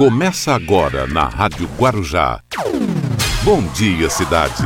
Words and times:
Começa 0.00 0.54
agora 0.54 1.06
na 1.06 1.24
Rádio 1.28 1.68
Guarujá. 1.78 2.40
Bom 3.44 3.60
dia, 3.74 4.08
cidade. 4.08 4.64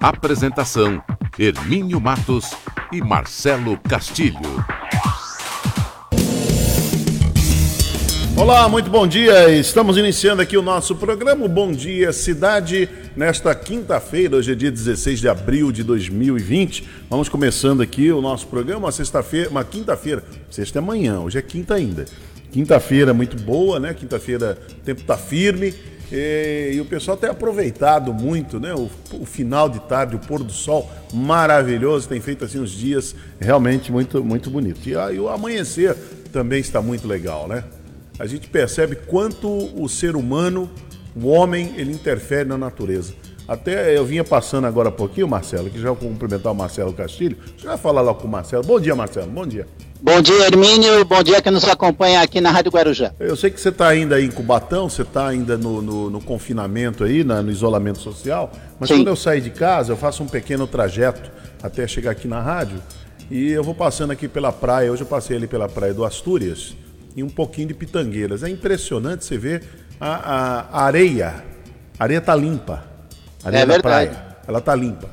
Apresentação: 0.00 1.00
Hermínio 1.38 2.00
Matos 2.00 2.50
e 2.92 3.00
Marcelo 3.00 3.78
Castilho. 3.88 4.66
Olá, 8.36 8.68
muito 8.68 8.90
bom 8.90 9.06
dia. 9.06 9.48
Estamos 9.56 9.96
iniciando 9.96 10.42
aqui 10.42 10.56
o 10.56 10.62
nosso 10.62 10.96
programa 10.96 11.46
Bom 11.46 11.70
Dia 11.70 12.12
Cidade 12.12 12.88
nesta 13.16 13.54
quinta-feira, 13.54 14.36
hoje 14.36 14.50
é 14.50 14.54
dia 14.56 14.72
16 14.72 15.20
de 15.20 15.28
abril 15.28 15.70
de 15.70 15.84
2020. 15.84 16.84
Vamos 17.08 17.28
começando 17.28 17.80
aqui 17.80 18.10
o 18.10 18.20
nosso 18.20 18.48
programa, 18.48 18.86
uma 18.86 18.92
sexta-feira, 18.92 19.50
uma 19.50 19.62
quinta-feira, 19.62 20.24
sexta 20.50 20.78
é 20.78 20.82
amanhã, 20.82 21.20
hoje 21.20 21.38
é 21.38 21.42
quinta 21.42 21.74
ainda. 21.74 22.06
Quinta-feira 22.50 23.12
muito 23.12 23.36
boa, 23.36 23.78
né? 23.78 23.94
Quinta-feira 23.94 24.58
o 24.70 24.84
tempo 24.84 25.02
tá 25.02 25.16
firme 25.16 25.74
e, 26.10 26.72
e, 26.74 26.80
o 26.80 26.86
pessoal 26.86 27.16
tem 27.16 27.28
aproveitado 27.28 28.14
muito, 28.14 28.58
né? 28.58 28.74
O, 28.74 28.90
o, 29.12 29.26
final 29.26 29.68
de 29.68 29.78
tarde, 29.80 30.16
o 30.16 30.18
pôr 30.18 30.42
do 30.42 30.52
sol 30.52 30.90
maravilhoso, 31.12 32.08
tem 32.08 32.20
feito 32.20 32.44
assim 32.44 32.58
uns 32.58 32.70
dias 32.70 33.14
realmente 33.38 33.92
muito 33.92 34.24
muito 34.24 34.48
bonito. 34.48 34.80
E, 34.88 34.92
e 34.92 35.20
o 35.20 35.28
amanhecer 35.28 35.94
também 36.32 36.60
está 36.60 36.80
muito 36.80 37.06
legal, 37.06 37.46
né? 37.46 37.64
A 38.18 38.26
gente 38.26 38.48
percebe 38.48 38.96
quanto 38.96 39.48
o 39.48 39.88
ser 39.88 40.16
humano, 40.16 40.68
o 41.14 41.28
homem, 41.28 41.74
ele 41.76 41.92
interfere 41.92 42.48
na 42.48 42.56
natureza. 42.56 43.12
Até 43.46 43.96
eu 43.96 44.04
vinha 44.04 44.24
passando 44.24 44.66
agora 44.66 44.88
há 44.88 44.92
pouquinho, 44.92 45.28
Marcelo, 45.28 45.70
que 45.70 45.80
já 45.80 45.88
vou 45.88 45.96
cumprimentar 45.96 46.52
o 46.52 46.54
Marcelo 46.54 46.92
Castilho. 46.92 47.36
Já 47.56 47.70
vai 47.70 47.78
falar 47.78 48.02
lá 48.02 48.12
com 48.12 48.26
o 48.26 48.30
Marcelo. 48.30 48.62
Bom 48.64 48.80
dia, 48.80 48.94
Marcelo. 48.94 49.30
Bom 49.30 49.46
dia. 49.46 49.66
Bom 50.00 50.22
dia, 50.22 50.46
Hermínio. 50.46 51.04
Bom 51.04 51.20
dia 51.24 51.42
que 51.42 51.50
nos 51.50 51.64
acompanha 51.64 52.22
aqui 52.22 52.40
na 52.40 52.52
Rádio 52.52 52.70
Guarujá. 52.70 53.12
Eu 53.18 53.34
sei 53.34 53.50
que 53.50 53.60
você 53.60 53.70
está 53.70 53.88
ainda 53.88 54.14
aí 54.14 54.26
em 54.26 54.30
Cubatão, 54.30 54.88
você 54.88 55.02
está 55.02 55.26
ainda 55.26 55.58
no, 55.58 55.82
no, 55.82 56.08
no, 56.08 56.20
confinamento 56.20 57.02
aí, 57.02 57.24
na, 57.24 57.42
no 57.42 57.50
isolamento 57.50 57.98
social, 57.98 58.52
mas 58.78 58.88
Sim. 58.88 58.98
quando 58.98 59.08
eu 59.08 59.16
sair 59.16 59.40
de 59.40 59.50
casa, 59.50 59.92
eu 59.92 59.96
faço 59.96 60.22
um 60.22 60.28
pequeno 60.28 60.68
trajeto 60.68 61.28
até 61.60 61.84
chegar 61.88 62.12
aqui 62.12 62.28
na 62.28 62.40
rádio 62.40 62.80
e 63.28 63.50
eu 63.50 63.64
vou 63.64 63.74
passando 63.74 64.12
aqui 64.12 64.28
pela 64.28 64.52
praia. 64.52 64.92
Hoje 64.92 65.02
eu 65.02 65.06
passei 65.06 65.36
ali 65.36 65.48
pela 65.48 65.68
praia 65.68 65.92
do 65.92 66.04
Astúrias 66.04 66.76
e 67.16 67.22
um 67.24 67.28
pouquinho 67.28 67.66
de 67.66 67.74
Pitangueiras. 67.74 68.44
É 68.44 68.48
impressionante 68.48 69.24
você 69.24 69.36
ver 69.36 69.64
a, 70.00 70.14
a, 70.14 70.60
a 70.80 70.84
areia. 70.84 71.44
A 71.98 72.04
areia 72.04 72.20
tá 72.20 72.36
limpa. 72.36 72.84
A 73.42 73.48
areia 73.48 73.62
é 73.62 73.66
da 73.66 73.72
verdade. 73.72 73.82
praia. 73.82 74.26
Ela 74.46 74.60
tá 74.60 74.76
limpa. 74.76 75.08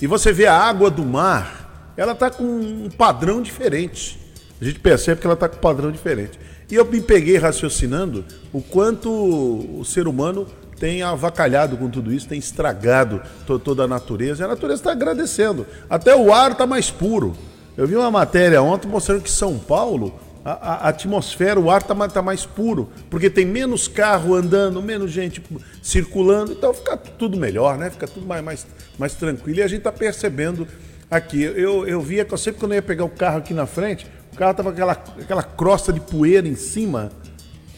E 0.00 0.06
você 0.06 0.32
vê 0.32 0.46
a 0.46 0.56
água 0.56 0.90
do 0.90 1.04
mar 1.04 1.63
ela 1.96 2.12
está 2.12 2.30
com 2.30 2.44
um 2.44 2.88
padrão 2.90 3.42
diferente. 3.42 4.18
A 4.60 4.64
gente 4.64 4.80
percebe 4.80 5.20
que 5.20 5.26
ela 5.26 5.34
está 5.34 5.48
com 5.48 5.56
um 5.56 5.60
padrão 5.60 5.90
diferente. 5.90 6.38
E 6.70 6.74
eu 6.74 6.84
me 6.84 7.00
peguei 7.00 7.36
raciocinando 7.36 8.24
o 8.52 8.60
quanto 8.60 9.10
o 9.10 9.84
ser 9.84 10.08
humano 10.08 10.46
tem 10.78 11.02
avacalhado 11.02 11.76
com 11.76 11.88
tudo 11.88 12.12
isso, 12.12 12.28
tem 12.28 12.38
estragado 12.38 13.22
to 13.46 13.58
toda 13.58 13.84
a 13.84 13.88
natureza. 13.88 14.42
E 14.42 14.44
a 14.44 14.48
natureza 14.48 14.80
está 14.80 14.92
agradecendo. 14.92 15.66
Até 15.88 16.14
o 16.16 16.32
ar 16.32 16.52
está 16.52 16.66
mais 16.66 16.90
puro. 16.90 17.36
Eu 17.76 17.86
vi 17.86 17.96
uma 17.96 18.10
matéria 18.10 18.62
ontem 18.62 18.88
mostrando 18.88 19.22
que 19.22 19.30
São 19.30 19.58
Paulo, 19.58 20.18
a, 20.44 20.52
a 20.52 20.88
atmosfera, 20.88 21.58
o 21.58 21.70
ar 21.70 21.80
está 21.80 21.94
tá 22.08 22.22
mais 22.22 22.44
puro, 22.46 22.88
porque 23.10 23.28
tem 23.28 23.44
menos 23.44 23.88
carro 23.88 24.34
andando, 24.34 24.80
menos 24.82 25.10
gente 25.10 25.42
circulando, 25.82 26.52
então 26.52 26.72
fica 26.72 26.96
tudo 26.96 27.36
melhor, 27.36 27.76
né? 27.78 27.90
Fica 27.90 28.06
tudo 28.06 28.26
mais, 28.26 28.44
mais, 28.44 28.66
mais 28.98 29.14
tranquilo. 29.14 29.58
E 29.58 29.62
a 29.62 29.68
gente 29.68 29.78
está 29.78 29.92
percebendo 29.92 30.68
aqui. 31.16 31.42
Eu, 31.42 31.86
eu 31.86 32.00
via 32.00 32.24
que 32.24 32.32
eu 32.32 32.38
sempre 32.38 32.60
quando 32.60 32.72
eu 32.72 32.76
ia 32.76 32.82
pegar 32.82 33.04
o 33.04 33.08
carro 33.08 33.38
aqui 33.38 33.54
na 33.54 33.66
frente, 33.66 34.06
o 34.32 34.36
carro 34.36 34.54
tava 34.54 34.70
com 34.70 34.74
aquela, 34.74 34.92
aquela 34.92 35.42
crosta 35.42 35.92
de 35.92 36.00
poeira 36.00 36.46
em 36.46 36.56
cima 36.56 37.10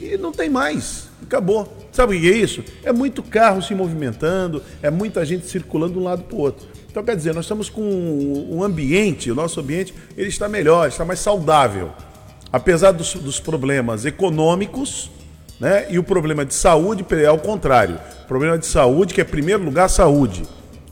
e 0.00 0.16
não 0.16 0.32
tem 0.32 0.48
mais. 0.48 1.08
Acabou. 1.22 1.88
Sabe 1.92 2.16
o 2.16 2.20
que 2.20 2.30
é 2.30 2.36
isso? 2.36 2.62
É 2.84 2.92
muito 2.92 3.22
carro 3.22 3.62
se 3.62 3.74
movimentando, 3.74 4.62
é 4.82 4.90
muita 4.90 5.24
gente 5.24 5.46
circulando 5.46 5.94
de 5.94 5.98
um 5.98 6.02
lado 6.02 6.24
para 6.24 6.36
o 6.36 6.40
outro. 6.40 6.66
Então, 6.90 7.02
quer 7.02 7.16
dizer, 7.16 7.34
nós 7.34 7.44
estamos 7.44 7.68
com 7.68 7.82
um 7.82 8.62
ambiente, 8.62 9.30
o 9.30 9.34
nosso 9.34 9.60
ambiente, 9.60 9.94
ele 10.16 10.28
está 10.28 10.48
melhor, 10.48 10.88
está 10.88 11.04
mais 11.04 11.20
saudável. 11.20 11.90
Apesar 12.52 12.92
dos, 12.92 13.14
dos 13.14 13.40
problemas 13.40 14.04
econômicos, 14.04 15.10
né? 15.58 15.86
E 15.90 15.98
o 15.98 16.02
problema 16.02 16.44
de 16.44 16.54
saúde 16.54 17.04
é 17.10 17.26
ao 17.26 17.38
contrário. 17.38 17.98
O 18.24 18.26
problema 18.26 18.58
de 18.58 18.66
saúde, 18.66 19.14
que 19.14 19.20
é, 19.20 19.24
primeiro 19.24 19.64
lugar, 19.64 19.84
a 19.84 19.88
saúde, 19.88 20.42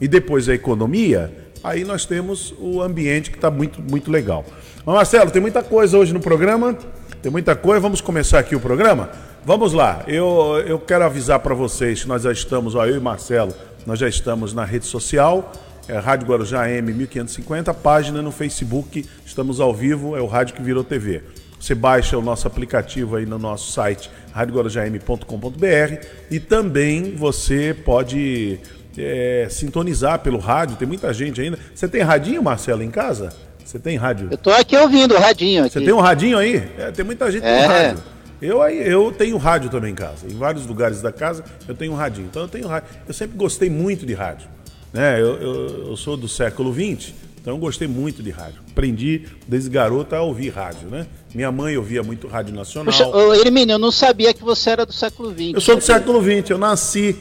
e 0.00 0.08
depois 0.08 0.48
a 0.48 0.54
economia, 0.54 1.43
aí 1.64 1.82
nós 1.82 2.04
temos 2.04 2.54
o 2.60 2.82
ambiente 2.82 3.30
que 3.30 3.38
está 3.38 3.50
muito, 3.50 3.80
muito 3.80 4.10
legal. 4.10 4.44
Mas 4.84 4.94
Marcelo, 4.94 5.30
tem 5.30 5.40
muita 5.40 5.62
coisa 5.62 5.96
hoje 5.96 6.12
no 6.12 6.20
programa, 6.20 6.76
tem 7.22 7.32
muita 7.32 7.56
coisa, 7.56 7.80
vamos 7.80 8.02
começar 8.02 8.38
aqui 8.38 8.54
o 8.54 8.60
programa? 8.60 9.08
Vamos 9.46 9.72
lá, 9.72 10.04
eu, 10.06 10.62
eu 10.66 10.78
quero 10.78 11.04
avisar 11.04 11.40
para 11.40 11.54
vocês 11.54 12.02
que 12.02 12.08
nós 12.08 12.22
já 12.22 12.32
estamos, 12.32 12.74
ó, 12.74 12.84
eu 12.86 12.96
e 12.96 13.00
Marcelo, 13.00 13.54
nós 13.86 13.98
já 13.98 14.08
estamos 14.08 14.52
na 14.52 14.64
rede 14.64 14.84
social, 14.84 15.50
é 15.88 15.98
Rádio 15.98 16.26
Guarujá 16.26 16.70
M 16.70 16.92
1550, 16.92 17.72
página 17.74 18.20
no 18.20 18.30
Facebook, 18.30 19.04
estamos 19.24 19.58
ao 19.58 19.74
vivo, 19.74 20.16
é 20.16 20.20
o 20.20 20.26
rádio 20.26 20.54
que 20.54 20.62
virou 20.62 20.84
TV. 20.84 21.22
Você 21.58 21.74
baixa 21.74 22.18
o 22.18 22.22
nosso 22.22 22.46
aplicativo 22.46 23.16
aí 23.16 23.24
no 23.24 23.38
nosso 23.38 23.72
site 23.72 24.10
radioguarujam.com.br 24.32 26.06
e 26.30 26.38
também 26.38 27.14
você 27.16 27.72
pode 27.72 28.60
é, 28.98 29.46
sintonizar 29.50 30.18
pelo 30.20 30.38
rádio, 30.38 30.76
tem 30.76 30.86
muita 30.86 31.12
gente 31.12 31.40
ainda. 31.40 31.58
Você 31.74 31.88
tem 31.88 32.02
radinho, 32.02 32.42
Marcelo, 32.42 32.82
em 32.82 32.90
casa? 32.90 33.30
Você 33.64 33.78
tem 33.78 33.96
rádio? 33.96 34.28
Eu 34.30 34.38
tô 34.38 34.50
aqui 34.50 34.76
ouvindo 34.76 35.14
o 35.14 35.18
radinho. 35.18 35.64
Aqui. 35.64 35.72
Você 35.72 35.80
tem 35.80 35.92
um 35.92 36.00
radinho 36.00 36.38
aí? 36.38 36.62
É, 36.78 36.90
tem 36.90 37.04
muita 37.04 37.30
gente 37.30 37.44
é. 37.44 37.62
com 37.62 37.68
rádio. 37.68 38.02
Eu, 38.42 38.62
eu 38.62 39.12
tenho 39.12 39.36
rádio 39.36 39.70
também 39.70 39.92
em 39.92 39.94
casa. 39.94 40.26
Em 40.30 40.36
vários 40.36 40.66
lugares 40.66 41.00
da 41.00 41.10
casa 41.10 41.44
eu 41.66 41.74
tenho 41.74 41.92
um 41.92 41.96
radinho. 41.96 42.26
Então 42.30 42.42
eu 42.42 42.48
tenho 42.48 42.68
rádio. 42.68 42.88
Eu 43.08 43.14
sempre 43.14 43.36
gostei 43.36 43.70
muito 43.70 44.04
de 44.04 44.12
rádio. 44.12 44.48
Né? 44.92 45.20
Eu, 45.20 45.40
eu, 45.40 45.88
eu 45.88 45.96
sou 45.96 46.16
do 46.16 46.28
século 46.28 46.72
XX, 46.72 47.12
então 47.40 47.54
eu 47.54 47.58
gostei 47.58 47.88
muito 47.88 48.22
de 48.22 48.30
rádio. 48.30 48.60
Aprendi 48.70 49.22
desde 49.48 49.70
garoto 49.70 50.14
a 50.14 50.22
ouvir 50.22 50.50
rádio, 50.50 50.88
né? 50.88 51.06
Minha 51.34 51.50
mãe 51.50 51.76
ouvia 51.76 52.02
muito 52.02 52.28
rádio 52.28 52.54
nacional. 52.54 52.92
Puxa, 52.92 53.06
ô, 53.08 53.34
Hermínio, 53.34 53.74
eu 53.74 53.78
não 53.78 53.90
sabia 53.90 54.32
que 54.32 54.44
você 54.44 54.70
era 54.70 54.86
do 54.86 54.92
século 54.92 55.32
XX. 55.32 55.54
Eu 55.54 55.60
sou 55.60 55.74
do 55.74 55.82
século 55.82 56.22
XX, 56.22 56.50
eu 56.50 56.58
nasci 56.58 57.16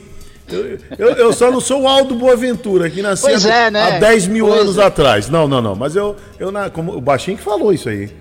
eu, 0.48 0.78
eu, 0.98 1.09
eu, 1.16 1.34
só 1.34 1.50
não 1.50 1.62
sou 1.62 1.84
o 1.84 1.88
Aldo 1.88 2.16
Boaventura, 2.16 2.90
que 2.90 3.02
nasceu 3.02 3.50
é, 3.50 3.72
né? 3.72 3.81
há 3.81 4.00
10 4.00 4.28
mil 4.28 4.48
pois 4.48 4.62
anos 4.62 4.78
é. 4.78 4.84
atrás. 4.84 5.30
Não, 5.30 5.48
não, 5.48 5.62
não. 5.62 5.76
Mas 5.76 5.96
eu, 5.96 6.16
eu 6.40 6.52
na, 6.52 6.70
como, 6.70 6.96
o 6.96 7.02
Baixinho 7.02 7.38
que 7.38 7.44
falou 7.44 7.74
isso 7.74 7.90
aí. 7.90 8.12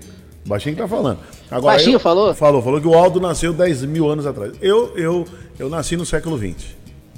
O 0.45 0.49
Baixinho 0.49 0.75
que 0.75 0.81
tá 0.81 0.87
falando. 0.87 1.19
Agora, 1.51 1.75
Baixinho 1.75 1.95
eu, 1.95 1.99
falou? 1.99 2.33
Falou, 2.33 2.61
falou 2.61 2.81
que 2.81 2.87
o 2.87 2.93
Aldo 2.93 3.19
nasceu 3.19 3.53
10 3.53 3.83
mil 3.83 4.09
anos 4.09 4.25
atrás. 4.25 4.53
Eu, 4.61 4.95
eu, 4.95 5.25
eu 5.59 5.69
nasci 5.69 5.95
no 5.95 6.05
século 6.05 6.37
XX. 6.37 6.65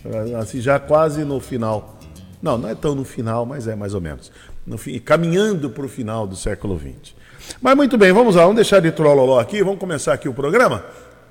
Eu 0.04 0.28
nasci 0.28 0.62
já 0.62 0.80
quase 0.80 1.24
no 1.24 1.40
final. 1.40 1.98
Não, 2.42 2.58
não 2.58 2.70
é 2.70 2.76
tão 2.76 2.94
no 2.94 3.04
final, 3.04 3.46
mas 3.46 3.68
é 3.68 3.76
mais 3.76 3.94
ou 3.94 4.02
menos. 4.02 4.32
No 4.66 4.78
fim, 4.78 5.00
caminhando 5.00 5.70
para 5.70 5.86
o 5.86 5.90
final 5.90 6.28
do 6.28 6.36
século 6.36 6.80
XX. 6.80 7.14
Mas 7.62 7.76
muito 7.76 7.98
bem, 7.98 8.12
vamos 8.12 8.36
lá, 8.36 8.42
vamos 8.42 8.56
deixar 8.56 8.80
de 8.80 8.92
trololó 8.92 9.40
aqui, 9.40 9.64
vamos 9.64 9.80
começar 9.80 10.14
aqui 10.14 10.28
o 10.28 10.34
programa. 10.34 10.84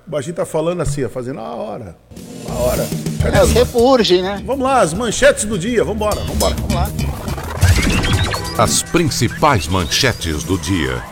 O 0.07 0.11
Baixinho 0.11 0.37
tá 0.37 0.45
falando 0.45 0.81
assim, 0.81 1.09
fazendo 1.09 1.41
a 1.41 1.55
hora. 1.55 1.97
A 2.49 2.55
hora. 2.55 2.89
Cadê 3.23 3.39
é 3.39 3.43
o 3.43 3.53
tempo 3.53 3.79
urge, 3.81 4.21
né? 4.21 4.43
Vamos 4.45 4.65
lá, 4.65 4.81
as 4.81 4.93
manchetes 4.93 5.45
do 5.45 5.59
dia. 5.59 5.83
Vamos 5.85 5.97
embora, 5.97 6.17
vamos 6.17 6.35
embora. 6.35 6.55
Vamos 6.55 6.75
lá. 6.75 6.91
As 8.59 8.83
principais 8.83 9.67
manchetes 9.67 10.45
do 10.45 10.59
dia. 10.59 11.03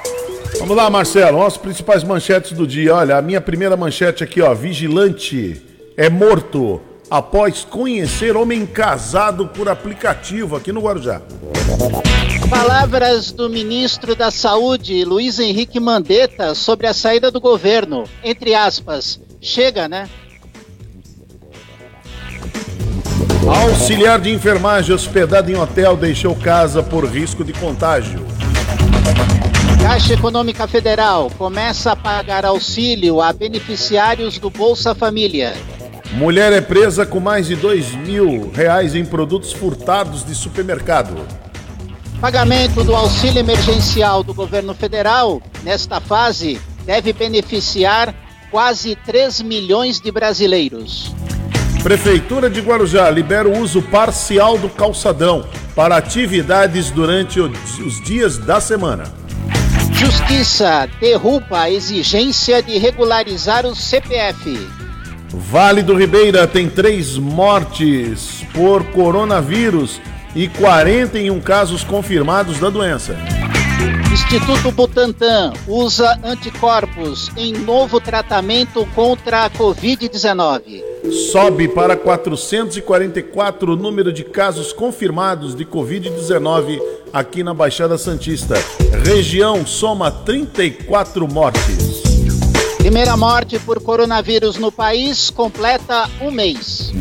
Vamos 0.58 0.76
lá, 0.76 0.88
Marcelo. 0.88 1.42
As 1.42 1.56
principais 1.56 2.04
manchetes 2.04 2.52
do 2.52 2.66
dia. 2.66 2.94
Olha, 2.94 3.16
a 3.16 3.22
minha 3.22 3.40
primeira 3.40 3.76
manchete 3.76 4.22
aqui, 4.22 4.40
ó. 4.40 4.54
Vigilante 4.54 5.60
é 5.96 6.08
morto 6.08 6.80
após 7.10 7.64
conhecer 7.64 8.36
homem 8.36 8.64
casado 8.64 9.46
por 9.48 9.68
aplicativo 9.68 10.56
aqui 10.56 10.72
no 10.72 10.80
Guarujá. 10.80 11.20
Palavras 12.48 13.32
do 13.32 13.48
ministro 13.48 14.14
da 14.14 14.30
Saúde, 14.30 15.04
Luiz 15.04 15.38
Henrique 15.38 15.80
Mandetta, 15.80 16.54
sobre 16.54 16.86
a 16.86 16.94
saída 16.94 17.30
do 17.30 17.40
governo. 17.40 18.04
Entre 18.22 18.54
aspas, 18.54 19.18
chega, 19.40 19.88
né? 19.88 20.08
Auxiliar 23.48 24.20
de 24.20 24.30
enfermagem 24.30 24.94
hospedado 24.94 25.50
em 25.50 25.56
hotel 25.56 25.96
deixou 25.96 26.34
casa 26.34 26.82
por 26.82 27.04
risco 27.04 27.42
de 27.44 27.52
contágio. 27.52 28.24
Caixa 29.82 30.14
Econômica 30.14 30.68
Federal 30.68 31.30
começa 31.36 31.92
a 31.92 31.96
pagar 31.96 32.44
auxílio 32.44 33.20
a 33.20 33.32
beneficiários 33.32 34.38
do 34.38 34.48
Bolsa 34.48 34.94
Família. 34.94 35.54
Mulher 36.12 36.52
é 36.52 36.60
presa 36.60 37.04
com 37.04 37.18
mais 37.18 37.46
de 37.46 37.56
dois 37.56 37.92
mil 37.92 38.50
reais 38.54 38.94
em 38.94 39.04
produtos 39.04 39.52
furtados 39.52 40.24
de 40.24 40.34
supermercado. 40.34 41.16
Pagamento 42.20 42.84
do 42.84 42.94
auxílio 42.94 43.40
emergencial 43.40 44.22
do 44.22 44.32
governo 44.32 44.72
federal, 44.72 45.42
nesta 45.64 46.00
fase, 46.00 46.60
deve 46.86 47.12
beneficiar 47.12 48.14
quase 48.50 48.94
3 48.94 49.40
milhões 49.40 50.00
de 50.00 50.12
brasileiros. 50.12 51.12
Prefeitura 51.82 52.48
de 52.48 52.60
Guarujá 52.60 53.10
libera 53.10 53.48
o 53.48 53.58
uso 53.58 53.82
parcial 53.82 54.56
do 54.56 54.68
calçadão 54.68 55.44
para 55.74 55.96
atividades 55.96 56.92
durante 56.92 57.40
os 57.40 58.00
dias 58.04 58.38
da 58.38 58.60
semana. 58.60 59.12
Justiça 59.90 60.88
derruba 61.00 61.62
a 61.62 61.70
exigência 61.70 62.62
de 62.62 62.78
regularizar 62.78 63.66
o 63.66 63.74
CPF. 63.74 64.68
Vale 65.28 65.82
do 65.82 65.96
Ribeira 65.96 66.46
tem 66.46 66.68
três 66.68 67.18
mortes 67.18 68.44
por 68.54 68.84
coronavírus 68.92 70.00
e 70.36 70.46
41 70.46 71.40
casos 71.40 71.82
confirmados 71.82 72.60
da 72.60 72.70
doença. 72.70 73.16
Instituto 74.12 74.70
Butantan 74.70 75.52
usa 75.66 76.16
anticorpos 76.22 77.28
em 77.36 77.52
novo 77.52 78.00
tratamento 78.00 78.86
contra 78.94 79.46
a 79.46 79.50
Covid-19. 79.50 80.91
Sobe 81.10 81.66
para 81.66 81.96
444 81.96 83.72
o 83.72 83.76
número 83.76 84.12
de 84.12 84.22
casos 84.22 84.72
confirmados 84.72 85.54
de 85.54 85.64
Covid-19 85.64 86.80
aqui 87.12 87.42
na 87.42 87.52
Baixada 87.52 87.98
Santista. 87.98 88.54
Região 89.04 89.66
soma 89.66 90.10
34 90.10 91.26
mortes. 91.26 92.02
Primeira 92.78 93.16
morte 93.16 93.58
por 93.58 93.80
coronavírus 93.80 94.56
no 94.58 94.70
país 94.70 95.28
completa 95.28 96.08
um 96.20 96.30
mês. 96.30 96.92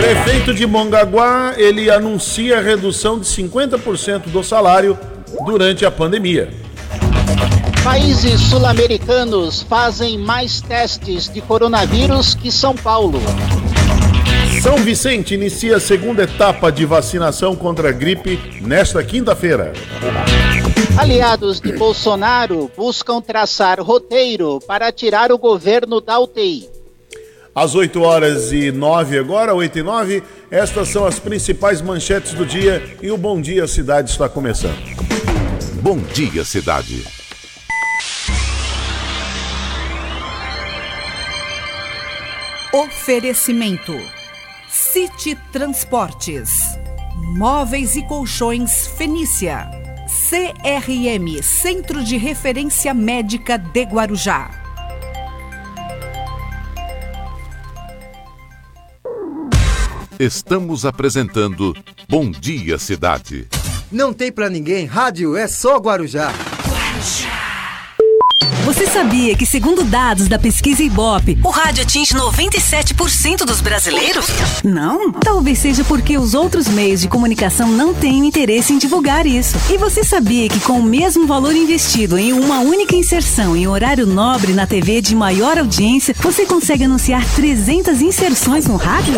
Prefeito 0.00 0.52
de 0.52 0.66
Mongaguá, 0.66 1.54
ele 1.56 1.90
anuncia 1.90 2.60
redução 2.60 3.18
de 3.18 3.26
50% 3.26 4.28
do 4.28 4.42
salário 4.42 4.98
durante 5.46 5.86
a 5.86 5.90
pandemia. 5.90 6.63
Países 7.84 8.40
sul-americanos 8.40 9.60
fazem 9.60 10.16
mais 10.16 10.62
testes 10.62 11.28
de 11.28 11.42
coronavírus 11.42 12.34
que 12.34 12.50
São 12.50 12.74
Paulo. 12.74 13.20
São 14.62 14.78
Vicente 14.78 15.34
inicia 15.34 15.76
a 15.76 15.80
segunda 15.80 16.22
etapa 16.22 16.72
de 16.72 16.86
vacinação 16.86 17.54
contra 17.54 17.90
a 17.90 17.92
gripe 17.92 18.40
nesta 18.62 19.04
quinta-feira. 19.04 19.74
Aliados 20.96 21.60
de 21.60 21.72
Bolsonaro 21.72 22.70
buscam 22.74 23.20
traçar 23.20 23.78
roteiro 23.82 24.60
para 24.66 24.90
tirar 24.90 25.30
o 25.30 25.36
governo 25.36 26.00
da 26.00 26.18
UTI. 26.18 26.66
Às 27.54 27.74
8 27.74 28.00
horas 28.00 28.50
e 28.50 28.72
9 28.72 29.18
agora, 29.18 29.54
8 29.54 29.78
e 29.78 29.82
9, 29.82 30.22
estas 30.50 30.88
são 30.88 31.04
as 31.04 31.18
principais 31.18 31.82
manchetes 31.82 32.32
do 32.32 32.46
dia 32.46 32.82
e 33.02 33.10
o 33.10 33.18
Bom 33.18 33.42
Dia 33.42 33.68
Cidade 33.68 34.10
está 34.10 34.26
começando. 34.26 34.78
Bom 35.82 35.98
Dia 35.98 36.46
Cidade. 36.46 37.23
Oferecimento: 42.74 43.96
City 44.68 45.38
Transportes, 45.52 46.76
Móveis 47.36 47.94
e 47.94 48.02
Colchões 48.02 48.88
Fenícia, 48.88 49.70
CRM 50.08 51.40
Centro 51.40 52.02
de 52.02 52.16
Referência 52.16 52.92
Médica 52.92 53.56
de 53.56 53.82
Guarujá. 53.84 54.50
Estamos 60.18 60.84
apresentando 60.84 61.76
Bom 62.08 62.28
Dia 62.28 62.76
Cidade. 62.76 63.46
Não 63.92 64.12
tem 64.12 64.32
pra 64.32 64.50
ninguém, 64.50 64.84
rádio 64.84 65.36
é 65.36 65.46
só 65.46 65.76
Guarujá. 65.76 66.32
Você 68.64 68.86
sabia 68.86 69.36
que, 69.36 69.44
segundo 69.44 69.84
dados 69.84 70.26
da 70.26 70.38
pesquisa 70.38 70.82
Ibope, 70.82 71.38
o 71.44 71.50
rádio 71.50 71.82
atinge 71.82 72.14
97% 72.14 73.44
dos 73.44 73.60
brasileiros? 73.60 74.26
Não? 74.64 75.12
Talvez 75.12 75.58
seja 75.58 75.84
porque 75.84 76.16
os 76.16 76.32
outros 76.32 76.66
meios 76.66 77.02
de 77.02 77.08
comunicação 77.08 77.68
não 77.68 77.92
têm 77.92 78.26
interesse 78.26 78.72
em 78.72 78.78
divulgar 78.78 79.26
isso. 79.26 79.54
E 79.70 79.76
você 79.76 80.02
sabia 80.02 80.48
que, 80.48 80.60
com 80.60 80.78
o 80.78 80.82
mesmo 80.82 81.26
valor 81.26 81.54
investido 81.54 82.16
em 82.16 82.32
uma 82.32 82.60
única 82.60 82.96
inserção 82.96 83.54
em 83.54 83.66
horário 83.66 84.06
nobre 84.06 84.54
na 84.54 84.66
TV 84.66 85.02
de 85.02 85.14
maior 85.14 85.58
audiência, 85.58 86.16
você 86.18 86.46
consegue 86.46 86.84
anunciar 86.84 87.22
300 87.34 88.00
inserções 88.00 88.66
no 88.66 88.76
rádio? 88.76 89.14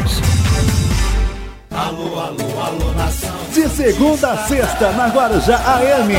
Alô, 1.77 2.19
alô, 2.19 2.61
alô, 2.65 2.91
nação. 2.97 3.37
De 3.53 3.69
segunda 3.69 4.33
a 4.33 4.47
sexta, 4.47 4.93
na 4.93 5.09
Guarujá 5.09 5.57
AM. 5.57 6.11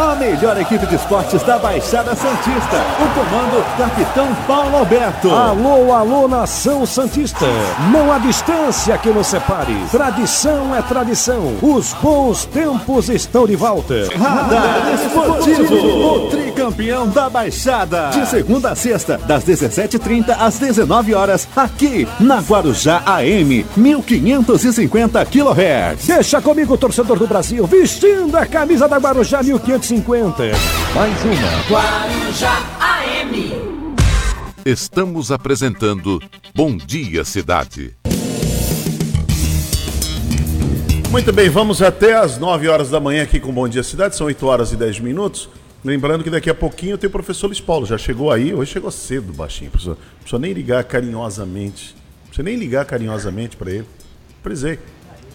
A 0.00 0.16
melhor 0.16 0.58
equipe 0.58 0.86
de 0.86 0.94
esportes 0.94 1.42
da 1.42 1.58
Baixada 1.58 2.14
Santista. 2.16 2.78
O 2.98 3.06
comando, 3.12 3.62
Capitão 3.76 4.34
Paulo 4.46 4.78
Alberto. 4.78 5.30
Alô, 5.30 5.92
alô, 5.92 6.26
nação 6.26 6.86
Santista. 6.86 7.44
Não 7.92 8.10
há 8.10 8.18
distância 8.18 8.96
que 8.96 9.10
nos 9.10 9.26
separe. 9.26 9.76
Tradição 9.90 10.74
é 10.74 10.80
tradição. 10.80 11.54
Os 11.60 11.92
bons 11.92 12.46
tempos 12.46 13.10
estão 13.10 13.46
de 13.46 13.54
volta. 13.56 14.08
Radar 14.18 14.94
Esportivo. 14.94 15.74
O 15.74 16.30
tricampeão 16.30 17.06
da 17.06 17.28
Baixada. 17.28 18.08
De 18.08 18.26
segunda 18.26 18.70
a 18.70 18.74
sexta, 18.74 19.18
das 19.18 19.44
17h30 19.44 20.34
às 20.40 20.58
19 20.58 21.12
horas, 21.12 21.46
aqui 21.54 22.08
na 22.18 22.38
Guarujá 22.38 23.02
AM. 23.04 23.66
1550 23.76 25.26
kHz. 25.26 26.06
Deixa 26.06 26.40
comigo, 26.40 26.78
torcedor 26.78 27.18
do 27.18 27.26
Brasil, 27.26 27.66
vestindo 27.66 28.34
a 28.34 28.46
camisa 28.46 28.88
da 28.88 28.96
Guarujá 28.96 29.42
1550. 29.42 29.89
Mais 30.94 31.20
uma. 31.24 31.68
Guarujá 31.68 32.78
AM. 32.78 33.96
Estamos 34.64 35.32
apresentando 35.32 36.22
Bom 36.54 36.76
Dia 36.76 37.24
Cidade. 37.24 37.96
Muito 41.10 41.32
bem, 41.32 41.48
vamos 41.48 41.82
até 41.82 42.14
às 42.14 42.38
9 42.38 42.68
horas 42.68 42.88
da 42.88 43.00
manhã 43.00 43.24
aqui 43.24 43.40
com 43.40 43.52
Bom 43.52 43.66
Dia 43.66 43.82
Cidade, 43.82 44.14
são 44.14 44.28
8 44.28 44.46
horas 44.46 44.70
e 44.70 44.76
10 44.76 45.00
minutos. 45.00 45.48
Lembrando 45.84 46.22
que 46.22 46.30
daqui 46.30 46.48
a 46.48 46.54
pouquinho 46.54 46.96
tem 46.96 47.08
o 47.08 47.10
professor 47.10 47.48
Luiz 47.48 47.60
Paulo, 47.60 47.84
já 47.84 47.98
chegou 47.98 48.30
aí, 48.30 48.54
hoje 48.54 48.70
chegou 48.70 48.92
cedo, 48.92 49.32
baixinho, 49.32 49.72
professor. 49.72 49.96
Não 49.98 50.18
precisa 50.20 50.38
nem 50.38 50.52
ligar 50.52 50.84
carinhosamente, 50.84 51.96
não 51.96 52.26
precisa 52.26 52.44
nem 52.44 52.54
ligar 52.54 52.84
carinhosamente 52.84 53.56
para 53.56 53.72
ele. 53.72 53.86
Prezei, 54.40 54.78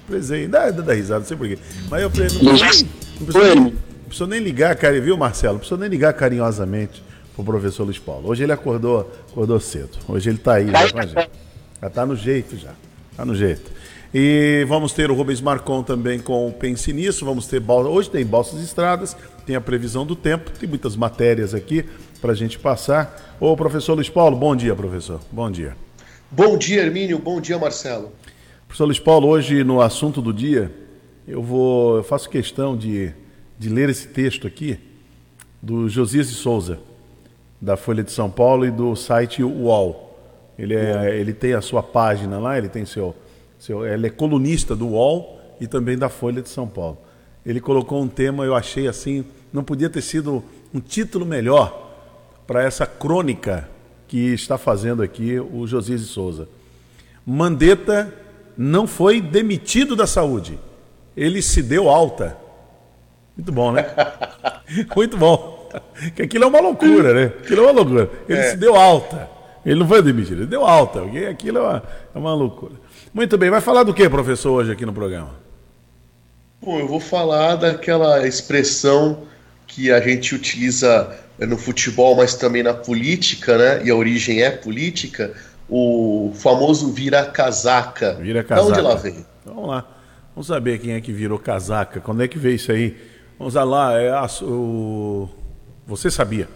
prezei, 0.07 0.47
dá, 0.47 0.71
dá, 0.71 0.81
dá 0.81 0.93
risada, 0.93 1.19
não 1.19 1.27
sei 1.27 1.35
porquê. 1.35 1.57
Mas 1.89 2.01
eu 2.01 2.09
prezei, 2.09 2.41
não, 2.41 2.57
precisa, 2.57 2.85
não, 3.19 3.25
precisa, 3.25 3.55
não 3.55 3.94
precisa 4.15 4.27
nem 4.27 4.39
ligar, 4.39 4.73
cara, 4.77 4.99
viu, 5.01 5.17
Marcelo? 5.17 5.53
Não 5.53 5.59
precisa 5.59 5.79
nem 5.79 5.89
ligar 5.89 6.13
carinhosamente 6.13 7.03
pro 7.35 7.43
professor 7.43 7.83
Luiz 7.83 7.99
Paulo. 7.99 8.29
Hoje 8.29 8.43
ele 8.43 8.53
acordou, 8.53 9.11
acordou 9.29 9.59
cedo, 9.59 9.97
hoje 10.07 10.29
ele 10.29 10.37
tá 10.37 10.53
aí 10.53 10.71
já 10.71 10.89
com 10.89 10.99
a 10.99 11.05
gente. 11.05 11.29
Já 11.81 11.89
tá 11.89 12.05
no 12.05 12.15
jeito 12.15 12.57
já, 12.57 12.71
tá 13.17 13.25
no 13.25 13.35
jeito. 13.35 13.69
E 14.13 14.65
vamos 14.69 14.93
ter 14.93 15.11
o 15.11 15.13
Rubens 15.13 15.41
Marcon 15.41 15.83
também 15.83 16.17
com 16.17 16.47
o 16.47 16.53
Pense 16.53 16.93
Nisso. 16.93 17.25
Vamos 17.25 17.47
ter 17.47 17.61
hoje 17.69 18.09
tem 18.09 18.25
Balsas 18.25 18.63
Estradas, 18.63 19.17
tem 19.45 19.57
a 19.57 19.61
previsão 19.61 20.05
do 20.05 20.15
tempo, 20.15 20.49
tem 20.51 20.69
muitas 20.69 20.95
matérias 20.95 21.53
aqui 21.53 21.83
para 22.21 22.31
a 22.31 22.35
gente 22.35 22.57
passar. 22.57 23.35
Ô 23.37 23.53
professor 23.57 23.95
Luiz 23.95 24.07
Paulo, 24.07 24.37
bom 24.37 24.55
dia, 24.55 24.73
professor. 24.73 25.19
Bom 25.29 25.51
dia. 25.51 25.75
Bom 26.31 26.57
dia, 26.57 26.81
Hermínio. 26.81 27.19
Bom 27.19 27.41
dia, 27.41 27.57
Marcelo. 27.57 28.13
Professor 28.65 28.85
Luiz 28.85 28.99
Paulo, 28.99 29.27
hoje 29.27 29.61
no 29.65 29.81
assunto 29.81 30.21
do 30.21 30.31
dia, 30.31 30.71
eu 31.27 31.43
vou, 31.43 31.97
eu 31.97 32.03
faço 32.03 32.29
questão 32.29 32.77
de, 32.77 33.11
de 33.57 33.69
ler 33.69 33.89
esse 33.89 34.07
texto 34.07 34.45
aqui 34.45 34.79
do 35.61 35.89
Josias 35.89 36.29
de 36.29 36.35
Souza, 36.35 36.79
da 37.59 37.75
Folha 37.77 38.03
de 38.03 38.11
São 38.11 38.29
Paulo 38.29 38.65
e 38.65 38.71
do 38.71 38.95
site 38.95 39.43
UOL. 39.43 40.03
Ele, 40.57 40.75
é, 40.75 41.19
ele 41.19 41.33
tem 41.33 41.53
a 41.53 41.61
sua 41.61 41.81
página 41.83 42.37
lá, 42.39 42.57
ele 42.57 42.69
tem 42.69 42.85
seu 42.85 43.15
ele 43.83 44.07
é 44.07 44.09
colunista 44.09 44.75
do 44.75 44.89
UOL 44.89 45.39
e 45.59 45.67
também 45.67 45.97
da 45.97 46.09
Folha 46.09 46.41
de 46.41 46.49
São 46.49 46.67
Paulo. 46.67 46.97
Ele 47.45 47.59
colocou 47.59 48.01
um 48.01 48.07
tema, 48.07 48.43
eu 48.43 48.55
achei 48.55 48.87
assim, 48.87 49.25
não 49.51 49.63
podia 49.63 49.89
ter 49.89 50.01
sido 50.01 50.43
um 50.73 50.79
título 50.79 51.25
melhor 51.25 51.83
para 52.45 52.63
essa 52.63 52.85
crônica 52.85 53.67
que 54.07 54.33
está 54.33 54.57
fazendo 54.57 55.01
aqui 55.01 55.39
o 55.39 55.65
Josias 55.65 56.01
de 56.01 56.07
Souza. 56.07 56.47
Mandetta 57.25 58.13
não 58.57 58.85
foi 58.85 59.19
demitido 59.19 59.95
da 59.95 60.05
saúde, 60.05 60.59
ele 61.15 61.41
se 61.41 61.63
deu 61.63 61.89
alta. 61.89 62.37
Muito 63.35 63.51
bom, 63.51 63.71
né? 63.71 63.85
Muito 64.95 65.17
bom. 65.17 65.69
Que 66.15 66.21
aquilo 66.21 66.45
é 66.45 66.47
uma 66.47 66.59
loucura, 66.59 67.13
né? 67.13 67.33
Aquilo 67.43 67.61
é 67.61 67.63
uma 67.65 67.71
loucura. 67.71 68.09
Ele 68.29 68.39
é. 68.39 68.51
se 68.51 68.57
deu 68.57 68.75
alta. 68.75 69.29
Ele 69.65 69.79
não 69.79 69.87
foi 69.87 70.01
demitido, 70.01 70.41
ele 70.41 70.45
deu 70.45 70.63
alta, 70.63 71.01
porque 71.01 71.25
aquilo 71.25 71.57
é 71.57 71.61
uma, 71.61 71.83
é 72.13 72.17
uma 72.17 72.33
loucura. 72.35 72.73
Muito 73.11 73.35
bem, 73.37 73.49
vai 73.49 73.61
falar 73.61 73.83
do 73.83 73.93
que, 73.93 74.07
professor, 74.07 74.51
hoje 74.51 74.71
aqui 74.71 74.85
no 74.85 74.93
programa? 74.93 75.31
Bom, 76.61 76.79
eu 76.79 76.87
vou 76.87 76.99
falar 76.99 77.55
daquela 77.55 78.27
expressão 78.27 79.23
que 79.65 79.91
a 79.91 79.99
gente 79.99 80.35
utiliza 80.35 81.15
no 81.39 81.57
futebol, 81.57 82.15
mas 82.15 82.35
também 82.35 82.61
na 82.61 82.73
política, 82.73 83.57
né? 83.57 83.83
E 83.83 83.89
a 83.89 83.95
origem 83.95 84.43
é 84.43 84.51
política, 84.51 85.33
o 85.67 86.31
famoso 86.35 86.91
vira-casaca. 86.93 88.13
Vira-casaca. 88.15 88.67
onde 88.67 88.79
ela 88.79 88.95
vem? 88.95 89.25
Vamos 89.43 89.67
lá. 89.67 89.85
Vamos 90.35 90.47
saber 90.47 90.79
quem 90.79 90.93
é 90.93 91.01
que 91.01 91.11
virou 91.11 91.39
casaca. 91.39 91.99
Quando 91.99 92.21
é 92.21 92.27
que 92.27 92.37
veio 92.37 92.55
isso 92.55 92.71
aí? 92.71 92.95
Vamos 93.37 93.53
lá. 93.53 93.99
É 93.99 94.09
a, 94.11 94.27
o... 94.43 95.27
Você 95.85 96.09
sabia? 96.09 96.47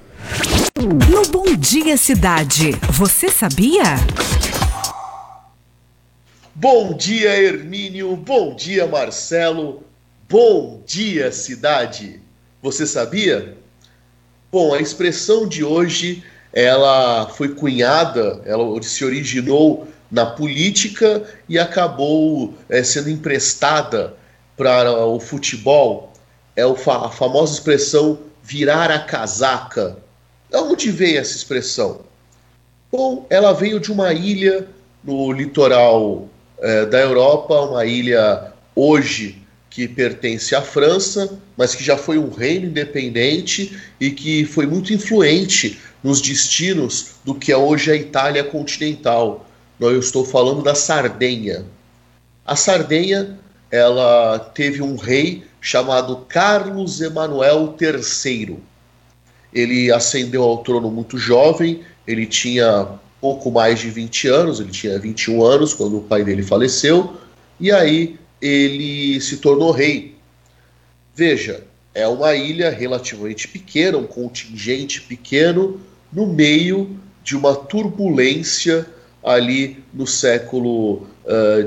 No 0.77 1.23
Bom 1.29 1.53
Dia 1.55 1.97
Cidade, 1.97 2.71
você 2.93 3.29
sabia? 3.29 3.83
Bom 6.55 6.93
dia, 6.93 7.35
Hermínio. 7.35 8.15
Bom 8.15 8.55
dia, 8.55 8.87
Marcelo. 8.87 9.83
Bom 10.29 10.81
dia, 10.85 11.31
cidade. 11.33 12.21
Você 12.61 12.87
sabia? 12.87 13.57
Bom, 14.51 14.73
a 14.73 14.79
expressão 14.79 15.47
de 15.47 15.63
hoje, 15.63 16.23
ela 16.53 17.27
foi 17.27 17.49
cunhada, 17.49 18.41
ela 18.45 18.81
se 18.81 19.03
originou 19.03 19.87
na 20.09 20.25
política 20.25 21.23
e 21.47 21.59
acabou 21.59 22.53
é, 22.69 22.83
sendo 22.83 23.09
emprestada 23.09 24.15
para 24.57 25.05
o 25.05 25.19
futebol. 25.19 26.08
É 26.59 26.63
a 26.63 27.09
famosa 27.09 27.53
expressão 27.53 28.19
virar 28.43 28.91
a 28.91 28.99
casaca. 28.99 29.97
De 30.49 30.57
onde 30.57 30.91
veio 30.91 31.19
essa 31.19 31.37
expressão? 31.37 32.01
Bom, 32.91 33.25
ela 33.29 33.53
veio 33.53 33.79
de 33.79 33.91
uma 33.91 34.11
ilha 34.11 34.67
no 35.01 35.31
litoral 35.31 36.27
é, 36.59 36.85
da 36.85 36.99
Europa, 36.99 37.53
uma 37.61 37.85
ilha 37.85 38.51
hoje 38.75 39.41
que 39.69 39.87
pertence 39.87 40.53
à 40.53 40.61
França, 40.61 41.39
mas 41.55 41.73
que 41.73 41.83
já 41.83 41.95
foi 41.95 42.17
um 42.17 42.29
reino 42.29 42.65
independente 42.65 43.79
e 43.97 44.11
que 44.11 44.43
foi 44.43 44.65
muito 44.65 44.91
influente 44.91 45.79
nos 46.03 46.19
destinos 46.19 47.11
do 47.23 47.35
que 47.35 47.53
é 47.53 47.57
hoje 47.57 47.89
a 47.89 47.95
Itália 47.95 48.43
continental. 48.43 49.45
Eu 49.79 49.99
estou 49.99 50.25
falando 50.25 50.61
da 50.61 50.75
Sardenha. 50.75 51.63
A 52.45 52.55
Sardenha, 52.55 53.39
ela 53.71 54.39
teve 54.39 54.81
um 54.81 54.95
rei 54.95 55.43
chamado 55.61 56.25
Carlos 56.27 57.01
Emanuel 57.01 57.75
III. 57.79 58.57
Ele 59.53 59.91
ascendeu 59.91 60.43
ao 60.43 60.59
trono 60.59 60.89
muito 60.89 61.17
jovem, 61.17 61.81
ele 62.07 62.25
tinha 62.25 62.87
pouco 63.19 63.51
mais 63.51 63.79
de 63.79 63.89
20 63.89 64.27
anos, 64.27 64.59
ele 64.59 64.71
tinha 64.71 64.97
21 64.97 65.43
anos 65.43 65.73
quando 65.73 65.97
o 65.97 66.01
pai 66.01 66.23
dele 66.23 66.43
faleceu, 66.43 67.17
e 67.59 67.71
aí 67.71 68.17
ele 68.41 69.19
se 69.19 69.37
tornou 69.37 69.71
rei. 69.71 70.15
Veja, 71.13 71.63
é 71.93 72.07
uma 72.07 72.33
ilha 72.33 72.69
relativamente 72.69 73.47
pequena, 73.47 73.97
um 73.97 74.07
contingente 74.07 75.01
pequeno, 75.01 75.79
no 76.11 76.25
meio 76.25 76.97
de 77.23 77.35
uma 77.35 77.55
turbulência 77.55 78.87
ali 79.23 79.83
no 79.93 80.07
século 80.07 81.07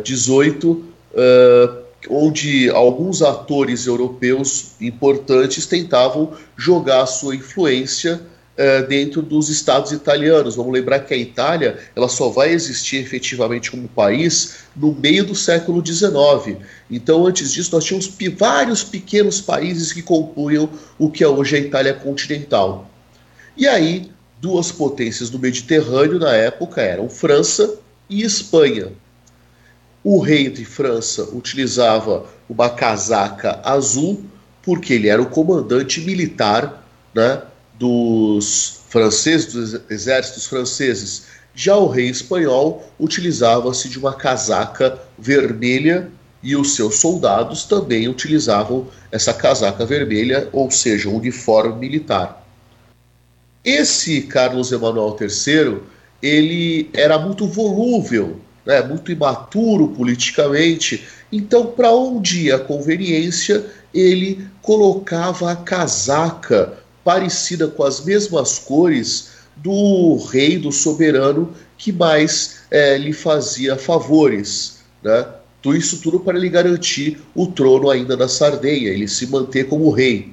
XVIII, 0.04 0.66
uh, 0.66 0.84
uh, 1.12 1.81
onde 2.08 2.70
alguns 2.70 3.22
atores 3.22 3.86
europeus 3.86 4.72
importantes 4.80 5.66
tentavam 5.66 6.32
jogar 6.56 7.06
sua 7.06 7.36
influência 7.36 8.20
uh, 8.52 8.86
dentro 8.86 9.22
dos 9.22 9.48
estados 9.48 9.92
italianos. 9.92 10.56
Vamos 10.56 10.72
lembrar 10.72 11.00
que 11.00 11.14
a 11.14 11.16
Itália 11.16 11.78
ela 11.94 12.08
só 12.08 12.28
vai 12.28 12.50
existir 12.50 12.96
efetivamente 12.96 13.70
como 13.70 13.88
país 13.88 14.56
no 14.74 14.92
meio 14.92 15.24
do 15.24 15.34
século 15.34 15.84
XIX. 15.84 16.58
Então, 16.90 17.26
antes 17.26 17.52
disso, 17.52 17.74
nós 17.74 17.84
tínhamos 17.84 18.12
vários 18.36 18.82
pequenos 18.82 19.40
países 19.40 19.92
que 19.92 20.02
compunham 20.02 20.68
o 20.98 21.10
que 21.10 21.24
é 21.24 21.28
hoje 21.28 21.56
a 21.56 21.60
Itália 21.60 21.94
continental. 21.94 22.90
E 23.56 23.66
aí, 23.66 24.10
duas 24.40 24.72
potências 24.72 25.30
do 25.30 25.38
Mediterrâneo 25.38 26.18
na 26.18 26.34
época 26.34 26.80
eram 26.80 27.08
França 27.08 27.78
e 28.08 28.22
Espanha. 28.22 28.88
O 30.04 30.18
rei 30.18 30.50
de 30.50 30.64
França 30.64 31.22
utilizava 31.32 32.26
uma 32.48 32.68
casaca 32.68 33.60
azul 33.64 34.24
porque 34.62 34.94
ele 34.94 35.08
era 35.08 35.22
o 35.22 35.26
comandante 35.26 36.00
militar 36.00 36.84
né, 37.14 37.42
dos 37.78 38.80
franceses, 38.88 39.52
dos 39.52 39.80
exércitos 39.90 40.46
franceses. 40.46 41.24
Já 41.54 41.76
o 41.76 41.88
rei 41.88 42.08
espanhol 42.08 42.88
utilizava-se 42.98 43.88
de 43.88 43.98
uma 43.98 44.14
casaca 44.14 44.98
vermelha 45.18 46.10
e 46.42 46.56
os 46.56 46.74
seus 46.74 46.96
soldados 46.96 47.64
também 47.64 48.08
utilizavam 48.08 48.88
essa 49.10 49.32
casaca 49.32 49.86
vermelha, 49.86 50.48
ou 50.52 50.70
seja, 50.70 51.08
um 51.08 51.16
uniforme 51.16 51.78
militar. 51.78 52.44
Esse 53.64 54.22
Carlos 54.22 54.72
Emanuel 54.72 55.16
III, 55.20 55.78
ele 56.20 56.90
era 56.92 57.16
muito 57.18 57.46
volúvel, 57.46 58.40
né, 58.64 58.82
muito 58.82 59.10
imaturo 59.10 59.88
politicamente, 59.88 61.04
então 61.30 61.66
para 61.66 61.92
onde 61.92 62.46
ia 62.46 62.56
a 62.56 62.60
conveniência, 62.60 63.64
ele 63.92 64.46
colocava 64.60 65.50
a 65.50 65.56
casaca 65.56 66.78
parecida 67.04 67.68
com 67.68 67.82
as 67.82 68.04
mesmas 68.04 68.58
cores 68.58 69.30
do 69.56 70.16
rei, 70.30 70.58
do 70.58 70.72
soberano 70.72 71.52
que 71.76 71.92
mais 71.92 72.60
é, 72.70 72.96
lhe 72.96 73.12
fazia 73.12 73.76
favores, 73.76 74.78
né? 75.02 75.26
Tudo 75.60 75.76
isso 75.76 76.00
tudo 76.00 76.18
para 76.18 76.38
lhe 76.38 76.48
garantir 76.48 77.20
o 77.34 77.46
trono 77.46 77.88
ainda 77.88 78.16
da 78.16 78.26
Sardenha, 78.26 78.90
ele 78.90 79.06
se 79.06 79.28
manter 79.28 79.68
como 79.68 79.90
rei. 79.90 80.32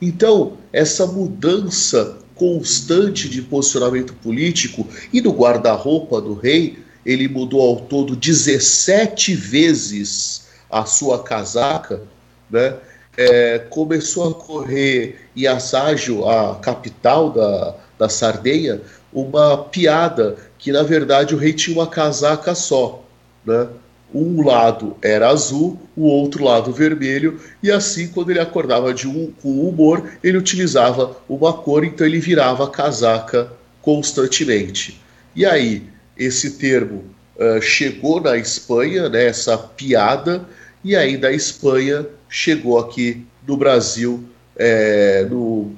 Então, 0.00 0.56
essa 0.72 1.04
mudança 1.04 2.18
constante 2.36 3.28
de 3.28 3.42
posicionamento 3.42 4.14
político 4.14 4.86
e 5.12 5.20
do 5.20 5.32
guarda-roupa 5.32 6.20
do 6.20 6.34
rei, 6.34 6.78
ele 7.08 7.26
mudou 7.26 7.62
ao 7.62 7.76
todo 7.76 8.14
17 8.14 9.34
vezes 9.34 10.48
a 10.70 10.84
sua 10.84 11.22
casaca, 11.22 12.02
né? 12.50 12.76
É, 13.16 13.58
começou 13.70 14.28
a 14.28 14.34
correr 14.34 15.16
em 15.34 15.46
Asságio, 15.46 16.28
a 16.28 16.56
capital 16.56 17.30
da, 17.30 17.74
da 17.98 18.08
Sardenha, 18.10 18.82
uma 19.10 19.56
piada 19.56 20.36
que 20.58 20.70
na 20.70 20.82
verdade 20.82 21.34
o 21.34 21.38
rei 21.38 21.54
tinha 21.54 21.76
uma 21.76 21.86
casaca 21.86 22.54
só, 22.54 23.02
né? 23.44 23.68
um 24.14 24.42
lado 24.42 24.96
era 25.02 25.28
azul, 25.28 25.78
o 25.96 26.04
outro 26.04 26.44
lado 26.44 26.72
vermelho, 26.72 27.40
e 27.62 27.70
assim, 27.70 28.08
quando 28.08 28.30
ele 28.30 28.40
acordava 28.40 28.92
de 28.94 29.08
um, 29.08 29.32
com 29.42 29.66
humor, 29.68 30.12
ele 30.22 30.38
utilizava 30.38 31.16
uma 31.28 31.52
cor, 31.52 31.84
então 31.84 32.06
ele 32.06 32.20
virava 32.20 32.64
a 32.64 32.70
casaca 32.70 33.50
constantemente. 33.82 35.00
E 35.34 35.44
aí, 35.44 35.82
esse 36.18 36.52
termo 36.52 37.04
uh, 37.36 37.60
chegou 37.62 38.20
na 38.20 38.36
Espanha, 38.36 39.08
né, 39.08 39.26
essa 39.26 39.56
piada, 39.56 40.44
e 40.82 40.96
aí 40.96 41.16
da 41.16 41.32
Espanha 41.32 42.06
chegou 42.28 42.78
aqui 42.78 43.24
no 43.46 43.56
Brasil 43.56 44.24
é, 44.56 45.26
no 45.30 45.72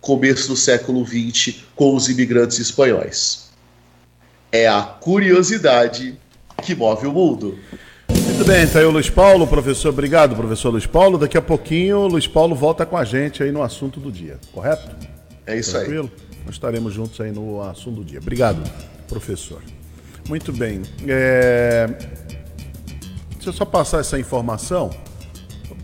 começo 0.00 0.48
do 0.48 0.56
século 0.56 1.04
XX 1.06 1.56
com 1.74 1.94
os 1.94 2.08
imigrantes 2.08 2.58
espanhóis. 2.58 3.50
É 4.50 4.66
a 4.66 4.82
curiosidade 4.82 6.18
que 6.62 6.74
move 6.74 7.06
o 7.06 7.12
mundo. 7.12 7.58
Muito 8.08 8.44
bem, 8.44 8.66
tá 8.66 8.78
aí 8.78 8.84
o 8.84 8.90
Luiz 8.90 9.10
Paulo, 9.10 9.46
professor. 9.46 9.90
Obrigado, 9.90 10.34
professor 10.34 10.70
Luiz 10.70 10.86
Paulo. 10.86 11.18
Daqui 11.18 11.36
a 11.36 11.42
pouquinho 11.42 11.98
o 11.98 12.06
Luiz 12.06 12.26
Paulo 12.26 12.54
volta 12.54 12.86
com 12.86 12.96
a 12.96 13.04
gente 13.04 13.42
aí 13.42 13.52
no 13.52 13.62
assunto 13.62 14.00
do 14.00 14.10
dia, 14.10 14.38
correto? 14.52 14.96
É 15.46 15.58
isso 15.58 15.72
Tranquilo? 15.72 16.10
aí. 16.12 16.30
Nós 16.46 16.54
estaremos 16.54 16.94
juntos 16.94 17.20
aí 17.20 17.30
no 17.30 17.62
assunto 17.62 17.96
do 17.96 18.04
dia. 18.04 18.18
Obrigado, 18.18 18.62
professor. 19.06 19.60
Muito 20.30 20.52
bem. 20.52 20.82
É... 21.08 21.88
Deixa 23.32 23.48
eu 23.48 23.52
só 23.52 23.64
passar 23.64 23.98
essa 23.98 24.16
informação. 24.16 24.90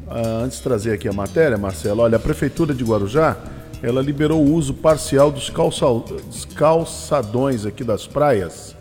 Uh, 0.06 0.44
antes 0.44 0.58
de 0.58 0.62
trazer 0.62 0.92
aqui 0.92 1.08
a 1.08 1.12
matéria, 1.12 1.58
Marcelo, 1.58 2.02
olha, 2.02 2.14
a 2.14 2.20
Prefeitura 2.20 2.72
de 2.72 2.84
Guarujá, 2.84 3.36
ela 3.82 4.00
liberou 4.00 4.40
o 4.40 4.54
uso 4.54 4.72
parcial 4.72 5.32
dos, 5.32 5.50
calça... 5.50 5.84
dos 5.84 6.44
calçadões 6.44 7.66
aqui 7.66 7.82
das 7.82 8.06
praias, 8.06 8.76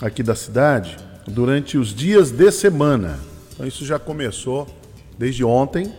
aqui 0.00 0.22
da 0.22 0.36
cidade, 0.36 0.96
durante 1.26 1.76
os 1.76 1.92
dias 1.92 2.30
de 2.30 2.52
semana. 2.52 3.18
Então 3.52 3.66
isso 3.66 3.84
já 3.84 3.98
começou 3.98 4.68
desde 5.18 5.42
ontem. 5.42 5.92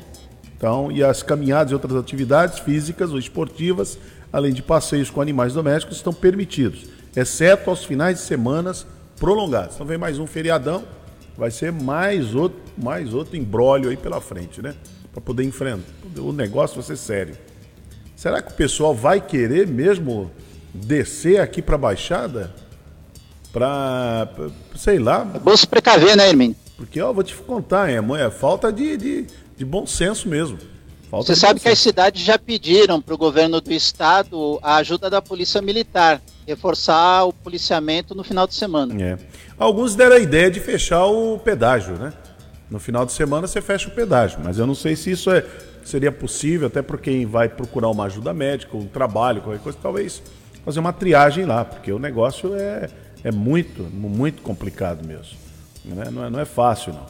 Então, 0.56 0.90
e 0.94 1.04
as 1.04 1.22
caminhadas 1.22 1.72
e 1.72 1.74
outras 1.74 1.98
atividades 1.98 2.60
físicas 2.60 3.12
ou 3.12 3.20
esportivas, 3.20 4.00
além 4.32 4.54
de 4.54 4.62
passeios 4.62 5.10
com 5.10 5.20
animais 5.20 5.54
domésticos, 5.54 5.98
estão 5.98 6.14
permitidos, 6.14 6.86
exceto 7.18 7.72
aos 7.72 7.84
finais 7.84 8.20
de 8.20 8.24
semanas 8.24 8.86
prolongados. 9.20 9.74
Então 9.74 9.88
vem 9.88 9.98
mais 9.98 10.20
um 10.20 10.28
feriadão, 10.28 10.84
vai 11.36 11.50
ser 11.50 11.72
mais 11.72 12.36
outro, 12.36 12.60
mais 12.78 13.12
outro 13.12 13.36
embrólio 13.36 13.90
aí 13.90 13.98
pela 13.98 14.22
frente, 14.22 14.62
né? 14.62 14.76
Para 15.12 15.22
poder 15.22 15.44
enfrentar. 15.44 15.92
O 16.18 16.32
negócio 16.32 16.76
vai 16.76 16.86
ser 16.86 16.96
sério. 16.96 17.36
Será 18.16 18.40
que 18.40 18.52
o 18.52 18.56
pessoal 18.56 18.94
vai 18.94 19.20
querer 19.20 19.66
mesmo 19.68 20.30
descer 20.72 21.42
aqui 21.42 21.60
para 21.60 21.74
a 21.74 21.80
Baixada? 21.80 22.54
Para, 23.52 24.30
sei 24.76 25.00
lá. 25.00 25.28
É 25.34 25.40
bom 25.40 25.58
se 25.58 25.66
precaver, 25.66 26.16
né, 26.16 26.30
Hermínio? 26.30 26.56
Porque, 26.76 27.02
ó, 27.02 27.12
vou 27.12 27.24
te 27.24 27.34
contar, 27.34 27.90
é, 27.90 27.98
é 27.98 28.30
falta 28.30 28.72
de, 28.72 28.96
de, 28.96 29.28
de 29.58 29.66
bom 29.66 29.88
senso 29.88 30.30
mesmo. 30.30 30.60
Falta 31.10 31.34
Você 31.34 31.40
sabe 31.40 31.60
que 31.60 31.70
as 31.70 31.80
cidades 31.80 32.22
já 32.22 32.38
pediram 32.38 33.02
para 33.02 33.16
o 33.16 33.18
governo 33.18 33.60
do 33.60 33.74
estado 33.74 34.60
a 34.62 34.76
ajuda 34.76 35.10
da 35.10 35.20
polícia 35.20 35.60
militar 35.62 36.22
reforçar 36.48 37.26
o 37.26 37.34
policiamento 37.34 38.16
no 38.16 38.24
final 38.24 38.48
de 38.48 38.56
semana. 38.56 38.96
É. 39.02 39.18
Alguns 39.60 39.96
deram 39.96 40.16
a 40.16 40.20
ideia 40.20 40.50
de 40.50 40.62
fechar 40.62 41.06
o 41.06 41.38
pedágio, 41.38 41.96
né? 41.96 42.14
No 42.72 42.80
final 42.80 43.06
de 43.06 43.12
semana 43.12 43.48
você 43.48 43.62
fecha 43.62 43.90
o 43.90 43.92
pedágio, 43.92 44.40
mas 44.44 44.58
eu 44.58 44.66
não 44.66 44.76
sei 44.76 44.96
se 44.96 45.12
isso 45.12 45.30
é, 45.30 45.44
seria 45.84 46.12
possível, 46.12 46.68
até 46.68 46.82
para 46.82 46.98
quem 46.98 47.26
vai 47.26 47.50
procurar 47.50 47.90
uma 47.90 48.06
ajuda 48.06 48.34
médica, 48.34 48.76
um 48.78 48.88
trabalho, 48.88 49.42
qualquer 49.42 49.62
coisa, 49.62 49.78
talvez 49.82 50.22
fazer 50.64 50.80
uma 50.80 50.94
triagem 50.94 51.46
lá, 51.46 51.66
porque 51.66 51.92
o 51.92 52.00
negócio 52.00 52.56
é, 52.56 52.90
é 53.24 53.32
muito, 53.32 53.84
muito 53.84 54.42
complicado 54.42 55.06
mesmo. 55.06 55.38
Né? 55.84 56.10
Não, 56.12 56.26
é, 56.26 56.30
não 56.30 56.40
é 56.40 56.46
fácil, 56.46 56.94
não. 56.94 57.06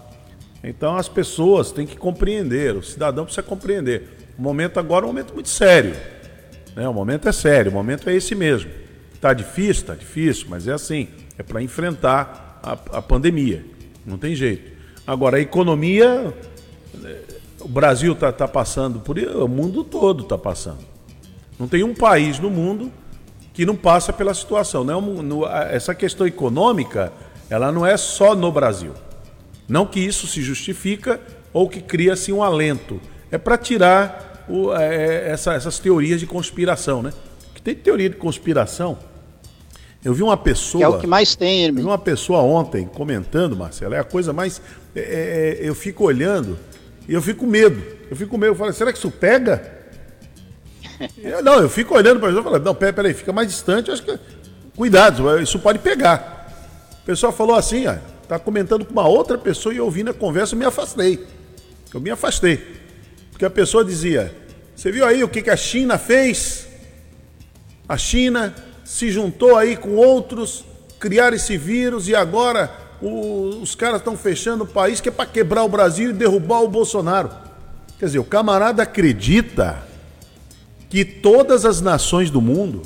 Então 0.63 0.95
as 0.95 1.07
pessoas 1.07 1.71
têm 1.71 1.85
que 1.85 1.95
compreender, 1.95 2.75
o 2.75 2.83
cidadão 2.83 3.23
precisa 3.25 3.43
compreender. 3.43 4.33
O 4.37 4.41
momento 4.41 4.79
agora 4.79 5.05
é 5.05 5.07
um 5.07 5.09
momento 5.09 5.33
muito 5.33 5.49
sério. 5.49 5.95
Né? 6.75 6.87
O 6.87 6.93
momento 6.93 7.27
é 7.27 7.31
sério, 7.31 7.71
o 7.71 7.73
momento 7.73 8.09
é 8.09 8.15
esse 8.15 8.35
mesmo. 8.35 8.69
Está 9.17 9.33
difícil? 9.33 9.81
Está 9.81 9.95
difícil, 9.95 10.45
mas 10.47 10.67
é 10.67 10.73
assim. 10.73 11.07
É 11.39 11.43
para 11.43 11.59
enfrentar 11.61 12.59
a, 12.61 12.97
a 12.97 13.01
pandemia. 13.01 13.65
Não 14.05 14.15
tem 14.15 14.35
jeito. 14.35 14.71
Agora, 15.07 15.37
a 15.37 15.39
economia, 15.39 16.31
eh, 17.03 17.21
o 17.59 17.67
Brasil 17.67 18.13
está 18.13 18.31
tá 18.31 18.47
passando 18.47 18.99
por 18.99 19.17
isso, 19.17 19.43
o 19.43 19.47
mundo 19.47 19.83
todo 19.83 20.21
está 20.21 20.37
passando. 20.37 20.85
Não 21.59 21.67
tem 21.67 21.83
um 21.83 21.95
país 21.95 22.37
no 22.37 22.51
mundo 22.51 22.91
que 23.53 23.65
não 23.65 23.75
passa 23.75 24.13
pela 24.13 24.35
situação. 24.35 24.83
Não, 24.83 25.47
é 25.47 25.75
essa 25.75 25.95
questão 25.95 26.27
econômica, 26.27 27.11
ela 27.49 27.71
não 27.71 27.83
é 27.83 27.97
só 27.97 28.35
no 28.35 28.51
Brasil. 28.51 28.93
Não 29.67 29.87
que 29.87 29.99
isso 29.99 30.27
se 30.27 30.43
justifica 30.43 31.19
ou 31.51 31.67
que 31.67 31.81
cria-se 31.81 32.31
um 32.31 32.43
alento. 32.43 33.01
É 33.31 33.37
para 33.39 33.57
tirar 33.57 34.45
o, 34.47 34.71
é, 34.75 35.31
essa, 35.31 35.55
essas 35.55 35.79
teorias 35.79 36.19
de 36.19 36.27
conspiração, 36.27 37.01
né? 37.01 37.11
Tem 37.67 37.75
teoria 37.75 38.09
de 38.09 38.15
conspiração. 38.15 38.97
Eu 40.01 40.13
vi 40.13 40.23
uma 40.23 40.37
pessoa. 40.37 40.79
Que 40.79 40.85
é 40.85 40.87
o 40.87 40.99
que 41.01 41.05
mais 41.05 41.35
tem, 41.35 41.65
irmão. 41.65 41.81
Eu 41.81 41.83
vi 41.83 41.89
uma 41.89 41.97
pessoa 41.97 42.39
ontem 42.39 42.85
comentando, 42.87 43.57
Marcelo, 43.57 43.93
é 43.93 43.99
a 43.99 44.05
coisa 44.05 44.31
mais. 44.31 44.61
É, 44.95 44.99
é, 45.01 45.65
é, 45.65 45.69
eu 45.69 45.75
fico 45.75 46.05
olhando 46.05 46.57
e 47.09 47.13
eu 47.13 47.21
fico 47.21 47.41
com 47.41 47.45
medo. 47.45 47.83
Eu 48.09 48.15
fico 48.15 48.31
com 48.31 48.37
medo. 48.37 48.53
Eu 48.53 48.55
falo, 48.55 48.71
será 48.71 48.93
que 48.93 48.97
isso 48.97 49.11
pega? 49.11 49.69
Eu, 51.21 51.43
não, 51.43 51.59
eu 51.59 51.69
fico 51.69 51.93
olhando 51.93 52.19
para 52.19 52.29
a 52.29 52.31
pessoa 52.31 52.41
e 52.41 52.51
falo, 52.51 52.63
não, 52.63 52.73
peraí, 52.73 52.93
peraí, 52.93 53.13
fica 53.13 53.33
mais 53.33 53.49
distante, 53.49 53.91
acho 53.91 54.01
que. 54.01 54.17
Cuidado, 54.75 55.39
isso 55.39 55.59
pode 55.59 55.77
pegar. 55.77 56.89
O 57.03 57.05
pessoal 57.05 57.33
falou 57.33 57.55
assim, 57.55 57.85
ó, 57.85 57.97
tá 58.27 58.39
comentando 58.39 58.85
com 58.85 58.93
uma 58.93 59.07
outra 59.07 59.37
pessoa 59.37 59.75
e 59.75 59.79
ouvindo 59.79 60.09
a 60.09 60.13
conversa, 60.13 60.55
eu 60.55 60.59
me 60.59 60.65
afastei. 60.65 61.27
Eu 61.93 61.99
me 61.99 62.09
afastei. 62.09 62.65
Porque 63.29 63.45
a 63.45 63.49
pessoa 63.49 63.83
dizia, 63.83 64.33
você 64.73 64.89
viu 64.89 65.05
aí 65.05 65.21
o 65.23 65.27
que, 65.27 65.41
que 65.41 65.49
a 65.49 65.57
China 65.57 65.97
fez? 65.97 66.66
A 67.87 67.97
China 67.97 68.53
se 68.83 69.11
juntou 69.11 69.55
aí 69.55 69.77
com 69.77 69.95
outros, 69.95 70.65
criaram 70.99 71.35
esse 71.35 71.57
vírus 71.57 72.07
e 72.07 72.15
agora 72.15 72.71
o, 73.01 73.59
os 73.61 73.75
caras 73.75 73.99
estão 73.99 74.17
fechando 74.17 74.63
o 74.63 74.67
país 74.67 74.99
que 74.99 75.09
é 75.09 75.11
para 75.11 75.25
quebrar 75.25 75.63
o 75.63 75.69
Brasil 75.69 76.09
e 76.09 76.13
derrubar 76.13 76.61
o 76.61 76.67
Bolsonaro. 76.67 77.29
Quer 77.99 78.05
dizer, 78.05 78.19
o 78.19 78.23
camarada 78.23 78.83
acredita 78.83 79.83
que 80.89 81.03
todas 81.03 81.65
as 81.65 81.81
nações 81.81 82.29
do 82.29 82.41
mundo, 82.41 82.83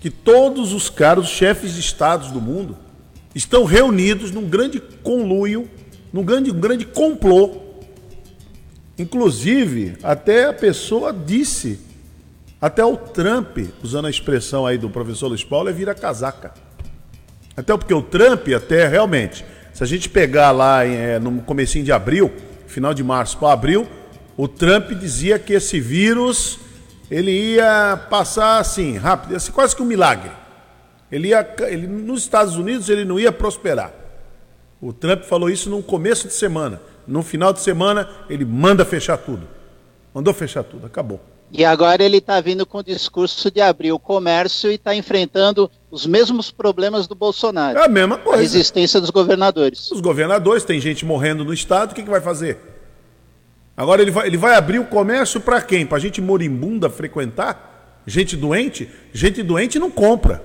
que 0.00 0.10
todos 0.10 0.72
os 0.72 0.88
caros 0.88 1.28
chefes 1.28 1.74
de 1.74 1.80
estados 1.80 2.30
do 2.30 2.40
mundo 2.40 2.76
estão 3.34 3.64
reunidos 3.64 4.30
num 4.30 4.48
grande 4.48 4.80
conluio, 4.80 5.68
num 6.12 6.24
grande, 6.24 6.50
um 6.50 6.58
grande 6.58 6.84
complô. 6.84 7.62
Inclusive, 8.98 9.96
até 10.02 10.46
a 10.46 10.52
pessoa 10.52 11.12
disse, 11.12 11.78
até 12.60 12.84
o 12.84 12.96
Trump, 12.96 13.58
usando 13.82 14.06
a 14.06 14.10
expressão 14.10 14.66
aí 14.66 14.76
do 14.76 14.90
professor 14.90 15.28
Luiz 15.28 15.44
Paulo, 15.44 15.68
é 15.68 15.72
vira 15.72 15.94
casaca. 15.94 16.52
Até 17.56 17.76
porque 17.76 17.94
o 17.94 18.02
Trump, 18.02 18.48
até 18.48 18.88
realmente, 18.88 19.44
se 19.72 19.82
a 19.82 19.86
gente 19.86 20.08
pegar 20.08 20.50
lá 20.50 20.84
é, 20.84 21.20
no 21.20 21.40
comecinho 21.42 21.84
de 21.84 21.92
abril, 21.92 22.32
final 22.66 22.92
de 22.92 23.04
março 23.04 23.38
para 23.38 23.52
abril, 23.52 23.86
o 24.36 24.48
Trump 24.48 24.90
dizia 24.90 25.38
que 25.38 25.52
esse 25.52 25.78
vírus 25.78 26.58
ele 27.10 27.30
ia 27.30 27.96
passar 28.10 28.58
assim, 28.58 28.96
rápido, 28.96 29.36
assim, 29.36 29.52
quase 29.52 29.74
que 29.74 29.82
um 29.82 29.86
milagre. 29.86 30.30
Ele 31.10 31.28
ia, 31.28 31.54
ele, 31.68 31.86
nos 31.86 32.22
Estados 32.22 32.56
Unidos 32.56 32.88
ele 32.88 33.04
não 33.04 33.20
ia 33.20 33.32
prosperar. 33.32 33.92
O 34.80 34.92
Trump 34.92 35.22
falou 35.22 35.48
isso 35.48 35.70
no 35.70 35.82
começo 35.82 36.26
de 36.26 36.34
semana. 36.34 36.80
No 37.06 37.22
final 37.22 37.52
de 37.52 37.60
semana 37.60 38.08
ele 38.28 38.44
manda 38.44 38.84
fechar 38.84 39.16
tudo. 39.16 39.48
Mandou 40.12 40.34
fechar 40.34 40.62
tudo, 40.62 40.86
acabou. 40.86 41.20
E 41.50 41.64
agora 41.64 42.04
ele 42.04 42.18
está 42.18 42.40
vindo 42.40 42.66
com 42.66 42.78
o 42.78 42.82
discurso 42.82 43.50
de 43.50 43.60
abrir 43.60 43.90
o 43.92 43.98
comércio 43.98 44.70
e 44.70 44.74
está 44.74 44.94
enfrentando 44.94 45.70
os 45.90 46.04
mesmos 46.04 46.50
problemas 46.50 47.06
do 47.06 47.14
Bolsonaro. 47.14 47.78
É 47.78 47.86
a 47.86 47.88
mesma 47.88 48.18
coisa. 48.18 48.38
A 48.38 48.42
resistência 48.42 49.00
dos 49.00 49.10
governadores. 49.10 49.90
Os 49.90 50.00
governadores, 50.00 50.64
tem 50.64 50.78
gente 50.78 51.06
morrendo 51.06 51.44
no 51.44 51.54
estado, 51.54 51.92
o 51.92 51.94
que, 51.94 52.02
que 52.02 52.10
vai 52.10 52.20
fazer? 52.20 52.58
Agora 53.74 54.02
ele 54.02 54.10
vai, 54.10 54.26
ele 54.26 54.36
vai 54.36 54.56
abrir 54.56 54.78
o 54.78 54.84
comércio 54.84 55.40
para 55.40 55.62
quem? 55.62 55.86
Para 55.86 55.98
gente 55.98 56.20
moribunda 56.20 56.90
frequentar? 56.90 58.02
Gente 58.06 58.36
doente? 58.36 58.90
Gente 59.12 59.42
doente 59.42 59.78
não 59.78 59.90
compra. 59.90 60.42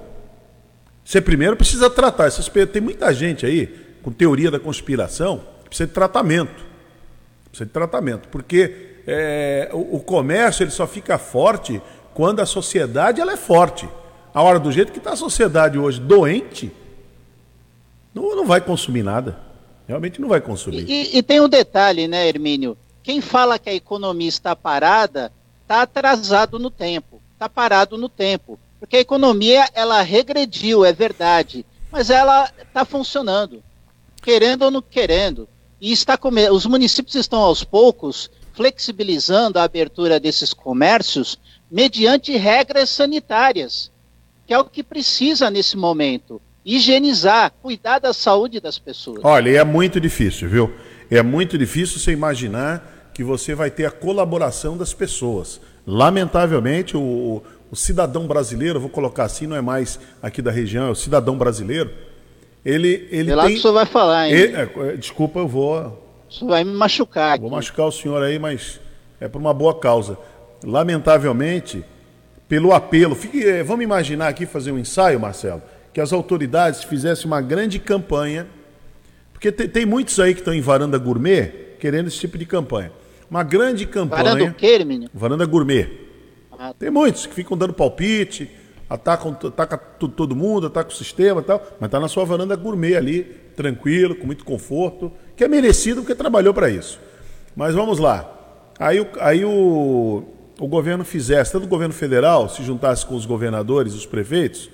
Você 1.03 1.19
primeiro 1.19 1.57
precisa 1.57 1.89
tratar. 1.89 2.29
Tem 2.71 2.81
muita 2.81 3.13
gente 3.13 3.45
aí 3.45 3.67
com 4.01 4.11
teoria 4.11 4.49
da 4.49 4.59
conspiração 4.59 5.41
que 5.63 5.69
precisa 5.69 5.87
de 5.87 5.93
tratamento. 5.93 6.63
Precisa 7.49 7.65
de 7.65 7.71
tratamento. 7.71 8.29
Porque 8.29 8.92
é, 9.05 9.69
o, 9.73 9.97
o, 9.97 9.99
comércio 9.99 10.63
ele 10.63 10.71
só 10.71 10.87
fica 10.87 11.17
forte 11.17 11.81
quando 12.13 12.39
a 12.39 12.45
sociedade 12.45 13.19
ela 13.19 13.33
é 13.33 13.37
forte. 13.37 13.87
A 14.33 14.41
hora 14.41 14.59
do 14.59 14.71
jeito 14.71 14.91
que 14.91 14.97
está 14.97 15.13
a 15.13 15.15
sociedade 15.15 15.77
hoje 15.77 15.99
doente, 15.99 16.71
não, 18.13 18.35
não 18.35 18.45
vai 18.45 18.61
consumir 18.61 19.03
nada. 19.03 19.37
Realmente 19.87 20.21
não 20.21 20.29
vai 20.29 20.39
consumir. 20.39 20.89
E, 20.89 21.17
e 21.17 21.23
tem 21.23 21.41
um 21.41 21.49
detalhe, 21.49 22.07
né, 22.07 22.27
Hermínio? 22.27 22.77
Quem 23.01 23.19
fala 23.19 23.59
que 23.59 23.69
a 23.69 23.73
economia 23.73 24.29
está 24.29 24.55
parada 24.55 25.31
está 25.61 25.81
atrasado 25.81 26.59
no 26.59 26.69
tempo, 26.69 27.21
está 27.33 27.49
parado 27.49 27.97
no 27.97 28.07
tempo, 28.07 28.59
porque 28.79 28.97
a 28.97 29.01
economia 29.01 29.67
ela 29.73 30.01
regrediu, 30.01 30.85
é 30.85 30.93
verdade, 30.93 31.65
mas 31.91 32.09
ela 32.09 32.49
está 32.61 32.85
funcionando, 32.85 33.63
querendo 34.21 34.63
ou 34.63 34.71
não 34.71 34.81
querendo, 34.81 35.47
e 35.81 35.91
está 35.91 36.17
os 36.51 36.65
municípios 36.65 37.15
estão 37.15 37.39
aos 37.39 37.63
poucos 37.63 38.29
flexibilizando 38.53 39.59
a 39.59 39.63
abertura 39.63 40.19
desses 40.19 40.53
comércios 40.53 41.39
mediante 41.69 42.37
regras 42.37 42.89
sanitárias, 42.89 43.91
que 44.45 44.53
é 44.53 44.59
o 44.59 44.65
que 44.65 44.83
precisa 44.83 45.49
nesse 45.49 45.75
momento. 45.75 46.41
Higienizar, 46.65 47.51
cuidar 47.61 47.99
da 47.99 48.13
saúde 48.13 48.59
das 48.59 48.79
pessoas. 48.79 49.19
Olha, 49.23 49.49
é 49.49 49.63
muito 49.63 49.99
difícil, 49.99 50.47
viu? 50.47 50.73
É 51.09 51.21
muito 51.21 51.57
difícil 51.57 51.99
você 51.99 52.11
imaginar 52.11 53.11
que 53.13 53.23
você 53.23 53.53
vai 53.53 53.69
ter 53.69 53.85
a 53.85 53.91
colaboração 53.91 54.77
das 54.77 54.93
pessoas. 54.93 55.59
Lamentavelmente, 55.85 56.95
o, 56.95 57.43
o 57.69 57.75
cidadão 57.75 58.27
brasileiro, 58.27 58.79
vou 58.79 58.89
colocar 58.89 59.25
assim, 59.25 59.45
não 59.45 59.55
é 59.55 59.61
mais 59.61 59.99
aqui 60.21 60.41
da 60.41 60.51
região, 60.51 60.87
é 60.87 60.91
o 60.91 60.95
cidadão 60.95 61.37
brasileiro. 61.37 61.91
Ele, 62.63 63.07
ele 63.11 63.31
é 63.31 63.35
lá 63.35 63.43
tem... 63.45 63.53
que 63.53 63.59
o 63.59 63.61
senhor 63.61 63.73
vai 63.73 63.85
falar, 63.85 64.29
hein? 64.29 64.33
Ele, 64.33 64.55
é, 64.55 64.97
desculpa, 64.97 65.39
eu 65.39 65.47
vou. 65.47 66.02
Isso 66.33 66.47
vai 66.47 66.63
me 66.63 66.71
machucar. 66.73 67.39
Vou 67.39 67.51
machucar 67.51 67.85
o 67.85 67.91
senhor 67.91 68.23
aí, 68.23 68.39
mas 68.39 68.79
é 69.21 69.27
por 69.27 69.39
uma 69.39 69.53
boa 69.53 69.77
causa. 69.79 70.17
Lamentavelmente, 70.63 71.85
pelo 72.49 72.73
apelo. 72.73 73.13
Fique, 73.13 73.45
é, 73.45 73.61
vamos 73.61 73.83
imaginar 73.83 74.29
aqui 74.29 74.47
fazer 74.47 74.71
um 74.71 74.79
ensaio, 74.79 75.19
Marcelo, 75.19 75.61
que 75.93 76.01
as 76.01 76.11
autoridades 76.11 76.83
fizessem 76.83 77.27
uma 77.27 77.39
grande 77.39 77.77
campanha, 77.77 78.47
porque 79.31 79.51
tem, 79.51 79.69
tem 79.69 79.85
muitos 79.85 80.19
aí 80.19 80.33
que 80.33 80.41
estão 80.41 80.55
em 80.55 80.61
varanda 80.61 80.97
gourmet 80.97 81.75
querendo 81.79 82.07
esse 82.07 82.17
tipo 82.17 82.35
de 82.35 82.47
campanha. 82.47 82.91
Uma 83.29 83.43
grande 83.43 83.85
campanha. 83.85 84.23
Varanda 84.23 84.45
o 84.45 84.53
quê, 84.55 84.83
menino? 84.83 85.11
Varanda 85.13 85.45
gourmet. 85.45 85.87
Ah. 86.57 86.73
Tem 86.73 86.89
muitos 86.89 87.27
que 87.27 87.35
ficam 87.35 87.55
dando 87.55 87.73
palpite, 87.73 88.49
atacam, 88.89 89.37
ataca 89.47 89.77
todo 89.77 90.35
mundo, 90.35 90.65
ataca 90.65 90.89
o 90.89 90.93
sistema 90.93 91.41
e 91.41 91.43
tal, 91.43 91.61
mas 91.79 91.89
está 91.89 91.99
na 91.99 92.07
sua 92.07 92.25
varanda 92.25 92.55
gourmet 92.55 92.95
ali, 92.95 93.23
tranquilo, 93.55 94.15
com 94.15 94.25
muito 94.25 94.43
conforto, 94.43 95.11
que 95.35 95.43
é 95.43 95.47
merecido 95.47 96.01
porque 96.01 96.15
trabalhou 96.15 96.53
para 96.53 96.69
isso. 96.69 96.99
Mas 97.55 97.73
vamos 97.73 97.99
lá. 97.99 98.29
Aí, 98.79 99.05
aí 99.19 99.45
o, 99.45 100.23
o 100.59 100.67
governo 100.67 101.03
fizesse, 101.03 101.51
tanto 101.51 101.65
o 101.65 101.69
governo 101.69 101.93
federal 101.93 102.49
se 102.49 102.63
juntasse 102.63 103.05
com 103.05 103.15
os 103.15 103.25
governadores, 103.25 103.93
os 103.93 104.05
prefeitos, 104.05 104.69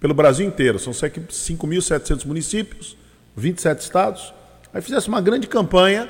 pelo 0.00 0.14
Brasil 0.14 0.46
inteiro, 0.46 0.78
são 0.78 0.92
5.700 0.92 2.24
municípios, 2.24 2.96
27 3.36 3.80
estados, 3.80 4.32
aí 4.72 4.80
fizesse 4.80 5.08
uma 5.08 5.20
grande 5.20 5.46
campanha 5.46 6.08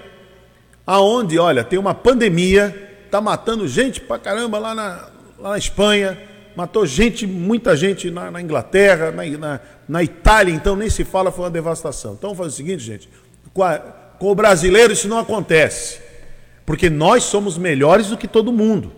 aonde, 0.87 1.39
olha, 1.39 1.65
tem 1.65 1.79
uma 1.79 1.95
pandemia, 1.95 2.97
está 3.05 3.21
matando 3.21 3.67
gente 3.67 4.01
pra 4.01 4.19
caramba 4.19 4.59
lá 4.59 4.75
na, 4.75 5.09
lá 5.39 5.51
na 5.51 5.59
Espanha, 5.59 6.19
matou 6.57 6.85
gente, 6.87 7.27
muita 7.27 7.77
gente 7.77 8.11
na, 8.11 8.31
na 8.31 8.43
Inglaterra, 8.43 9.11
na, 9.11 9.25
na, 9.25 9.61
na, 9.89 10.03
Itália, 10.03 10.53
então 10.53 10.75
nem 10.75 10.91
se 10.91 11.05
fala, 11.05 11.31
foi 11.31 11.45
uma 11.45 11.51
devastação. 11.51 12.15
Então 12.15 12.35
vamos 12.35 12.39
fazer 12.39 12.51
o 12.51 12.57
seguinte, 12.57 12.83
gente, 12.83 13.09
com, 13.59 13.65
a, 13.65 13.79
com 14.21 14.31
o 14.31 14.35
brasileiro 14.37 14.93
isso 14.93 15.09
não 15.09 15.19
acontece, 15.19 15.99
porque 16.65 16.89
nós 16.89 17.25
somos 17.25 17.59
melhores 17.59 18.07
do 18.07 18.17
que 18.17 18.29
todo 18.29 18.53
mundo. 18.53 18.93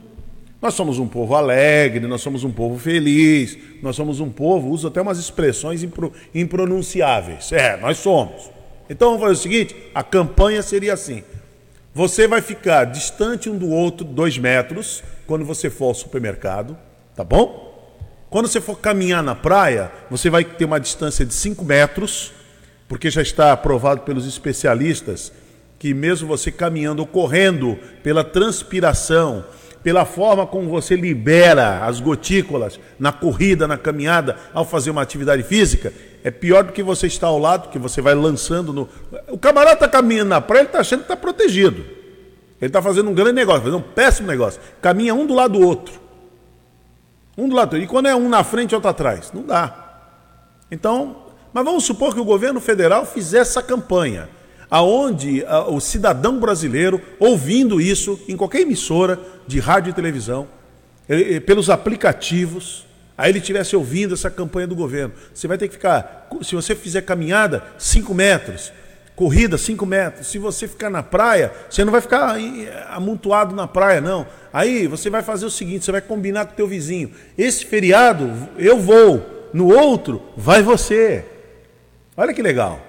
Nós 0.61 0.75
somos 0.75 0.99
um 0.99 1.09
povo 1.09 1.35
alegre, 1.35 2.07
nós 2.07 2.21
somos 2.21 2.45
um 2.45 2.53
povo 2.53 2.79
feliz, 2.79 3.57
nós 3.83 3.97
somos 3.97 4.21
um 4.21 4.29
povo, 4.29 4.69
usa 4.69 4.89
até 4.89 5.01
umas 5.01 5.19
expressões 5.19 5.83
impro, 5.83 6.13
impronunciáveis. 6.35 7.51
É, 7.53 7.79
nós 7.79 7.97
somos. 7.97 8.51
Então 8.91 9.13
vamos 9.13 9.23
fazer 9.23 9.33
o 9.33 9.43
seguinte: 9.43 9.77
a 9.95 10.03
campanha 10.03 10.63
seria 10.63 10.93
assim. 10.93 11.25
Você 11.95 12.29
vai 12.29 12.43
ficar 12.43 12.85
distante 12.85 13.49
um 13.49 13.57
do 13.57 13.71
outro 13.71 14.05
dois 14.05 14.37
metros 14.37 15.03
quando 15.27 15.47
você 15.47 15.71
for 15.71 15.87
ao 15.87 15.95
supermercado, 15.95 16.77
tá 17.17 17.25
bom? 17.25 17.97
Quando 18.29 18.47
você 18.47 18.61
for 18.61 18.79
caminhar 18.79 19.23
na 19.23 19.35
praia, 19.35 19.91
você 20.11 20.29
vai 20.29 20.45
ter 20.45 20.67
uma 20.67 20.79
distância 20.79 21.25
de 21.25 21.33
5 21.33 21.65
metros, 21.65 22.33
porque 22.91 23.09
já 23.09 23.23
está 23.23 23.53
aprovado 23.53 24.01
pelos 24.01 24.27
especialistas 24.27 25.33
que 25.79 25.95
mesmo 25.95 26.27
você 26.27 26.51
caminhando 26.51 26.99
ou 26.99 27.07
correndo 27.07 27.79
pela 28.03 28.25
transpiração, 28.25 29.45
pela 29.81 30.05
forma 30.05 30.45
como 30.45 30.69
você 30.69 30.97
libera 30.97 31.87
as 31.87 32.01
gotículas 32.01 32.81
na 32.99 33.13
corrida, 33.13 33.69
na 33.69 33.79
caminhada, 33.79 34.37
ao 34.53 34.65
fazer 34.65 34.91
uma 34.91 35.03
atividade 35.03 35.45
física, 35.45 35.93
é 36.25 36.33
pior 36.33 36.65
do 36.65 36.73
que 36.73 36.83
você 36.83 37.07
estar 37.07 37.29
ao 37.29 37.39
lado, 37.39 37.69
que 37.69 37.79
você 37.79 38.03
vai 38.03 38.13
lançando 38.13 38.73
no. 38.73 38.89
O 39.29 39.39
camarada 39.39 39.75
está 39.75 39.89
caminhando 39.89 40.31
na 40.31 40.41
praia, 40.41 40.63
ele 40.63 40.69
está 40.71 40.81
achando 40.81 40.99
que 40.99 41.05
está 41.05 41.17
protegido. 41.17 41.83
Ele 42.61 42.67
está 42.71 42.83
fazendo 42.83 43.09
um 43.09 43.15
grande 43.15 43.35
negócio, 43.35 43.63
fazendo 43.63 43.79
um 43.79 43.83
péssimo 43.95 44.27
negócio. 44.27 44.61
Caminha 44.83 45.15
um 45.15 45.29
do 45.29 45.35
lado 45.35 45.57
do 45.57 45.65
outro. 45.65 45.95
Um 47.39 47.49
do 47.49 47.55
lado 47.55 47.71
do 47.71 47.75
outro. 47.75 47.85
E 47.85 47.87
quando 47.87 48.09
é 48.09 48.17
um 48.17 48.29
na 48.29 48.43
frente 48.43 48.75
outro 48.75 48.91
atrás? 48.91 49.31
Não 49.33 49.45
dá. 49.45 49.77
Então, 50.69 51.30
mas 51.53 51.65
vamos 51.65 51.85
supor 51.85 52.15
que 52.15 52.21
o 52.21 52.25
governo 52.25 52.61
federal 52.61 53.05
fizesse 53.05 53.51
essa 53.51 53.63
campanha 53.63 54.29
aonde 54.71 55.45
a, 55.47 55.69
o 55.69 55.81
cidadão 55.81 56.39
brasileiro, 56.39 57.01
ouvindo 57.19 57.81
isso 57.81 58.21
em 58.29 58.37
qualquer 58.37 58.61
emissora 58.61 59.19
de 59.47 59.59
rádio 59.59 59.91
e 59.91 59.95
televisão, 59.95 60.47
ele, 61.09 61.41
pelos 61.41 61.69
aplicativos, 61.69 62.87
aí 63.19 63.33
ele 63.33 63.39
estivesse 63.39 63.75
ouvindo 63.75 64.15
essa 64.15 64.31
campanha 64.31 64.69
do 64.69 64.77
governo. 64.77 65.13
Você 65.35 65.49
vai 65.49 65.59
ter 65.59 65.67
que 65.67 65.75
ficar, 65.75 66.29
se 66.43 66.55
você 66.55 66.77
fizer 66.77 67.03
caminhada, 67.03 67.65
5 67.77 68.15
metros, 68.15 68.73
corrida 69.17 69.59
5 69.59 69.85
metros. 69.85 70.29
Se 70.29 70.39
você 70.39 70.69
ficar 70.69 70.89
na 70.89 71.03
praia, 71.03 71.53
você 71.69 71.85
não 71.85 71.91
vai 71.91 72.01
ficar 72.01 72.37
amontoado 72.89 73.55
na 73.55 73.67
praia, 73.67 74.01
não. 74.01 74.27
Aí 74.53 74.87
você 74.87 75.11
vai 75.11 75.23
fazer 75.23 75.45
o 75.45 75.51
seguinte: 75.51 75.85
você 75.85 75.93
vai 75.93 76.01
combinar 76.01 76.47
com 76.47 76.53
o 76.53 76.57
teu 76.57 76.69
vizinho. 76.69 77.11
Esse 77.37 77.67
feriado 77.67 78.31
eu 78.57 78.79
vou, 78.79 79.51
no 79.53 79.67
outro 79.75 80.23
vai 80.37 80.63
você. 80.63 81.25
Olha 82.17 82.35
que 82.35 82.43
legal. 82.43 82.81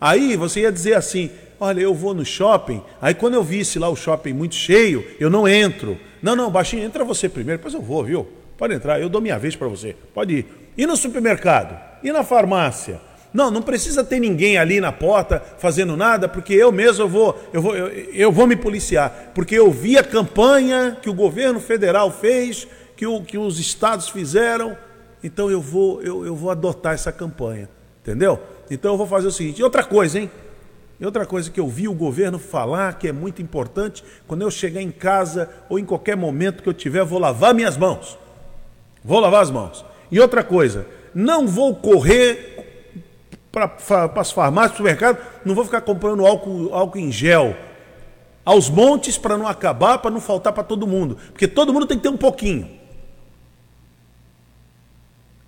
Aí 0.00 0.36
você 0.36 0.60
ia 0.60 0.72
dizer 0.72 0.94
assim: 0.94 1.30
olha, 1.60 1.80
eu 1.80 1.94
vou 1.94 2.14
no 2.14 2.24
shopping, 2.24 2.82
aí 3.00 3.14
quando 3.14 3.34
eu 3.34 3.42
visse 3.42 3.78
lá 3.78 3.88
o 3.88 3.96
shopping 3.96 4.32
muito 4.32 4.54
cheio, 4.54 5.06
eu 5.20 5.30
não 5.30 5.46
entro. 5.46 5.98
Não, 6.20 6.36
não, 6.36 6.50
baixinho, 6.50 6.84
entra 6.84 7.04
você 7.04 7.28
primeiro, 7.28 7.58
depois 7.58 7.74
eu 7.74 7.82
vou, 7.82 8.04
viu? 8.04 8.28
Pode 8.56 8.74
entrar, 8.74 9.00
eu 9.00 9.08
dou 9.08 9.20
minha 9.20 9.38
vez 9.38 9.56
para 9.56 9.68
você. 9.68 9.96
Pode 10.14 10.34
ir. 10.34 10.46
E 10.76 10.86
no 10.86 10.96
supermercado? 10.96 11.78
E 12.02 12.12
na 12.12 12.22
farmácia? 12.22 13.00
Não, 13.32 13.50
não 13.50 13.62
precisa 13.62 14.04
ter 14.04 14.20
ninguém 14.20 14.58
ali 14.58 14.80
na 14.80 14.92
porta 14.92 15.42
fazendo 15.58 15.96
nada, 15.96 16.28
porque 16.28 16.52
eu 16.52 16.70
mesmo 16.70 17.08
vou, 17.08 17.38
eu 17.52 17.62
vou, 17.62 17.74
eu, 17.74 17.88
eu 18.12 18.32
vou 18.32 18.46
me 18.46 18.56
policiar, 18.56 19.32
porque 19.34 19.54
eu 19.54 19.70
vi 19.70 19.96
a 19.96 20.04
campanha 20.04 20.98
que 21.00 21.08
o 21.08 21.14
governo 21.14 21.58
federal 21.58 22.10
fez, 22.10 22.68
que, 22.96 23.06
o, 23.06 23.22
que 23.22 23.38
os 23.38 23.58
estados 23.58 24.10
fizeram, 24.10 24.76
então 25.24 25.50
eu 25.50 25.62
vou, 25.62 26.02
eu, 26.02 26.26
eu 26.26 26.36
vou 26.36 26.50
adotar 26.50 26.92
essa 26.92 27.10
campanha, 27.10 27.68
entendeu? 28.02 28.38
Então 28.70 28.92
eu 28.92 28.98
vou 28.98 29.06
fazer 29.06 29.28
o 29.28 29.32
seguinte. 29.32 29.60
E 29.60 29.64
outra 29.64 29.82
coisa, 29.82 30.18
hein? 30.18 30.30
E 31.00 31.06
outra 31.06 31.26
coisa 31.26 31.50
que 31.50 31.58
eu 31.58 31.66
vi 31.66 31.88
o 31.88 31.94
governo 31.94 32.38
falar 32.38 32.98
que 32.98 33.08
é 33.08 33.12
muito 33.12 33.42
importante, 33.42 34.04
quando 34.26 34.42
eu 34.42 34.50
chegar 34.50 34.80
em 34.80 34.90
casa 34.90 35.48
ou 35.68 35.78
em 35.78 35.84
qualquer 35.84 36.16
momento 36.16 36.62
que 36.62 36.68
eu 36.68 36.74
tiver, 36.74 37.00
eu 37.00 37.06
vou 37.06 37.18
lavar 37.18 37.54
minhas 37.54 37.76
mãos. 37.76 38.18
Vou 39.02 39.18
lavar 39.18 39.42
as 39.42 39.50
mãos. 39.50 39.84
E 40.10 40.20
outra 40.20 40.44
coisa, 40.44 40.86
não 41.14 41.46
vou 41.46 41.74
correr 41.74 42.92
para 43.50 43.74
as 44.16 44.30
farmácias, 44.30 44.76
supermercado, 44.76 45.18
não 45.44 45.54
vou 45.54 45.64
ficar 45.64 45.80
comprando 45.80 46.24
álcool, 46.24 46.72
álcool 46.72 46.98
em 46.98 47.10
gel 47.10 47.56
aos 48.44 48.68
montes 48.68 49.16
para 49.16 49.36
não 49.36 49.46
acabar, 49.46 49.98
para 49.98 50.10
não 50.10 50.20
faltar 50.20 50.52
para 50.52 50.64
todo 50.64 50.86
mundo. 50.86 51.16
Porque 51.30 51.46
todo 51.46 51.72
mundo 51.72 51.86
tem 51.86 51.96
que 51.96 52.02
ter 52.02 52.08
um 52.08 52.16
pouquinho. 52.16 52.81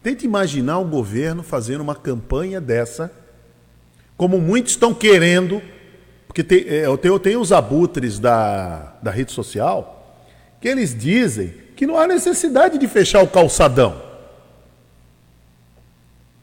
Tente 0.04 0.26
imaginar 0.26 0.80
o 0.80 0.84
governo 0.84 1.42
fazendo 1.42 1.80
uma 1.80 1.94
campanha 1.94 2.60
dessa, 2.60 3.10
como 4.18 4.38
muitos 4.38 4.72
estão 4.72 4.92
querendo, 4.92 5.62
porque 6.26 6.44
tem, 6.44 6.58
é, 6.68 6.84
eu, 6.84 6.98
tenho, 6.98 7.14
eu 7.14 7.18
tenho 7.18 7.40
os 7.40 7.50
abutres 7.52 8.18
da, 8.18 8.96
da 9.02 9.10
rede 9.10 9.32
social, 9.32 10.14
que 10.60 10.68
eles 10.68 10.94
dizem 10.94 11.54
que 11.74 11.86
não 11.86 11.98
há 11.98 12.06
necessidade 12.06 12.76
de 12.76 12.86
fechar 12.86 13.22
o 13.22 13.26
calçadão. 13.26 13.98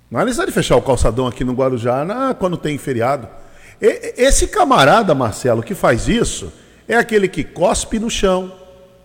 Não 0.10 0.20
há 0.20 0.26
necessidade 0.26 0.50
de 0.50 0.56
fechar 0.56 0.78
o 0.78 0.82
calçadão 0.82 1.28
aqui 1.28 1.44
no 1.44 1.54
Guarujá 1.54 2.04
quando 2.40 2.58
tem 2.58 2.80
feriado. 2.80 3.28
E, 3.80 4.16
esse 4.18 4.48
camarada, 4.48 5.14
Marcelo, 5.14 5.62
que 5.62 5.76
faz 5.76 6.08
isso, 6.08 6.52
é 6.88 6.96
aquele 6.96 7.28
que 7.28 7.44
cospe 7.44 8.00
no 8.00 8.10
chão, 8.10 8.52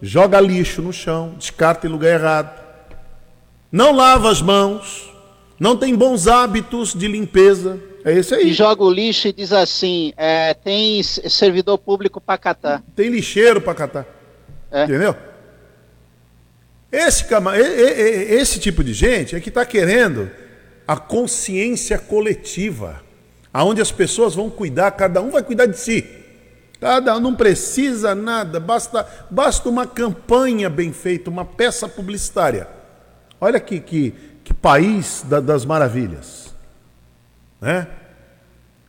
joga 0.01 0.41
lixo 0.41 0.81
no 0.81 0.95
chão, 0.95 1.35
descarta 1.37 1.87
em 1.87 1.91
lugar 1.91 2.19
errado 2.19 2.66
não 3.77 3.93
lava 3.95 4.31
as 4.31 4.41
mãos, 4.41 5.13
não 5.61 5.77
tem 5.77 5.95
bons 5.95 6.27
hábitos 6.27 6.95
de 6.95 7.07
limpeza. 7.07 7.79
É 8.03 8.13
esse 8.15 8.35
aí. 8.35 8.49
E 8.49 8.53
joga 8.55 8.83
o 8.83 8.91
lixo 8.91 9.29
e 9.29 9.35
diz 9.35 9.53
assim: 9.53 10.15
é, 10.17 10.55
tem 10.55 11.03
servidor 11.03 11.77
público 11.77 12.19
para 12.19 12.39
catar. 12.39 12.83
Tem 12.95 13.11
lixeiro 13.11 13.61
para 13.61 13.75
catar. 13.75 14.07
É. 14.71 14.85
Entendeu? 14.85 15.15
Esse, 16.91 17.27
esse 18.31 18.59
tipo 18.59 18.83
de 18.83 18.95
gente 18.95 19.37
é 19.37 19.41
que 19.41 19.51
está 19.51 19.67
querendo 19.67 20.31
a 20.89 20.97
consciência 20.97 21.99
coletiva, 21.99 23.03
aonde 23.53 23.83
as 23.83 23.93
pessoas 23.93 24.35
vão 24.35 24.49
cuidar, 24.49 24.91
cada 24.93 25.21
um 25.21 25.29
vai 25.29 25.43
cuidar 25.43 25.67
de 25.67 25.79
si. 25.79 26.03
Cada 26.81 27.15
um 27.15 27.21
não 27.21 27.35
precisa 27.35 28.15
nada, 28.15 28.59
basta, 28.59 29.07
basta 29.31 29.69
uma 29.69 29.87
campanha 29.87 30.71
bem 30.71 30.95
feita, 30.95 31.29
uma 31.29 31.45
peça 31.45 31.87
publicitária. 31.87 32.76
Olha 33.41 33.61
que, 33.61 33.81
que, 33.81 34.15
que 34.43 34.55
país 34.55 35.25
da, 35.29 35.41
das 35.41 35.65
maravilhas. 35.65 36.55
Né? 37.61 37.87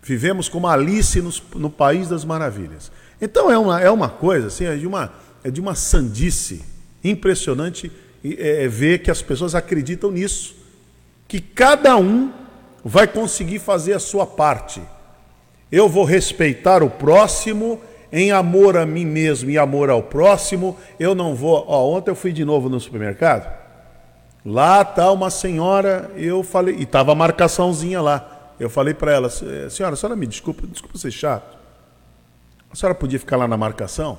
Vivemos 0.01 0.47
como 0.47 0.67
Alice 0.67 1.21
no 1.55 1.69
país 1.69 2.07
das 2.07 2.23
maravilhas. 2.23 2.91
Então 3.21 3.51
é 3.51 3.57
uma, 3.57 3.81
é 3.81 3.89
uma 3.89 4.09
coisa, 4.09 4.47
assim, 4.47 4.65
é 4.65 4.75
de 4.75 4.87
uma, 4.87 5.11
é 5.43 5.51
de 5.51 5.59
uma 5.59 5.75
sandice 5.75 6.63
impressionante 7.03 7.91
é, 8.23 8.63
é 8.63 8.67
ver 8.67 8.99
que 8.99 9.11
as 9.11 9.21
pessoas 9.21 9.55
acreditam 9.55 10.11
nisso. 10.11 10.55
Que 11.27 11.41
cada 11.41 11.97
um 11.97 12.31
vai 12.83 13.07
conseguir 13.07 13.59
fazer 13.59 13.93
a 13.93 13.99
sua 13.99 14.25
parte. 14.25 14.81
Eu 15.71 15.89
vou 15.89 16.05
respeitar 16.05 16.81
o 16.81 16.89
próximo 16.89 17.81
em 18.11 18.31
amor 18.31 18.77
a 18.77 18.85
mim 18.85 19.05
mesmo 19.05 19.49
e 19.49 19.57
amor 19.57 19.89
ao 19.89 20.01
próximo. 20.01 20.77
Eu 20.97 21.13
não 21.13 21.35
vou. 21.35 21.65
Ó, 21.67 21.97
ontem 21.97 22.11
eu 22.11 22.15
fui 22.15 22.31
de 22.31 22.45
novo 22.45 22.69
no 22.69 22.79
supermercado. 22.79 23.66
Lá 24.49 24.81
está 24.81 25.11
uma 25.11 25.29
senhora, 25.29 26.09
eu 26.15 26.41
falei, 26.41 26.75
e 26.75 26.83
estava 26.83 27.11
a 27.11 27.15
marcaçãozinha 27.15 28.01
lá. 28.01 28.53
Eu 28.57 28.69
falei 28.69 28.93
para 28.93 29.11
ela, 29.11 29.29
senhora, 29.29 29.93
a 29.93 29.97
senhora 29.97 30.15
me 30.15 30.25
desculpa, 30.25 30.65
desculpa 30.65 30.97
ser 30.97 31.11
chato. 31.11 31.57
A 32.71 32.73
senhora 32.73 32.95
podia 32.95 33.19
ficar 33.19 33.35
lá 33.35 33.45
na 33.45 33.57
marcação? 33.57 34.17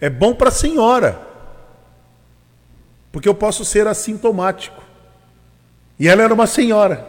É 0.00 0.10
bom 0.10 0.34
para 0.34 0.48
a 0.48 0.50
senhora. 0.50 1.16
Porque 3.12 3.28
eu 3.28 3.36
posso 3.36 3.64
ser 3.64 3.86
assintomático. 3.86 4.82
E 5.96 6.08
ela 6.08 6.24
era 6.24 6.34
uma 6.34 6.48
senhora. 6.48 7.06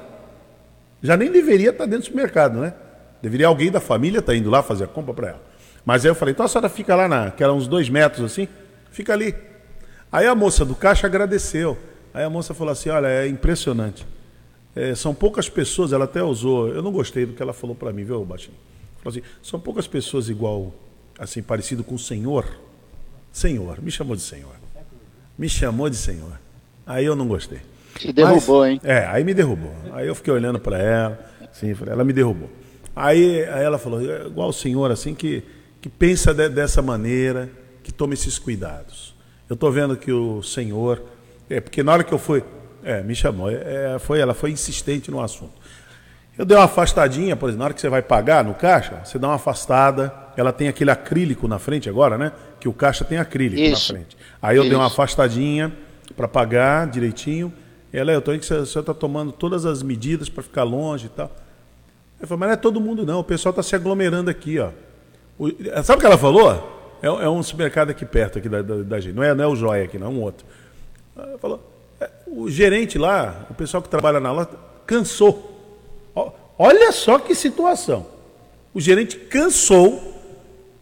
Já 1.02 1.18
nem 1.18 1.32
deveria 1.32 1.72
estar 1.72 1.86
dentro 1.86 2.02
do 2.02 2.06
supermercado, 2.06 2.60
né? 2.60 2.76
Deveria 3.20 3.48
alguém 3.48 3.72
da 3.72 3.80
família 3.80 4.20
estar 4.20 4.36
indo 4.36 4.52
lá 4.52 4.62
fazer 4.62 4.84
a 4.84 4.88
compra 4.88 5.14
para 5.16 5.28
ela. 5.30 5.42
Mas 5.84 6.06
aí 6.06 6.12
eu 6.12 6.16
falei, 6.16 6.34
então 6.34 6.46
a 6.46 6.50
senhora 6.50 6.70
fica 6.70 6.96
lá, 6.96 7.08
na, 7.08 7.32
que 7.32 7.44
era 7.44 7.52
uns 7.52 7.66
dois 7.66 7.90
metros 7.90 8.32
assim, 8.32 8.48
fica 8.92 9.12
ali. 9.12 9.34
Aí 10.12 10.28
a 10.28 10.36
moça 10.36 10.64
do 10.64 10.76
caixa 10.76 11.08
agradeceu. 11.08 11.92
Aí 12.14 12.24
a 12.24 12.30
moça 12.30 12.54
falou 12.54 12.72
assim: 12.72 12.90
olha, 12.90 13.08
é 13.08 13.28
impressionante. 13.28 14.06
É, 14.76 14.96
são 14.96 15.14
poucas 15.14 15.50
pessoas, 15.50 15.94
ela 15.94 16.06
até 16.06 16.24
usou, 16.24 16.70
eu 16.70 16.82
não 16.82 16.92
gostei 16.92 17.26
do 17.26 17.34
que 17.34 17.42
ela 17.42 17.54
falou 17.54 17.76
para 17.76 17.94
mim, 17.94 18.04
viu, 18.04 18.24
Baixinho? 18.26 18.56
Falou 18.98 19.18
assim: 19.18 19.22
são 19.42 19.60
poucas 19.60 19.88
pessoas 19.88 20.30
igual, 20.30 20.74
assim, 21.18 21.42
parecido 21.42 21.84
com 21.84 21.96
o 21.96 22.00
Senhor. 22.00 22.46
Senhor, 23.32 23.82
me 23.82 23.92
chamou 23.92 24.16
de 24.16 24.22
Senhor. 24.22 24.56
Me 25.38 25.50
chamou 25.50 25.90
de 25.90 25.96
Senhor. 25.96 26.40
Aí 26.86 27.06
eu 27.06 27.16
não 27.16 27.28
gostei. 27.28 27.60
Te 27.96 28.12
derrubou, 28.12 28.62
Mas, 28.62 28.72
hein? 28.72 28.82
É, 28.84 29.06
aí 29.06 29.24
me 29.24 29.34
derrubou. 29.34 29.74
Aí 29.92 30.08
eu 30.08 30.16
fiquei 30.16 30.34
olhando 30.34 30.60
para 30.60 30.78
ela, 30.78 31.20
sim, 31.52 31.76
ela 31.88 32.04
me 32.04 32.14
derrubou. 32.14 32.50
Aí, 32.96 33.44
aí 33.46 33.64
ela 33.64 33.78
falou: 33.78 34.02
é 34.02 34.28
igual 34.28 34.50
o 34.50 34.54
Senhor, 34.54 34.92
assim, 34.92 35.14
que, 35.14 35.44
que 35.82 35.90
pensa 35.90 36.34
de, 36.34 36.50
dessa 36.50 36.82
maneira, 36.82 37.50
que 37.84 37.92
toma 37.92 38.14
esses 38.14 38.38
cuidados. 38.40 39.14
Eu 39.50 39.56
estou 39.56 39.72
vendo 39.72 39.96
que 39.96 40.12
o 40.12 40.42
Senhor 40.42 41.02
é, 41.58 41.62
porque 41.62 41.84
na 41.84 41.92
hora 41.94 42.04
que 42.04 42.14
eu 42.14 42.20
fui. 42.20 42.44
É, 42.84 43.02
me 43.02 43.16
chamou. 43.16 43.50
É, 43.50 43.96
é, 43.96 44.00
foi, 44.00 44.20
ela 44.20 44.34
foi 44.34 44.52
insistente 44.52 45.10
no 45.10 45.22
assunto. 45.22 45.54
Eu 46.38 46.46
dei 46.46 46.58
uma 46.58 46.66
afastadinha, 46.66 47.36
por 47.36 47.48
exemplo, 47.48 47.60
na 47.60 47.66
hora 47.66 47.74
que 47.74 47.80
você 47.80 47.88
vai 47.88 48.02
pagar 48.02 48.44
no 48.44 48.54
caixa, 48.54 49.00
você 49.06 49.18
dá 49.20 49.28
uma 49.28 49.36
afastada. 49.36 50.14
Ela 50.36 50.52
tem 50.52 50.68
aquele 50.68 50.90
acrílico 50.92 51.48
na 51.48 51.60
frente 51.60 51.88
agora, 51.88 52.18
né? 52.18 52.32
Que 52.60 52.68
o 52.68 52.74
caixa 52.74 53.06
tem 53.06 53.18
acrílico 53.20 53.62
Isso. 53.62 53.94
na 53.94 54.00
frente. 54.00 54.18
Aí 54.42 54.58
eu 54.58 54.64
dei 54.64 54.74
uma 54.74 54.86
Isso. 54.88 54.94
afastadinha 54.94 55.72
para 56.18 56.28
pagar 56.28 56.88
direitinho. 56.88 57.54
Ela, 57.94 58.12
eu 58.12 58.22
tô 58.22 58.32
vendo 58.32 58.42
que 58.42 58.48
você 58.48 58.80
está 58.80 58.94
tomando 58.94 59.32
todas 59.32 59.66
as 59.66 59.84
medidas 59.84 60.28
para 60.28 60.42
ficar 60.42 60.64
longe 60.64 61.06
e 61.06 61.10
tal. 61.10 61.32
Eu 62.20 62.28
falei, 62.28 62.40
mas 62.40 62.48
não 62.48 62.54
é 62.54 62.58
todo 62.58 62.82
mundo 62.82 63.06
não, 63.06 63.20
o 63.20 63.24
pessoal 63.24 63.52
está 63.52 63.62
se 63.62 63.76
aglomerando 63.76 64.30
aqui, 64.30 64.58
ó. 64.60 64.70
O- 65.38 65.50
sabe 65.84 65.98
o 65.98 66.00
que 66.00 66.06
ela 66.06 66.18
falou? 66.18 66.98
É, 67.02 67.08
é 67.08 67.30
um 67.30 67.44
supermercado 67.44 67.90
aqui 67.92 68.06
perto 68.06 68.40
aqui 68.40 68.50
da, 68.50 68.62
da, 68.62 68.76
da 68.78 69.00
gente. 69.00 69.14
Não 69.16 69.24
é, 69.24 69.36
não 69.36 69.44
é 69.44 69.48
o 69.48 69.56
Joia 69.56 69.84
aqui, 69.84 70.00
não, 70.00 70.08
é 70.08 70.10
um 70.10 70.22
outro. 70.22 70.46
Ela 71.16 71.38
falou, 71.38 71.60
é, 72.02 72.10
o 72.28 72.50
gerente 72.50 72.98
lá, 72.98 73.46
o 73.50 73.54
pessoal 73.54 73.82
que 73.84 73.90
trabalha 73.90 74.20
na 74.20 74.32
loja, 74.32 74.50
cansou. 74.86 75.52
Olha 76.58 76.92
só 76.92 77.18
que 77.18 77.34
situação. 77.34 78.06
O 78.74 78.80
gerente 78.80 79.18
cansou 79.18 80.14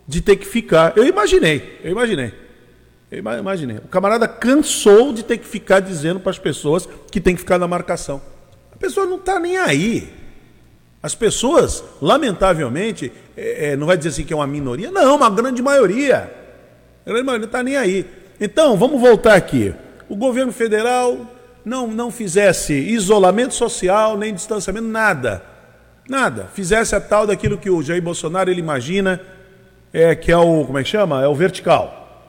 de 0.08 0.22
ter 0.22 0.36
que 0.36 0.46
ficar. 0.46 0.94
Eu 0.98 1.06
imaginei, 1.06 1.80
eu 1.84 1.92
imaginei. 1.92 2.34
Eu 3.10 3.20
ima- 3.20 3.38
imaginei. 3.38 3.78
O 3.78 3.88
camarada 3.88 4.28
cansou 4.28 5.14
de 5.14 5.24
ter 5.24 5.38
que 5.38 5.46
ficar 5.46 5.80
dizendo 5.80 6.20
para 6.20 6.30
as 6.30 6.40
pessoas 6.40 6.88
que 7.10 7.20
tem 7.22 7.36
que 7.36 7.42
ficar 7.42 7.58
na 7.58 7.68
marcação. 7.68 8.22
A 8.74 8.78
pessoa 8.78 9.06
não 9.06 9.18
está 9.18 9.40
nem 9.40 9.58
aí. 9.58 10.12
As 11.04 11.16
pessoas, 11.16 11.84
lamentavelmente, 12.02 13.12
é, 13.36 13.72
é, 13.72 13.76
não 13.76 13.88
vai 13.88 13.98
dizer 13.98 14.10
assim 14.10 14.24
que 14.24 14.34
é 14.34 14.36
uma 14.36 14.48
minoria, 14.48 14.92
não, 14.92 15.16
uma 15.16 15.30
grande 15.30 15.62
maioria. 15.62 16.32
A 17.06 17.10
grande 17.10 17.26
maioria 17.26 17.40
não 17.46 17.50
está 17.50 17.64
nem 17.64 17.76
aí. 17.76 18.06
Então, 18.40 18.78
vamos 18.78 19.00
voltar 19.02 19.34
aqui. 19.36 19.74
O 20.12 20.16
governo 20.18 20.52
federal 20.52 21.26
não, 21.64 21.88
não 21.88 22.12
fizesse 22.12 22.74
isolamento 22.74 23.54
social, 23.54 24.18
nem 24.18 24.34
distanciamento, 24.34 24.86
nada. 24.86 25.42
Nada. 26.06 26.50
Fizesse 26.54 26.94
a 26.94 27.00
tal 27.00 27.26
daquilo 27.26 27.58
que 27.58 27.70
o 27.70 27.82
Jair 27.82 28.02
Bolsonaro 28.02 28.52
ele 28.52 28.60
imagina, 28.60 29.22
é, 29.94 30.14
que 30.14 30.30
é 30.30 30.36
o, 30.36 30.66
como 30.66 30.78
é 30.78 30.84
que 30.84 30.90
chama? 30.90 31.24
É 31.24 31.28
o 31.30 31.34
vertical. 31.34 32.28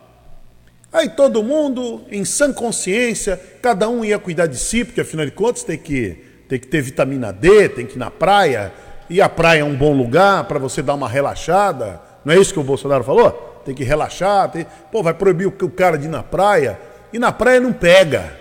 Aí 0.92 1.08
todo 1.08 1.42
mundo, 1.42 2.02
em 2.08 2.24
sã 2.24 2.52
consciência, 2.52 3.40
cada 3.60 3.88
um 3.88 4.04
ia 4.04 4.16
cuidar 4.16 4.46
de 4.46 4.58
si, 4.58 4.84
porque 4.84 5.00
afinal 5.00 5.26
de 5.26 5.32
contas 5.32 5.64
tem 5.64 5.76
que, 5.76 6.24
tem 6.48 6.60
que 6.60 6.68
ter 6.68 6.82
vitamina 6.82 7.32
D, 7.32 7.68
tem 7.68 7.84
que 7.84 7.96
ir 7.96 7.98
na 7.98 8.12
praia. 8.12 8.72
E 9.10 9.20
a 9.20 9.28
praia 9.28 9.62
é 9.62 9.64
um 9.64 9.74
bom 9.74 9.92
lugar 9.92 10.44
para 10.44 10.60
você 10.60 10.82
dar 10.82 10.94
uma 10.94 11.08
relaxada. 11.08 12.00
Não 12.24 12.32
é 12.32 12.38
isso 12.38 12.54
que 12.54 12.60
o 12.60 12.62
Bolsonaro 12.62 13.02
falou? 13.02 13.60
Tem 13.64 13.74
que 13.74 13.82
relaxar. 13.82 14.52
Tem... 14.52 14.64
Pô, 14.92 15.02
vai 15.02 15.14
proibir 15.14 15.48
o 15.48 15.70
cara 15.70 15.98
de 15.98 16.06
ir 16.06 16.10
na 16.10 16.22
praia. 16.22 16.91
E 17.12 17.18
na 17.18 17.30
praia 17.32 17.60
não 17.60 17.72
pega. 17.72 18.36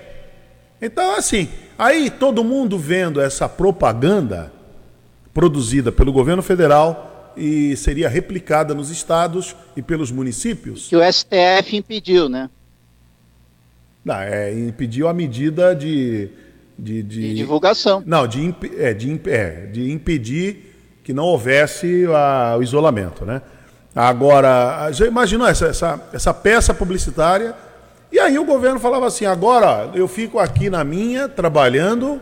Então, 0.81 1.15
assim, 1.15 1.49
aí 1.77 2.09
todo 2.09 2.43
mundo 2.43 2.77
vendo 2.77 3.19
essa 3.21 3.47
propaganda 3.49 4.51
produzida 5.33 5.91
pelo 5.91 6.11
governo 6.11 6.41
federal 6.41 7.33
e 7.37 7.75
seria 7.77 8.09
replicada 8.09 8.73
nos 8.73 8.89
estados 8.89 9.55
e 9.75 9.81
pelos 9.81 10.11
municípios. 10.11 10.87
Que 10.87 10.95
o 10.95 11.11
STF 11.13 11.75
impediu, 11.77 12.27
né? 12.27 12.49
Não, 14.03 14.15
é, 14.15 14.51
impediu 14.53 15.07
a 15.07 15.13
medida 15.13 15.75
de. 15.75 16.29
De, 16.77 17.03
de- 17.03 17.21
De 17.21 17.33
divulgação. 17.35 18.01
Não, 18.05 18.25
de, 18.27 18.41
imp- 18.43 18.73
é, 18.79 18.91
de, 18.93 19.21
é, 19.27 19.67
de 19.67 19.91
impedir 19.91 20.75
que 21.03 21.13
não 21.13 21.25
houvesse 21.25 22.05
a- 22.07 22.55
o 22.57 22.63
isolamento, 22.63 23.23
né? 23.23 23.41
Agora, 23.95 24.91
já 24.91 25.05
imaginou 25.05 25.45
essa, 25.47 25.67
essa, 25.67 26.09
essa 26.11 26.33
peça 26.33 26.73
publicitária? 26.73 27.53
E 28.11 28.19
aí 28.19 28.37
o 28.37 28.45
governo 28.45 28.79
falava 28.79 29.07
assim: 29.07 29.25
agora 29.25 29.89
eu 29.93 30.07
fico 30.07 30.37
aqui 30.39 30.69
na 30.69 30.83
minha, 30.83 31.29
trabalhando, 31.29 32.21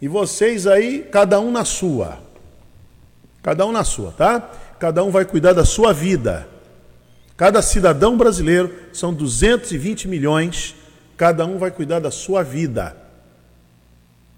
e 0.00 0.06
vocês 0.08 0.66
aí, 0.66 1.00
cada 1.10 1.40
um 1.40 1.50
na 1.50 1.64
sua. 1.64 2.18
Cada 3.42 3.66
um 3.66 3.72
na 3.72 3.84
sua, 3.84 4.12
tá? 4.12 4.50
Cada 4.78 5.02
um 5.02 5.10
vai 5.10 5.24
cuidar 5.24 5.52
da 5.52 5.64
sua 5.64 5.92
vida. 5.92 6.46
Cada 7.36 7.62
cidadão 7.62 8.16
brasileiro 8.16 8.72
são 8.92 9.12
220 9.14 10.06
milhões, 10.08 10.74
cada 11.16 11.44
um 11.46 11.58
vai 11.58 11.70
cuidar 11.70 11.98
da 11.98 12.10
sua 12.10 12.42
vida. 12.42 12.94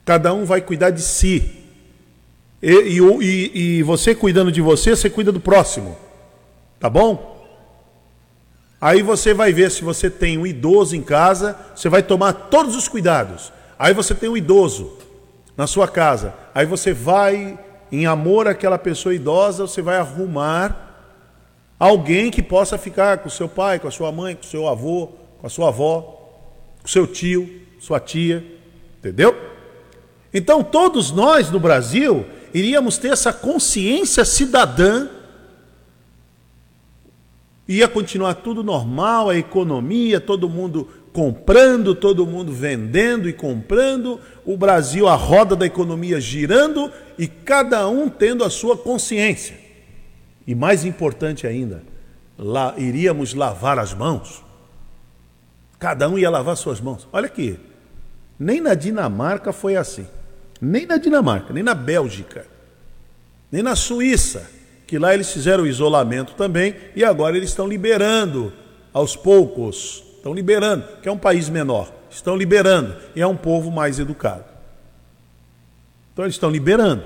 Cada 0.04 0.32
um 0.32 0.44
vai 0.44 0.60
cuidar 0.60 0.90
de 0.90 1.02
si. 1.02 1.58
E, 2.62 2.70
e- 3.20 3.50
e 3.78 3.82
você 3.82 4.14
cuidando 4.14 4.50
de 4.52 4.60
você, 4.60 4.90
você 4.94 5.10
cuida 5.10 5.32
do 5.32 5.40
próximo. 5.40 5.96
Tá 6.78 6.88
bom? 6.88 7.31
Aí 8.82 9.00
você 9.00 9.32
vai 9.32 9.52
ver 9.52 9.70
se 9.70 9.84
você 9.84 10.10
tem 10.10 10.36
um 10.36 10.44
idoso 10.44 10.96
em 10.96 11.02
casa, 11.02 11.56
você 11.72 11.88
vai 11.88 12.02
tomar 12.02 12.32
todos 12.32 12.74
os 12.74 12.88
cuidados. 12.88 13.52
Aí 13.78 13.94
você 13.94 14.12
tem 14.12 14.28
um 14.28 14.36
idoso 14.36 14.98
na 15.56 15.68
sua 15.68 15.86
casa. 15.86 16.34
Aí 16.52 16.66
você 16.66 16.92
vai, 16.92 17.56
em 17.92 18.06
amor 18.06 18.48
àquela 18.48 18.76
pessoa 18.76 19.14
idosa, 19.14 19.68
você 19.68 19.80
vai 19.80 19.98
arrumar 19.98 21.14
alguém 21.78 22.28
que 22.28 22.42
possa 22.42 22.76
ficar 22.76 23.18
com 23.18 23.30
seu 23.30 23.48
pai, 23.48 23.78
com 23.78 23.86
a 23.86 23.90
sua 23.92 24.10
mãe, 24.10 24.34
com 24.34 24.42
seu 24.42 24.66
avô, 24.66 25.10
com 25.38 25.46
a 25.46 25.50
sua 25.50 25.68
avó, 25.68 26.20
com 26.82 26.88
seu 26.88 27.06
tio, 27.06 27.48
sua 27.78 28.00
tia. 28.00 28.44
Entendeu? 28.98 29.32
Então 30.34 30.60
todos 30.64 31.12
nós 31.12 31.52
no 31.52 31.60
Brasil 31.60 32.26
iríamos 32.52 32.98
ter 32.98 33.12
essa 33.12 33.32
consciência 33.32 34.24
cidadã 34.24 35.06
ia 37.78 37.88
continuar 37.88 38.34
tudo 38.34 38.62
normal, 38.62 39.30
a 39.30 39.36
economia, 39.36 40.20
todo 40.20 40.48
mundo 40.48 40.88
comprando, 41.12 41.94
todo 41.94 42.26
mundo 42.26 42.52
vendendo 42.52 43.28
e 43.28 43.32
comprando, 43.32 44.18
o 44.44 44.56
Brasil, 44.56 45.06
a 45.06 45.14
roda 45.14 45.54
da 45.54 45.66
economia 45.66 46.20
girando 46.20 46.90
e 47.18 47.26
cada 47.26 47.86
um 47.88 48.08
tendo 48.08 48.44
a 48.44 48.50
sua 48.50 48.76
consciência. 48.76 49.56
E 50.46 50.54
mais 50.54 50.84
importante 50.84 51.46
ainda, 51.46 51.82
lá 52.38 52.74
iríamos 52.76 53.34
lavar 53.34 53.78
as 53.78 53.94
mãos. 53.94 54.42
Cada 55.78 56.08
um 56.08 56.18
ia 56.18 56.30
lavar 56.30 56.56
suas 56.56 56.80
mãos. 56.80 57.06
Olha 57.12 57.26
aqui, 57.26 57.58
nem 58.38 58.60
na 58.60 58.74
Dinamarca 58.74 59.52
foi 59.52 59.76
assim. 59.76 60.06
Nem 60.60 60.86
na 60.86 60.96
Dinamarca, 60.96 61.52
nem 61.52 61.62
na 61.62 61.74
Bélgica, 61.74 62.46
nem 63.50 63.62
na 63.62 63.74
Suíça, 63.74 64.48
que 64.92 64.98
lá 64.98 65.14
eles 65.14 65.32
fizeram 65.32 65.64
o 65.64 65.66
isolamento 65.66 66.34
também 66.34 66.76
e 66.94 67.02
agora 67.02 67.34
eles 67.34 67.48
estão 67.48 67.66
liberando 67.66 68.52
aos 68.92 69.16
poucos. 69.16 70.04
Estão 70.18 70.34
liberando, 70.34 70.84
que 71.00 71.08
é 71.08 71.10
um 71.10 71.16
país 71.16 71.48
menor. 71.48 71.90
Estão 72.10 72.36
liberando 72.36 72.94
e 73.16 73.22
é 73.22 73.26
um 73.26 73.34
povo 73.34 73.70
mais 73.70 73.98
educado. 73.98 74.44
Então 76.12 76.26
eles 76.26 76.34
estão 76.34 76.50
liberando. 76.50 77.02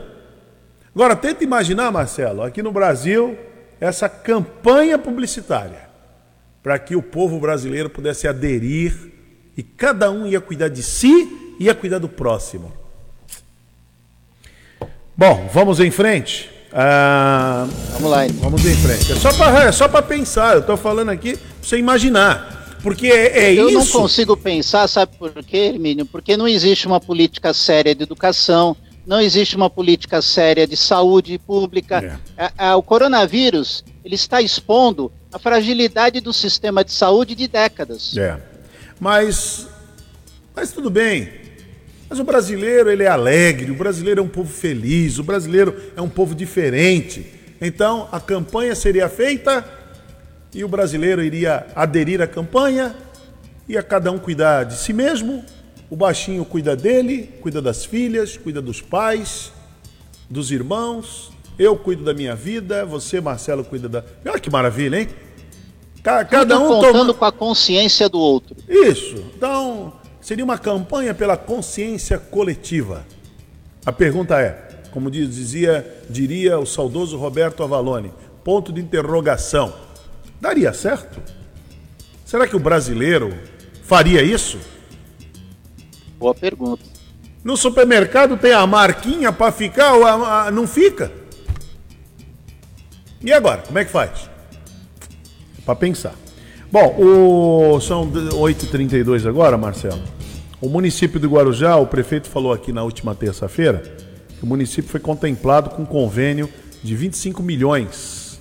Agora 0.92 1.14
tenta 1.14 1.44
imaginar, 1.44 1.92
Marcelo, 1.92 2.42
aqui 2.42 2.60
no 2.60 2.72
Brasil, 2.72 3.38
essa 3.78 4.08
campanha 4.08 4.98
publicitária 4.98 5.88
para 6.64 6.80
que 6.80 6.96
o 6.96 7.02
povo 7.02 7.38
brasileiro 7.38 7.88
pudesse 7.88 8.26
aderir 8.26 9.12
e 9.56 9.62
cada 9.62 10.10
um 10.10 10.26
ia 10.26 10.40
cuidar 10.40 10.66
de 10.66 10.82
si 10.82 11.54
e 11.60 11.66
ia 11.66 11.74
cuidar 11.76 12.00
do 12.00 12.08
próximo. 12.08 12.72
Bom, 15.16 15.48
vamos 15.54 15.78
em 15.78 15.92
frente. 15.92 16.55
Ah, 16.78 17.66
Vamos 17.92 18.10
lá. 18.10 18.26
vamos 18.34 18.66
em 18.66 18.74
frente. 18.76 19.10
É 19.12 19.16
só 19.16 19.32
para 19.32 19.64
é 19.64 19.72
só 19.72 19.88
para 19.88 20.02
pensar. 20.02 20.52
Eu 20.56 20.60
estou 20.60 20.76
falando 20.76 21.08
aqui 21.08 21.38
para 21.38 21.46
você 21.62 21.78
imaginar, 21.78 22.76
porque 22.82 23.06
é, 23.06 23.44
é 23.46 23.54
Eu 23.54 23.70
não 23.70 23.80
isso. 23.80 23.92
consigo 23.98 24.36
pensar, 24.36 24.86
sabe 24.86 25.16
por 25.18 25.32
quê, 25.42 25.56
Hermínio? 25.72 26.04
Porque 26.04 26.36
não 26.36 26.46
existe 26.46 26.86
uma 26.86 27.00
política 27.00 27.54
séria 27.54 27.94
de 27.94 28.02
educação, 28.02 28.76
não 29.06 29.18
existe 29.18 29.56
uma 29.56 29.70
política 29.70 30.20
séria 30.20 30.66
de 30.66 30.76
saúde 30.76 31.38
pública. 31.38 32.20
A- 32.36 32.52
a- 32.72 32.76
o 32.76 32.82
coronavírus 32.82 33.82
ele 34.04 34.14
está 34.14 34.42
expondo 34.42 35.10
a 35.32 35.38
fragilidade 35.38 36.20
do 36.20 36.32
sistema 36.32 36.84
de 36.84 36.92
saúde 36.92 37.34
de 37.34 37.48
décadas. 37.48 38.14
É. 38.18 38.36
Mas, 39.00 39.66
mas 40.54 40.72
tudo 40.72 40.90
bem. 40.90 41.45
Mas 42.08 42.18
o 42.18 42.24
brasileiro 42.24 42.90
ele 42.90 43.02
é 43.02 43.08
alegre, 43.08 43.70
o 43.70 43.74
brasileiro 43.74 44.20
é 44.20 44.22
um 44.22 44.28
povo 44.28 44.52
feliz, 44.52 45.18
o 45.18 45.24
brasileiro 45.24 45.74
é 45.96 46.00
um 46.00 46.08
povo 46.08 46.34
diferente. 46.34 47.26
Então 47.60 48.08
a 48.12 48.20
campanha 48.20 48.74
seria 48.74 49.08
feita 49.08 49.64
e 50.54 50.62
o 50.62 50.68
brasileiro 50.68 51.22
iria 51.22 51.66
aderir 51.74 52.20
à 52.22 52.26
campanha, 52.26 52.94
ia 53.68 53.82
cada 53.82 54.12
um 54.12 54.18
cuidar 54.18 54.64
de 54.64 54.76
si 54.76 54.92
mesmo. 54.92 55.44
O 55.90 55.96
baixinho 55.96 56.44
cuida 56.44 56.74
dele, 56.76 57.30
cuida 57.40 57.60
das 57.62 57.84
filhas, 57.84 58.36
cuida 58.36 58.60
dos 58.62 58.80
pais, 58.80 59.52
dos 60.28 60.50
irmãos. 60.50 61.30
Eu 61.58 61.76
cuido 61.76 62.04
da 62.04 62.12
minha 62.12 62.34
vida, 62.36 62.84
você, 62.84 63.20
Marcelo, 63.20 63.64
cuida 63.64 63.88
da. 63.88 64.04
Olha 64.26 64.38
que 64.38 64.50
maravilha, 64.50 65.00
hein? 65.00 65.08
Ca- 66.02 66.24
Cada 66.24 66.58
um 66.58 66.68
contando 66.68 66.98
toma... 66.98 67.14
com 67.14 67.24
a 67.24 67.32
consciência 67.32 68.08
do 68.08 68.18
outro. 68.18 68.54
Isso. 68.68 69.14
Então, 69.36 69.94
seria 70.26 70.44
uma 70.44 70.58
campanha 70.58 71.14
pela 71.14 71.36
consciência 71.36 72.18
coletiva. 72.18 73.06
A 73.84 73.92
pergunta 73.92 74.40
é, 74.40 74.82
como 74.90 75.08
diz- 75.08 75.32
dizia, 75.32 76.02
diria 76.10 76.58
o 76.58 76.66
saudoso 76.66 77.16
Roberto 77.16 77.62
Avalone, 77.62 78.12
ponto 78.42 78.72
de 78.72 78.80
interrogação. 78.80 79.72
Daria 80.40 80.72
certo? 80.72 81.22
Será 82.24 82.44
que 82.48 82.56
o 82.56 82.58
brasileiro 82.58 83.32
faria 83.84 84.20
isso? 84.20 84.58
Boa 86.18 86.34
pergunta. 86.34 86.82
No 87.44 87.56
supermercado 87.56 88.36
tem 88.36 88.52
a 88.52 88.66
marquinha 88.66 89.30
para 89.30 89.52
ficar 89.52 89.94
ou 89.94 90.04
a, 90.04 90.46
a, 90.46 90.50
não 90.50 90.66
fica? 90.66 91.12
E 93.22 93.32
agora, 93.32 93.62
como 93.62 93.78
é 93.78 93.84
que 93.84 93.92
faz? 93.92 94.28
Para 95.64 95.76
pensar. 95.76 96.16
Bom, 96.72 96.96
o... 96.98 97.80
são 97.80 98.10
8h32 98.10 99.24
agora, 99.24 99.56
Marcelo. 99.56 100.15
O 100.66 100.68
município 100.68 101.20
do 101.20 101.28
Guarujá, 101.28 101.76
o 101.76 101.86
prefeito 101.86 102.28
falou 102.28 102.52
aqui 102.52 102.72
na 102.72 102.82
última 102.82 103.14
terça-feira, 103.14 103.84
que 104.36 104.42
o 104.42 104.46
município 104.48 104.90
foi 104.90 104.98
contemplado 104.98 105.70
com 105.70 105.82
um 105.82 105.86
convênio 105.86 106.50
de 106.82 106.96
25 106.96 107.40
milhões 107.40 108.40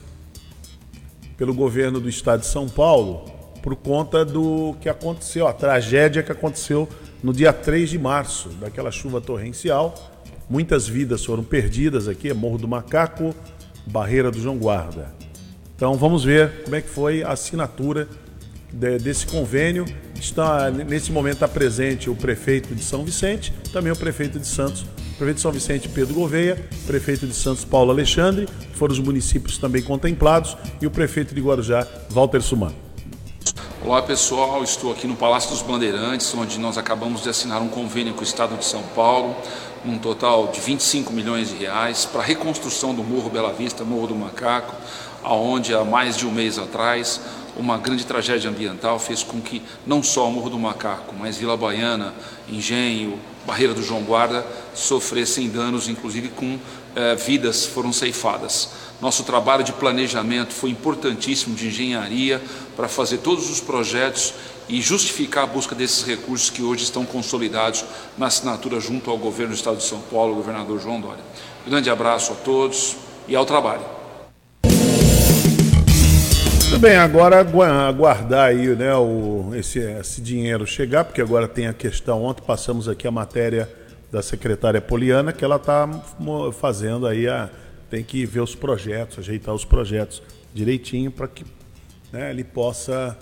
pelo 1.38 1.54
governo 1.54 2.00
do 2.00 2.10
estado 2.10 2.40
de 2.40 2.48
São 2.48 2.68
Paulo 2.68 3.26
por 3.62 3.76
conta 3.76 4.26
do 4.26 4.76
que 4.82 4.90
aconteceu, 4.90 5.48
a 5.48 5.54
tragédia 5.54 6.24
que 6.24 6.32
aconteceu 6.32 6.90
no 7.22 7.32
dia 7.32 7.54
3 7.54 7.92
de 7.92 8.00
março, 8.00 8.50
daquela 8.60 8.90
chuva 8.90 9.22
torrencial. 9.22 9.94
Muitas 10.50 10.88
vidas 10.88 11.24
foram 11.24 11.44
perdidas 11.44 12.08
aqui, 12.08 12.32
é 12.32 12.34
Morro 12.34 12.58
do 12.58 12.68
Macaco, 12.68 13.36
Barreira 13.86 14.32
do 14.32 14.42
João 14.42 14.58
Guarda. 14.58 15.14
Então 15.76 15.94
vamos 15.94 16.24
ver 16.24 16.64
como 16.64 16.76
é 16.76 16.82
que 16.82 16.90
foi 16.90 17.22
a 17.22 17.34
assinatura 17.34 18.08
de, 18.72 18.98
desse 18.98 19.26
convênio. 19.26 19.86
Está 20.20 20.72
nesse 20.72 21.12
momento 21.12 21.36
está 21.36 21.48
presente 21.48 22.10
o 22.10 22.16
prefeito 22.16 22.74
de 22.74 22.84
São 22.84 23.04
Vicente, 23.04 23.54
também 23.72 23.92
o 23.92 23.96
prefeito 23.96 24.40
de 24.40 24.48
Santos, 24.48 24.86
prefeito 25.18 25.36
de 25.36 25.42
São 25.42 25.52
Vicente 25.52 25.90
Pedro 25.90 26.14
Gouveia, 26.14 26.68
prefeito 26.88 27.28
de 27.28 27.34
Santos 27.34 27.66
Paulo 27.66 27.92
Alexandre, 27.92 28.48
foram 28.74 28.94
os 28.94 29.00
municípios 29.00 29.58
também 29.58 29.82
contemplados 29.82 30.58
e 30.82 30.88
o 30.88 30.92
prefeito 30.92 31.36
de 31.36 31.42
Guarujá 31.42 31.86
Walter 32.10 32.42
Sumano. 32.42 32.86
Olá 33.84 34.02
pessoal, 34.02 34.64
estou 34.64 34.92
aqui 34.92 35.06
no 35.06 35.16
Palácio 35.16 35.52
dos 35.52 35.62
Bandeirantes, 35.62 36.34
onde 36.34 36.58
nós 36.58 36.76
acabamos 36.76 37.22
de 37.22 37.30
assinar 37.30 37.62
um 37.62 37.68
convênio 37.68 38.16
com 38.16 38.22
o 38.22 38.24
Estado 38.24 38.58
de 38.58 38.66
São 38.66 38.82
Paulo, 38.96 39.36
um 39.86 40.00
total 40.00 40.48
de 40.48 40.60
25 40.60 41.14
milhões 41.14 41.50
de 41.50 41.58
reais 41.58 42.04
para 42.04 42.22
a 42.22 42.24
reconstrução 42.24 42.96
do 42.96 43.04
Morro 43.04 43.30
Bela 43.30 43.54
Vista, 43.54 43.84
Morro 43.84 44.08
do 44.08 44.16
Macaco, 44.16 44.76
aonde 45.24 45.72
há 45.74 45.84
mais 45.84 46.18
de 46.18 46.26
um 46.26 46.32
mês 46.32 46.58
atrás 46.58 47.22
uma 47.56 47.78
grande 47.78 48.06
tragédia 48.06 48.50
ambiental 48.50 49.00
fez 49.00 49.24
com 49.24 49.42
que 49.42 49.62
não 49.86 50.04
só 50.04 50.28
o 50.28 50.32
Morro 50.32 50.50
do 50.50 50.60
Macaco, 50.60 51.16
mas 51.18 51.38
Vila 51.38 51.56
Baiana, 51.56 52.14
Engenho, 52.50 53.20
Barreira 53.46 53.74
do 53.74 53.84
João 53.84 54.02
Guarda 54.04 54.46
sofressem 54.74 55.50
danos, 55.50 55.88
inclusive 55.88 56.30
com 56.30 56.60
eh, 56.96 57.16
vidas 57.16 57.66
foram 57.66 57.94
ceifadas. 57.94 58.70
Nosso 59.02 59.24
trabalho 59.24 59.64
de 59.64 59.74
planejamento 59.74 60.54
foi 60.54 60.70
importantíssimo, 60.70 61.56
de 61.56 61.68
engenharia, 61.68 62.42
para 62.76 62.88
fazer 62.88 63.20
todos 63.20 63.50
os 63.50 63.62
projetos 63.62 64.34
e 64.68 64.82
justificar 64.82 65.44
a 65.44 65.48
busca 65.48 65.76
desses 65.76 66.04
recursos 66.04 66.50
que 66.50 66.64
hoje 66.64 66.84
estão 66.84 67.06
consolidados 67.06 67.86
na 68.18 68.28
assinatura 68.28 68.80
junto 68.80 69.12
ao 69.12 69.18
governo 69.18 69.54
do 69.54 69.58
Estado 69.58 69.78
de 69.78 69.84
São 69.84 70.00
Paulo, 70.12 70.36
governador 70.36 70.82
João 70.82 71.00
Dória. 71.00 71.24
grande 71.68 71.90
abraço 71.90 72.34
a 72.34 72.36
todos 72.36 72.96
e 73.28 73.36
ao 73.36 73.46
trabalho. 73.46 73.95
Muito 76.66 76.80
bem, 76.80 76.96
agora 76.96 77.40
aguardar 77.88 78.50
aí 78.50 78.76
né, 78.76 78.94
o, 78.96 79.52
esse, 79.54 79.80
esse 79.80 80.20
dinheiro 80.20 80.66
chegar, 80.66 81.06
porque 81.06 81.22
agora 81.22 81.48
tem 81.48 81.68
a 81.68 81.74
questão, 81.74 82.24
ontem 82.24 82.42
passamos 82.42 82.90
aqui 82.90 83.08
a 83.08 83.12
matéria 83.12 83.70
da 84.12 84.22
secretária 84.22 84.82
Poliana, 84.82 85.32
que 85.32 85.46
ela 85.46 85.58
está 85.58 85.88
fazendo 86.60 87.06
aí 87.06 87.28
a. 87.28 87.50
Tem 87.88 88.04
que 88.04 88.26
ver 88.26 88.42
os 88.42 88.56
projetos, 88.56 89.20
ajeitar 89.20 89.54
os 89.54 89.64
projetos 89.64 90.24
direitinho 90.54 91.12
para 91.12 91.28
que 91.28 91.46
né, 92.12 92.32
ele 92.32 92.44
possa 92.44 93.16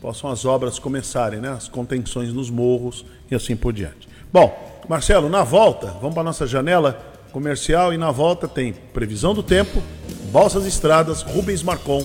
possam 0.00 0.30
as 0.30 0.44
obras 0.44 0.78
começarem, 0.78 1.40
né? 1.40 1.48
As 1.48 1.68
contenções 1.68 2.32
nos 2.32 2.48
morros 2.48 3.04
e 3.28 3.34
assim 3.34 3.56
por 3.56 3.72
diante. 3.72 4.08
Bom, 4.32 4.56
Marcelo, 4.88 5.28
na 5.28 5.42
volta, 5.42 5.88
vamos 6.00 6.14
para 6.14 6.22
nossa 6.22 6.46
janela 6.46 7.02
comercial 7.32 7.92
e 7.92 7.98
na 7.98 8.12
volta 8.12 8.46
tem 8.46 8.72
previsão 8.72 9.34
do 9.34 9.42
tempo, 9.42 9.82
Balsas 10.30 10.64
Estradas, 10.66 11.22
Rubens 11.22 11.62
Marcon. 11.62 12.04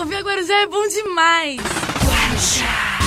Ouvir 0.00 0.22
Guarujá 0.24 0.54
é 0.62 0.66
bom 0.66 0.88
demais. 0.88 1.60
Guarujá. 2.02 2.98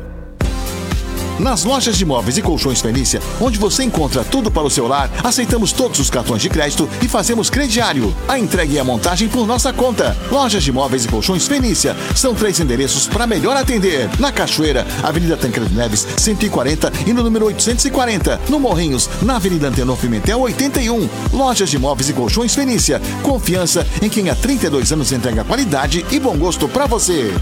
Nas 1.39 1.65
lojas 1.65 1.97
de 1.97 2.05
móveis 2.05 2.39
e 2.39 2.43
colchões 2.43 2.81
Fenícia, 2.81 3.21
onde 3.41 3.59
você 3.59 3.83
encontra 3.83 4.23
tudo 4.23 4.53
para 4.53 4.63
o 4.63 4.71
seu 4.71 4.87
lar, 4.87 5.11
aceitamos 5.23 5.73
todos 5.73 5.99
os 5.99 6.09
cartões 6.09 6.41
de 6.41 6.49
crédito 6.49 6.89
e 7.03 7.09
fazemos 7.09 7.51
crediário. 7.51 8.15
A 8.29 8.39
entrega 8.39 8.73
e 8.73 8.79
a 8.79 8.85
montagem 8.85 9.29
por 9.29 9.45
nossa 9.45 9.73
conta. 9.73 10.17
Lojas 10.31 10.63
de 10.63 10.71
móveis 10.71 11.05
e 11.05 11.09
colchões 11.09 11.49
Fenícia. 11.49 11.97
São 12.15 12.35
três 12.35 12.61
endereços 12.61 13.09
para 13.09 13.27
melhor 13.27 13.57
atender. 13.57 14.09
Na 14.21 14.31
Cachoeira, 14.31 14.87
Avenida 15.03 15.37
Tancredo 15.37 15.75
Neves, 15.75 16.07
140 16.17 16.93
e 17.05 17.13
no 17.13 17.25
número 17.25 17.47
840. 17.47 18.41
No 18.49 18.61
Morrinhos, 18.61 19.11
na 19.21 19.37
Avenida 19.37 19.69
Antenor 19.69 19.97
Pimentel, 19.97 20.41
81. 20.41 21.09
Lojas 21.33 21.69
de 21.69 21.79
móveis 21.79 22.09
e 22.11 22.13
colchões 22.13 22.55
Fenícia. 22.55 23.01
Confiança 23.23 23.85
em 24.01 24.09
quem 24.09 24.31
há 24.31 24.37
32 24.37 24.93
anos 24.93 25.11
entrega 25.11 25.43
qualidade 25.43 26.07
e 26.13 26.21
bom 26.21 26.37
gosto 26.37 26.69
para 26.69 26.87
você. 26.87 27.33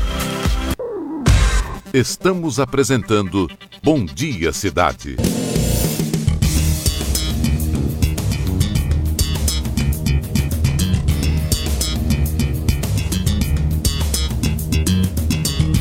Estamos 1.92 2.58
apresentando 2.58 3.46
Bom 3.82 4.06
Dia 4.06 4.50
Cidade. 4.50 5.16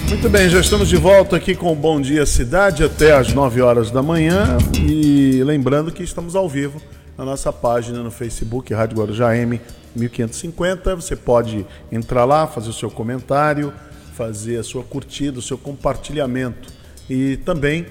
Muito 0.10 0.30
bem, 0.30 0.50
já 0.50 0.60
estamos 0.60 0.89
de 0.89 0.97
volta 0.97 1.38
aqui 1.38 1.56
com 1.56 1.74
Bom 1.74 2.02
Dia 2.02 2.26
Cidade 2.26 2.84
até 2.84 3.15
às 3.15 3.32
9 3.32 3.62
horas 3.62 3.89
da 3.89 4.04
manhã. 4.04 4.58
E 4.86 5.41
lembrando 5.45 5.93
que 5.93 6.04
estamos 6.04 6.36
ao 6.36 6.50
vivo 6.50 6.82
na 7.17 7.24
nossa 7.24 7.54
página 7.54 8.03
no 8.03 8.12
Facebook, 8.12 8.74
Rádio 8.74 8.97
Guarujá 8.97 9.34
M 9.38 9.62
1550. 9.95 10.93
Você 10.93 11.16
pode 11.16 11.66
entrar 11.89 12.26
lá, 12.26 12.45
fazer 12.47 12.70
o 12.70 12.74
seu 12.74 12.91
comentário, 12.91 13.74
fazer 14.12 14.57
a 14.57 14.64
sua 14.64 14.84
curtida, 14.84 15.39
o 15.39 15.41
seu 15.41 15.57
compartilhamento. 15.57 16.70
E 17.09 17.38
também 17.38 17.86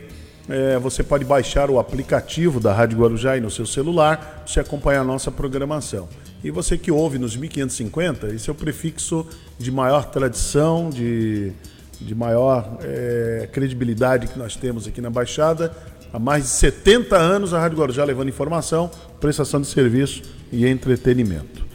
é, 0.49 0.79
você 0.79 1.03
pode 1.03 1.25
baixar 1.25 1.71
o 1.71 1.79
aplicativo 1.79 2.59
da 2.59 2.73
Rádio 2.73 2.99
Guarujá 2.99 3.33
aí 3.33 3.41
no 3.41 3.51
seu 3.51 3.65
celular 3.67 4.43
você 4.47 4.59
acompanhar 4.59 5.03
a 5.03 5.05
nossa 5.05 5.31
programação. 5.31 6.09
E 6.43 6.51
você 6.51 6.77
que 6.77 6.91
ouve 6.91 7.19
nos 7.19 7.37
1550, 7.37 8.29
esse 8.29 8.49
é 8.49 8.53
o 8.53 8.55
prefixo 8.55 9.27
de 9.59 9.71
maior 9.71 10.07
tradição, 10.07 10.91
de, 10.91 11.53
de 12.01 12.15
maior 12.15 12.79
é, 12.83 13.49
credibilidade 13.53 14.27
que 14.27 14.39
nós 14.39 14.57
temos 14.57 14.89
aqui 14.89 15.01
na 15.01 15.11
Baixada. 15.11 15.73
Há 16.13 16.19
mais 16.19 16.45
de 16.45 16.49
70 16.51 17.17
anos 17.17 17.55
a 17.55 17.61
Rádio 17.61 17.79
Guarujá 17.79 18.05
levando 18.05 18.29
informação, 18.29 18.91
prestação 19.21 19.61
de 19.61 19.69
serviço 19.69 20.23
e 20.51 20.67
entretenimento. 20.67 21.70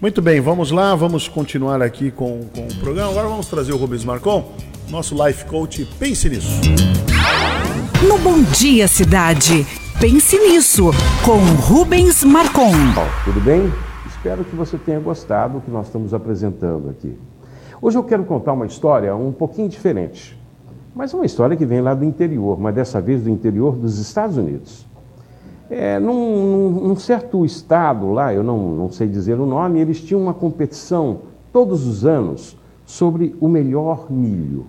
Muito 0.00 0.22
bem, 0.22 0.40
vamos 0.40 0.70
lá, 0.70 0.94
vamos 0.94 1.28
continuar 1.28 1.82
aqui 1.82 2.10
com, 2.10 2.40
com 2.54 2.62
o 2.62 2.74
programa. 2.76 3.10
Agora 3.10 3.28
vamos 3.28 3.48
trazer 3.48 3.74
o 3.74 3.76
Rubens 3.76 4.02
Marcon, 4.02 4.50
nosso 4.88 5.14
life 5.26 5.44
coach. 5.44 5.86
Pense 5.98 6.26
nisso. 6.26 6.58
No 8.08 8.16
Bom 8.16 8.42
Dia 8.44 8.88
Cidade, 8.88 9.66
pense 10.00 10.38
nisso, 10.38 10.84
com 11.22 11.36
Rubens 11.66 12.24
Marcon. 12.24 12.72
Tudo 13.26 13.42
bem? 13.42 13.70
Espero 14.06 14.42
que 14.42 14.56
você 14.56 14.78
tenha 14.78 14.98
gostado 14.98 15.58
do 15.58 15.60
que 15.60 15.70
nós 15.70 15.84
estamos 15.88 16.14
apresentando 16.14 16.88
aqui. 16.88 17.14
Hoje 17.82 17.98
eu 17.98 18.02
quero 18.02 18.24
contar 18.24 18.54
uma 18.54 18.64
história 18.64 19.14
um 19.14 19.32
pouquinho 19.32 19.68
diferente, 19.68 20.34
mas 20.94 21.12
uma 21.12 21.26
história 21.26 21.58
que 21.58 21.66
vem 21.66 21.82
lá 21.82 21.92
do 21.92 22.06
interior, 22.06 22.58
mas 22.58 22.74
dessa 22.74 23.02
vez 23.02 23.22
do 23.22 23.28
interior 23.28 23.76
dos 23.76 23.98
Estados 23.98 24.38
Unidos. 24.38 24.86
É, 25.70 26.00
num, 26.00 26.68
num, 26.68 26.96
certo 26.96 27.44
estado 27.44 28.10
lá, 28.10 28.34
eu 28.34 28.42
não, 28.42 28.74
não 28.74 28.90
sei 28.90 29.06
dizer 29.06 29.38
o 29.38 29.46
nome, 29.46 29.78
eles 29.78 30.00
tinham 30.00 30.20
uma 30.20 30.34
competição 30.34 31.20
todos 31.52 31.86
os 31.86 32.04
anos 32.04 32.56
sobre 32.84 33.36
o 33.40 33.48
melhor 33.48 34.10
milho. 34.10 34.66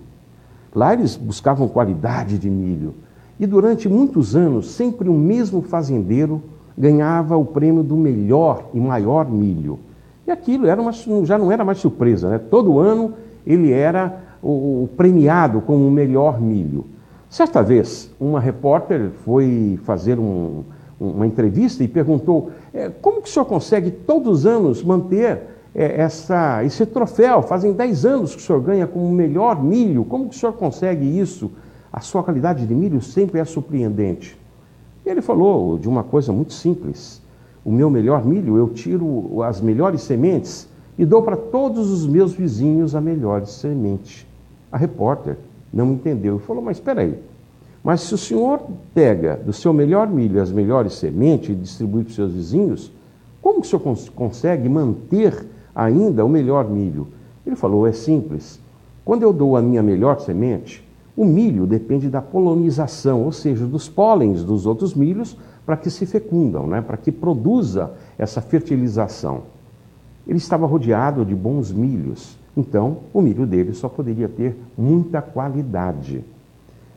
Lá 0.75 0.93
eles 0.93 1.17
buscavam 1.17 1.67
qualidade 1.67 2.37
de 2.37 2.51
milho. 2.51 2.93
E 3.39 3.47
durante 3.47 3.89
muitos 3.89 4.35
anos, 4.35 4.69
sempre 4.69 5.09
o 5.09 5.13
mesmo 5.13 5.63
fazendeiro 5.63 6.39
ganhava 6.77 7.35
o 7.35 7.45
prêmio 7.45 7.81
do 7.81 7.97
melhor 7.97 8.69
e 8.71 8.79
maior 8.79 9.27
milho. 9.27 9.79
E 10.27 10.31
aquilo 10.31 10.67
era 10.67 10.79
uma, 10.79 10.91
já 11.23 11.35
não 11.35 11.51
era 11.51 11.65
mais 11.65 11.79
surpresa, 11.79 12.29
né? 12.29 12.37
Todo 12.37 12.77
ano 12.77 13.15
ele 13.45 13.71
era 13.71 14.21
o, 14.41 14.83
o 14.83 14.89
premiado 14.95 15.61
como 15.61 15.87
o 15.87 15.91
melhor 15.91 16.39
milho. 16.39 16.85
Certa 17.27 17.63
vez, 17.63 18.13
uma 18.19 18.39
repórter 18.39 19.09
foi 19.25 19.79
fazer 19.83 20.19
um, 20.19 20.63
uma 21.01 21.25
entrevista 21.25 21.83
e 21.83 21.87
perguntou 21.87 22.51
é, 22.71 22.89
como 22.89 23.23
que 23.23 23.27
o 23.27 23.31
senhor 23.31 23.45
consegue 23.45 23.89
todos 23.89 24.39
os 24.39 24.45
anos 24.45 24.83
manter 24.83 25.41
é, 25.73 25.99
essa, 25.99 26.63
esse 26.63 26.85
troféu? 26.85 27.41
Fazem 27.41 27.73
10 27.73 28.05
anos 28.05 28.35
que 28.35 28.41
o 28.41 28.45
senhor 28.45 28.61
ganha 28.61 28.85
como 28.85 29.09
melhor 29.11 29.63
milho, 29.63 30.05
como 30.05 30.29
que 30.29 30.35
o 30.35 30.39
senhor 30.39 30.53
consegue 30.53 31.19
isso? 31.19 31.51
A 31.91 31.99
sua 31.99 32.23
qualidade 32.23 32.67
de 32.67 32.75
milho 32.75 33.01
sempre 33.01 33.39
é 33.39 33.45
surpreendente. 33.45 34.39
E 35.03 35.09
ele 35.09 35.21
falou 35.21 35.79
de 35.79 35.89
uma 35.89 36.03
coisa 36.03 36.31
muito 36.31 36.53
simples. 36.53 37.19
O 37.65 37.71
meu 37.71 37.89
melhor 37.89 38.23
milho, 38.23 38.55
eu 38.55 38.69
tiro 38.69 39.41
as 39.41 39.59
melhores 39.59 40.01
sementes 40.03 40.69
e 40.97 41.05
dou 41.05 41.23
para 41.23 41.35
todos 41.35 41.89
os 41.89 42.05
meus 42.05 42.33
vizinhos 42.33 42.93
a 42.93 43.01
melhor 43.01 43.45
semente. 43.47 44.27
A 44.71 44.77
repórter 44.77 45.37
não 45.73 45.91
entendeu 45.93 46.37
e 46.37 46.39
falou: 46.39 46.61
Mas 46.61 46.77
espera 46.77 47.01
aí, 47.01 47.19
mas 47.83 48.01
se 48.01 48.13
o 48.13 48.17
senhor 48.17 48.61
pega 48.93 49.35
do 49.37 49.51
seu 49.51 49.73
melhor 49.73 50.07
milho 50.07 50.41
as 50.41 50.51
melhores 50.51 50.93
sementes 50.93 51.49
e 51.49 51.55
distribui 51.55 52.03
para 52.03 52.09
os 52.09 52.15
seus 52.15 52.33
vizinhos, 52.33 52.91
como 53.41 53.61
que 53.61 53.67
o 53.67 53.69
senhor 53.69 53.81
cons 53.81 54.07
consegue 54.09 54.69
manter 54.69 55.47
ainda 55.73 56.23
o 56.23 56.29
melhor 56.29 56.69
milho? 56.69 57.07
Ele 57.45 57.55
falou: 57.55 57.87
é 57.87 57.91
simples. 57.91 58.59
Quando 59.03 59.23
eu 59.23 59.33
dou 59.33 59.57
a 59.57 59.61
minha 59.61 59.81
melhor 59.81 60.19
semente, 60.19 60.87
o 61.17 61.25
milho 61.25 61.65
depende 61.65 62.07
da 62.07 62.21
polonização, 62.21 63.23
ou 63.23 63.31
seja, 63.31 63.65
dos 63.65 63.89
pólens 63.89 64.43
dos 64.43 64.65
outros 64.65 64.93
milhos 64.93 65.35
para 65.65 65.75
que 65.75 65.89
se 65.89 66.05
fecundam, 66.05 66.67
né? 66.67 66.81
para 66.81 66.97
que 66.97 67.11
produza 67.11 67.91
essa 68.17 68.41
fertilização. 68.41 69.43
Ele 70.27 70.37
estava 70.37 70.67
rodeado 70.67 71.25
de 71.25 71.35
bons 71.35 71.71
milhos, 71.71 72.37
então 72.55 72.99
o 73.13 73.21
milho 73.21 73.45
dele 73.45 73.73
só 73.73 73.89
poderia 73.89 74.29
ter 74.29 74.55
muita 74.77 75.21
qualidade. 75.21 76.23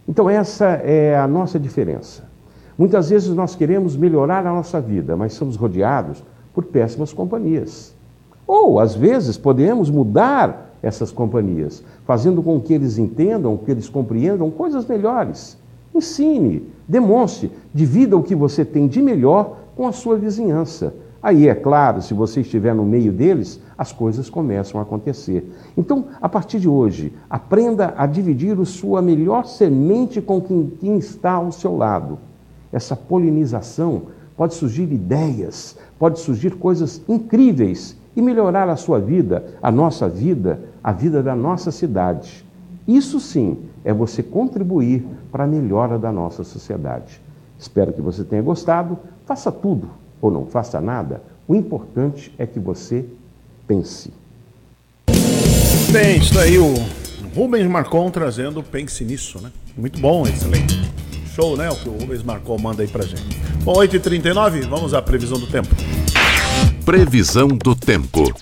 Então, 0.09 0.29
essa 0.29 0.67
é 0.67 1.19
a 1.19 1.27
nossa 1.27 1.59
diferença. 1.59 2.25
Muitas 2.77 3.11
vezes 3.11 3.31
nós 3.31 3.55
queremos 3.55 3.97
melhorar 3.97 4.47
a 4.47 4.53
nossa 4.53 4.81
vida, 4.81 5.17
mas 5.17 5.33
somos 5.33 5.57
rodeados 5.57 6.23
por 6.53 6.65
péssimas 6.65 7.13
companhias. 7.13 7.95
Ou, 8.47 8.79
às 8.79 8.95
vezes, 8.95 9.39
podemos 9.39 9.89
mudar 9.89 10.75
essas 10.83 11.11
companhias, 11.11 11.83
fazendo 12.05 12.43
com 12.43 12.61
que 12.61 12.75
eles 12.75 12.99
entendam, 12.99 13.57
que 13.57 13.71
eles 13.71 13.89
compreendam 13.89 14.51
coisas 14.51 14.87
melhores. 14.87 15.57
Ensine, 15.95 16.67
demonstre, 16.87 17.51
divida 17.73 18.17
o 18.17 18.23
que 18.23 18.35
você 18.35 18.65
tem 18.65 18.87
de 18.87 19.01
melhor 19.01 19.57
com 19.75 19.87
a 19.87 19.93
sua 19.93 20.17
vizinhança. 20.17 20.93
Aí, 21.25 21.49
é 21.49 21.55
claro, 21.55 22.03
se 22.03 22.13
você 22.13 22.43
estiver 22.43 22.75
no 22.75 22.85
meio 22.85 23.11
deles, 23.11 23.59
as 23.79 23.91
coisas 23.91 24.29
começam 24.29 24.79
a 24.79 24.83
acontecer. 24.83 25.51
Então, 25.75 26.05
a 26.21 26.29
partir 26.29 26.61
de 26.61 26.69
hoje, 26.69 27.15
aprenda 27.31 27.95
a 27.97 28.05
dividir 28.07 28.61
a 28.61 28.65
sua 28.67 29.01
melhor 29.01 29.47
semente 29.47 30.21
com 30.21 30.39
quem, 30.39 30.99
está 30.99 31.33
ao 31.33 31.51
seu 31.51 31.75
lado. 31.79 32.19
Essa 32.71 32.95
polinização 32.95 34.03
pode 34.37 34.53
surgir 34.53 34.83
ideias, 34.93 35.79
pode 35.99 36.21
surgir 36.21 36.57
coisas 36.57 37.01
incríveis 37.09 37.97
e 38.15 38.21
melhorar 38.21 38.69
a 38.69 38.77
sua 38.77 39.01
vida, 39.01 39.47
a 39.63 39.73
nossa 39.73 40.07
vida, 40.07 40.61
a 40.83 40.93
vida 40.93 41.23
da 41.23 41.35
nossa 41.35 41.71
cidade. 41.73 42.45
Isso 42.87 43.19
sim 43.19 43.61
é 43.83 43.95
você 43.95 44.23
contribuir 44.23 45.07
para 45.33 45.45
a 45.45 45.47
melhora 45.47 45.99
da 45.99 46.13
nossa 46.13 46.45
sociedade. 46.45 47.19
Espero 47.59 47.95
que 47.95 48.03
você 48.03 48.23
tenha 48.25 48.43
gostado. 48.43 48.99
Faça 49.25 49.51
tudo 49.51 50.04
ou 50.25 50.31
não 50.31 50.47
faça 50.47 50.81
nada, 50.81 51.23
o 51.47 51.55
importante 51.55 52.33
é 52.39 52.47
que 52.47 52.59
você 52.59 53.05
pense. 53.69 54.11
Bem, 55.91 56.17
isso 56.17 56.39
aí 56.39 56.59
o 56.59 56.75
Rubens 57.37 57.67
Marcon 57.67 58.11
trazendo 58.11 58.63
Pense 58.63 59.05
Nisso, 59.05 59.39
né? 59.39 59.53
Muito 59.77 60.01
bom, 60.01 60.27
excelente. 60.27 60.91
Show, 61.35 61.59
né? 61.59 61.69
O 61.69 61.77
que 61.77 61.89
o 61.91 61.93
Rubens 61.93 62.23
Marcon 62.23 62.57
manda 62.59 62.83
aí 62.83 62.89
pra 62.89 63.05
gente. 63.05 63.39
Bom, 63.65 63.75
8h39, 63.75 64.67
vamos 64.67 64.95
à 64.95 65.03
previsão 65.03 65.39
do 65.39 65.47
tempo. 65.47 65.69
Previsão 66.87 67.49
do 67.49 67.77
tempo. 67.77 68.33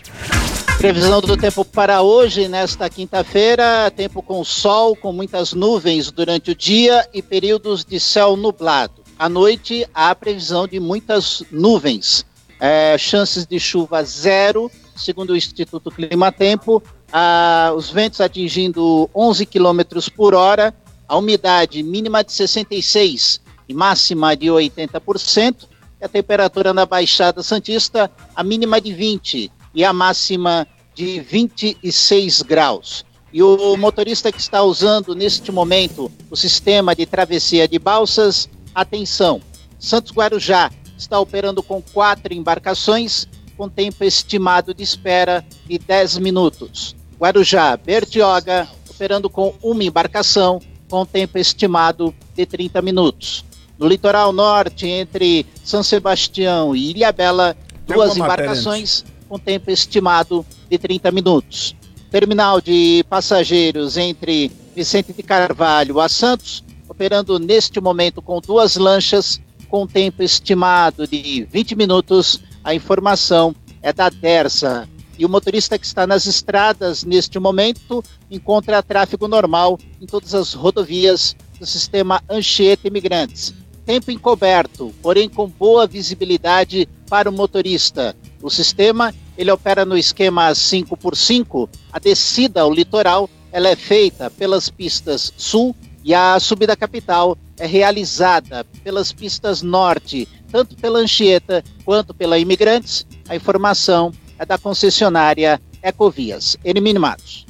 Previsão 0.78 1.20
do 1.20 1.36
tempo 1.36 1.64
para 1.64 2.00
hoje, 2.02 2.46
nesta 2.46 2.88
quinta-feira, 2.88 3.90
tempo 3.90 4.22
com 4.22 4.44
sol, 4.44 4.94
com 4.94 5.12
muitas 5.12 5.52
nuvens 5.52 6.12
durante 6.12 6.52
o 6.52 6.54
dia 6.54 7.08
e 7.12 7.20
períodos 7.20 7.84
de 7.84 7.98
céu 7.98 8.36
nublado. 8.36 9.01
À 9.18 9.28
noite, 9.28 9.86
há 9.94 10.14
previsão 10.14 10.66
de 10.66 10.80
muitas 10.80 11.42
nuvens. 11.50 12.24
É, 12.58 12.96
chances 12.96 13.46
de 13.46 13.58
chuva 13.58 14.02
zero, 14.04 14.70
segundo 14.96 15.30
o 15.30 15.36
Instituto 15.36 15.90
Climatempo. 15.90 16.82
Ah, 17.12 17.72
os 17.76 17.90
ventos 17.90 18.20
atingindo 18.20 19.08
11 19.14 19.46
km 19.46 19.80
por 20.14 20.34
hora. 20.34 20.74
A 21.06 21.16
umidade 21.16 21.82
mínima 21.82 22.24
de 22.24 22.32
66% 22.32 23.40
e 23.68 23.74
máxima 23.74 24.36
de 24.36 24.46
80%. 24.46 25.68
E 26.00 26.04
a 26.04 26.08
temperatura 26.08 26.72
na 26.72 26.86
Baixada 26.86 27.42
Santista, 27.42 28.10
a 28.34 28.42
mínima 28.42 28.80
de 28.80 28.90
20% 28.90 29.50
e 29.74 29.84
a 29.84 29.92
máxima 29.92 30.66
de 30.94 31.20
26 31.20 32.42
graus. 32.42 33.04
E 33.32 33.42
o 33.42 33.76
motorista 33.76 34.30
que 34.30 34.40
está 34.40 34.62
usando 34.62 35.14
neste 35.14 35.50
momento 35.50 36.12
o 36.30 36.36
sistema 36.36 36.94
de 36.94 37.06
travessia 37.06 37.66
de 37.66 37.78
balsas 37.78 38.48
Atenção, 38.74 39.40
Santos 39.78 40.12
Guarujá 40.12 40.70
está 40.96 41.18
operando 41.18 41.62
com 41.62 41.82
quatro 41.82 42.32
embarcações, 42.32 43.26
com 43.56 43.68
tempo 43.68 44.04
estimado 44.04 44.72
de 44.72 44.82
espera 44.82 45.44
de 45.66 45.78
10 45.78 46.18
minutos. 46.18 46.94
Guarujá, 47.18 47.76
Bertioga, 47.76 48.68
operando 48.88 49.28
com 49.28 49.54
uma 49.62 49.84
embarcação, 49.84 50.60
com 50.88 51.04
tempo 51.04 51.38
estimado 51.38 52.14
de 52.34 52.46
30 52.46 52.80
minutos. 52.82 53.44
No 53.78 53.88
litoral 53.88 54.32
norte, 54.32 54.86
entre 54.86 55.46
São 55.64 55.82
Sebastião 55.82 56.74
e 56.74 56.90
Ilhabela, 56.90 57.56
duas 57.86 58.16
embarcações 58.16 59.04
com 59.28 59.38
tempo 59.38 59.70
estimado 59.70 60.46
de 60.70 60.78
30 60.78 61.10
minutos. 61.10 61.74
Terminal 62.10 62.60
de 62.60 63.04
passageiros 63.08 63.96
entre 63.96 64.52
Vicente 64.76 65.12
de 65.12 65.22
Carvalho 65.22 65.98
a 65.98 66.08
Santos, 66.08 66.62
operando 66.92 67.38
neste 67.38 67.80
momento 67.80 68.22
com 68.22 68.40
duas 68.40 68.76
lanchas, 68.76 69.40
com 69.68 69.86
tempo 69.86 70.22
estimado 70.22 71.06
de 71.06 71.44
20 71.50 71.74
minutos. 71.74 72.40
A 72.62 72.74
informação 72.74 73.54
é 73.82 73.92
da 73.92 74.08
Dersa. 74.08 74.88
E 75.18 75.24
o 75.24 75.28
motorista 75.28 75.78
que 75.78 75.86
está 75.86 76.06
nas 76.06 76.26
estradas 76.26 77.02
neste 77.02 77.38
momento 77.38 78.04
encontra 78.30 78.82
tráfego 78.82 79.26
normal 79.26 79.78
em 80.00 80.06
todas 80.06 80.34
as 80.34 80.52
rodovias 80.52 81.34
do 81.58 81.66
sistema 81.66 82.22
Anchieta 82.28 82.88
Imigrantes. 82.88 83.54
Tempo 83.84 84.10
encoberto, 84.10 84.94
porém 85.02 85.28
com 85.28 85.48
boa 85.48 85.86
visibilidade 85.86 86.88
para 87.08 87.28
o 87.28 87.32
motorista. 87.32 88.14
O 88.42 88.50
sistema 88.50 89.14
ele 89.36 89.50
opera 89.50 89.84
no 89.84 89.96
esquema 89.96 90.50
5x5. 90.50 91.68
A 91.92 91.98
descida 91.98 92.60
ao 92.60 92.72
litoral 92.72 93.28
ela 93.50 93.68
é 93.68 93.76
feita 93.76 94.30
pelas 94.30 94.70
pistas 94.70 95.32
sul 95.36 95.74
e 96.04 96.14
a 96.14 96.38
subida 96.40 96.76
capital 96.76 97.36
é 97.58 97.66
realizada 97.66 98.64
pelas 98.82 99.12
pistas 99.12 99.62
norte, 99.62 100.28
tanto 100.50 100.76
pela 100.76 100.98
Anchieta 100.98 101.62
quanto 101.84 102.12
pela 102.12 102.38
Imigrantes. 102.38 103.06
A 103.28 103.36
informação 103.36 104.12
é 104.38 104.44
da 104.44 104.58
concessionária 104.58 105.60
Ecovias. 105.82 106.56
Hermínio 106.64 107.00
Matos. 107.00 107.46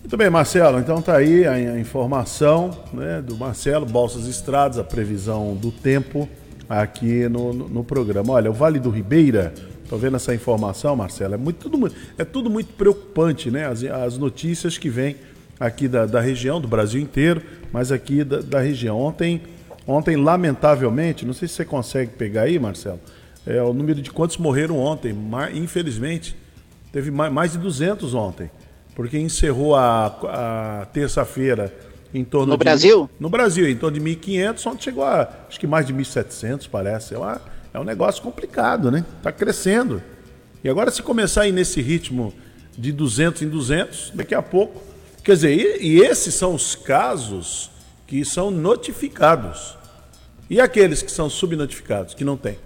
Muito 0.00 0.16
bem, 0.16 0.30
Marcelo. 0.30 0.78
Então 0.78 1.02
tá 1.02 1.16
aí 1.16 1.46
a, 1.46 1.78
informação 1.78 2.70
né, 2.92 3.20
do 3.20 3.36
Marcelo, 3.36 3.84
Bolsas 3.84 4.26
Estradas, 4.26 4.78
a 4.78 4.84
previsão 4.84 5.54
do 5.54 5.70
tempo 5.70 6.28
aqui 6.68 7.28
no, 7.28 7.52
no, 7.52 7.68
no, 7.68 7.84
programa. 7.84 8.34
Olha, 8.34 8.50
o 8.50 8.54
Vale 8.54 8.78
do 8.78 8.90
Ribeira 8.90 9.52
Tô 9.88 9.96
vendo 9.96 10.16
essa 10.16 10.34
informação, 10.34 10.96
Marcelo. 10.96 11.34
É, 11.34 11.36
muito, 11.36 11.68
tudo, 11.68 11.92
é 12.18 12.24
tudo 12.24 12.50
muito 12.50 12.72
preocupante, 12.74 13.50
né? 13.50 13.66
As, 13.66 13.84
as 13.84 14.18
notícias 14.18 14.76
que 14.76 14.88
vêm 14.88 15.16
aqui 15.58 15.88
da, 15.88 16.06
da 16.06 16.20
região, 16.20 16.60
do 16.60 16.68
Brasil 16.68 17.00
inteiro, 17.00 17.42
mas 17.72 17.90
aqui 17.90 18.22
da, 18.22 18.40
da 18.40 18.60
região. 18.60 18.98
Ontem, 18.98 19.42
ontem, 19.86 20.16
lamentavelmente, 20.16 21.24
não 21.24 21.32
sei 21.32 21.48
se 21.48 21.54
você 21.54 21.64
consegue 21.64 22.12
pegar 22.12 22.42
aí, 22.42 22.58
Marcelo, 22.58 23.00
é 23.46 23.62
o 23.62 23.72
número 23.72 24.00
de 24.00 24.10
quantos 24.10 24.36
morreram 24.36 24.78
ontem. 24.78 25.12
Mas, 25.12 25.56
infelizmente, 25.56 26.36
teve 26.92 27.10
mais, 27.10 27.32
mais 27.32 27.52
de 27.52 27.58
200 27.58 28.14
ontem, 28.14 28.50
porque 28.94 29.18
encerrou 29.18 29.74
a, 29.74 30.06
a 30.82 30.86
terça-feira 30.86 31.72
em 32.12 32.24
torno 32.24 32.52
No 32.52 32.58
de, 32.58 32.64
Brasil? 32.64 33.10
No 33.18 33.28
Brasil, 33.28 33.68
em 33.68 33.76
torno 33.76 33.98
de 33.98 34.04
1.500, 34.04 34.66
ontem 34.66 34.82
chegou 34.82 35.04
a 35.04 35.28
acho 35.48 35.60
que 35.60 35.66
mais 35.66 35.86
de 35.86 35.94
1.700, 35.94 36.68
parece. 36.70 37.14
É, 37.14 37.18
uma, 37.18 37.40
é 37.74 37.78
um 37.78 37.84
negócio 37.84 38.22
complicado, 38.22 38.90
né? 38.90 39.04
Está 39.18 39.30
crescendo. 39.32 40.02
E 40.64 40.68
agora, 40.68 40.90
se 40.90 41.02
começar 41.02 41.42
a 41.42 41.48
ir 41.48 41.52
nesse 41.52 41.80
ritmo 41.80 42.32
de 42.76 42.92
200 42.92 43.42
em 43.42 43.48
200, 43.48 44.12
daqui 44.14 44.34
a 44.34 44.42
pouco. 44.42 44.85
Quer 45.26 45.32
dizer, 45.32 45.80
e, 45.82 45.88
e 45.88 46.00
esses 46.02 46.36
são 46.36 46.54
os 46.54 46.76
casos 46.76 47.68
que 48.06 48.24
são 48.24 48.48
notificados. 48.48 49.76
E 50.48 50.60
aqueles 50.60 51.02
que 51.02 51.10
são 51.10 51.28
subnotificados, 51.28 52.14
que 52.14 52.24
não 52.24 52.36
tem. 52.36 52.56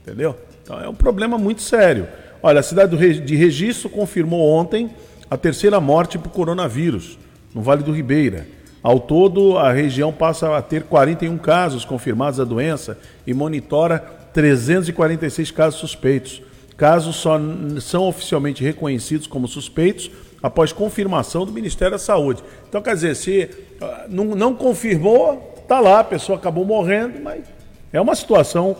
Entendeu? 0.00 0.36
Então 0.62 0.80
é 0.80 0.88
um 0.88 0.94
problema 0.94 1.36
muito 1.36 1.60
sério. 1.60 2.06
Olha, 2.40 2.60
a 2.60 2.62
cidade 2.62 3.20
de 3.20 3.34
Registro 3.34 3.90
confirmou 3.90 4.48
ontem 4.48 4.94
a 5.28 5.36
terceira 5.36 5.80
morte 5.80 6.16
por 6.16 6.30
coronavírus 6.30 7.18
no 7.52 7.60
Vale 7.60 7.82
do 7.82 7.90
Ribeira. 7.90 8.46
Ao 8.80 9.00
todo, 9.00 9.58
a 9.58 9.72
região 9.72 10.12
passa 10.12 10.56
a 10.56 10.62
ter 10.62 10.84
41 10.84 11.36
casos 11.38 11.84
confirmados 11.84 12.38
da 12.38 12.44
doença 12.44 12.96
e 13.26 13.34
monitora 13.34 13.98
346 14.32 15.50
casos 15.50 15.80
suspeitos. 15.80 16.40
Casos 16.76 17.16
só 17.16 17.40
são 17.80 18.06
oficialmente 18.06 18.62
reconhecidos 18.62 19.26
como 19.26 19.48
suspeitos 19.48 20.12
após 20.44 20.74
confirmação 20.74 21.46
do 21.46 21.52
Ministério 21.52 21.92
da 21.92 21.98
Saúde. 21.98 22.44
Então, 22.68 22.82
quer 22.82 22.94
dizer, 22.94 23.16
se 23.16 23.48
ah, 23.80 24.04
não, 24.10 24.26
não 24.26 24.54
confirmou, 24.54 25.64
tá 25.66 25.80
lá, 25.80 26.00
a 26.00 26.04
pessoa 26.04 26.36
acabou 26.36 26.66
morrendo, 26.66 27.18
mas 27.18 27.46
é 27.90 27.98
uma 27.98 28.14
situação 28.14 28.76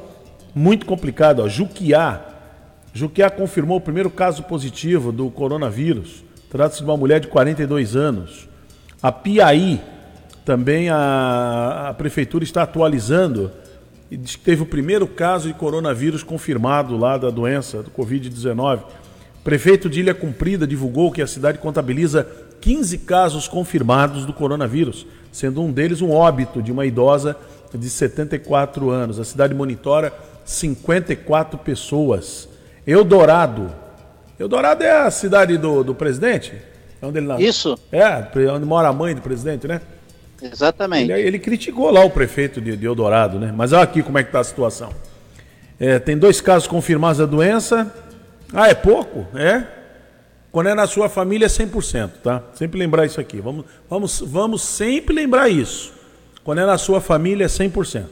muito 0.55 0.85
complicada. 0.85 1.43
Ó. 1.43 1.49
Juquiá, 1.49 2.21
Juquiá 2.93 3.31
confirmou 3.31 3.79
o 3.79 3.81
primeiro 3.81 4.11
caso 4.11 4.43
positivo 4.43 5.11
do 5.11 5.31
coronavírus. 5.31 6.23
Trata-se 6.51 6.81
de 6.81 6.85
uma 6.85 6.99
mulher 6.99 7.19
de 7.19 7.29
42 7.29 7.97
anos. 7.97 8.47
A 9.03 9.11
Piaí, 9.11 9.81
também 10.45 10.91
a, 10.91 11.87
a 11.89 11.95
prefeitura 11.95 12.45
está 12.45 12.65
atualizando 12.65 13.51
e 14.11 14.19
diz 14.19 14.37
que 14.37 14.45
teve 14.45 14.63
o 14.63 14.67
primeiro 14.67 15.07
caso 15.07 15.49
de 15.49 15.55
coronavírus 15.55 16.23
confirmado 16.23 16.95
lá 16.95 17.17
da 17.17 17.31
doença, 17.31 17.83
do 17.83 17.91
Covid-19. 17.91 18.81
Prefeito 19.45 19.91
de 19.91 20.01
Ilha 20.01 20.15
Cumprida 20.15 20.67
divulgou 20.67 21.13
que 21.13 21.21
a 21.21 21.27
cidade 21.27 21.59
contabiliza 21.59 22.27
15 22.63 22.97
casos 22.99 23.47
confirmados 23.47 24.25
do 24.25 24.33
coronavírus, 24.33 25.07
sendo 25.31 25.61
um 25.61 25.71
deles 25.71 26.01
um 26.01 26.11
óbito 26.11 26.63
de 26.63 26.73
uma 26.73 26.87
idosa 26.87 27.37
de 27.75 27.91
74 27.91 28.89
anos. 28.89 29.21
A 29.21 29.25
cidade 29.25 29.55
monitora 29.55 30.15
54 30.47 31.59
pessoas. 31.59 32.49
Eldorado. 32.87 33.71
Eldorado 34.39 34.83
é 34.83 35.03
a 35.03 35.11
cidade 35.11 35.59
do, 35.59 35.85
do 35.85 35.95
presidente? 35.95 36.55
É 37.03 37.07
onde 37.07 37.19
ele 37.19 37.27
nasce? 37.27 37.45
Isso. 37.45 37.79
É, 37.93 38.27
onde 38.51 38.65
mora 38.65 38.89
a 38.89 38.93
mãe 38.95 39.15
do 39.15 39.21
presidente, 39.21 39.69
né? 39.69 39.83
Exatamente. 40.41 41.13
Ele, 41.13 41.21
ele 41.21 41.39
criticou 41.39 41.91
lá 41.91 42.03
o 42.03 42.09
prefeito 42.09 42.63
de, 42.63 42.79
de 42.79 42.87
Eldorado, 42.87 43.39
né? 43.39 43.53
Mas 43.55 43.75
olha 43.75 43.83
aqui 43.83 44.03
como 44.03 44.17
é 44.17 44.23
que 44.23 44.31
está 44.31 44.41
a 44.41 44.45
situação. 44.45 44.91
É, 45.79 45.99
tem 45.99 46.17
dois 46.17 46.41
casos 46.41 46.67
confirmados 46.67 47.19
da 47.19 47.27
doença. 47.27 47.93
Ah, 48.53 48.69
é 48.69 48.75
pouco? 48.75 49.27
É. 49.37 49.65
Quando 50.53 50.69
é 50.69 50.75
na 50.75 50.87
sua 50.87 51.09
família 51.09 51.47
é 51.47 51.49
100%, 51.49 52.11
tá? 52.23 52.43
Sempre 52.55 52.79
lembrar 52.79 53.05
isso 53.05 53.21
aqui. 53.21 53.41
Vamos, 53.41 53.65
vamos, 53.91 54.21
vamos 54.21 54.63
sempre 54.63 55.15
lembrar 55.15 55.49
isso. 55.49 55.93
Quando 56.45 56.61
é 56.61 56.67
na 56.67 56.79
sua 56.79 57.01
família 57.01 57.45
é 57.45 57.49
100%. 57.49 58.05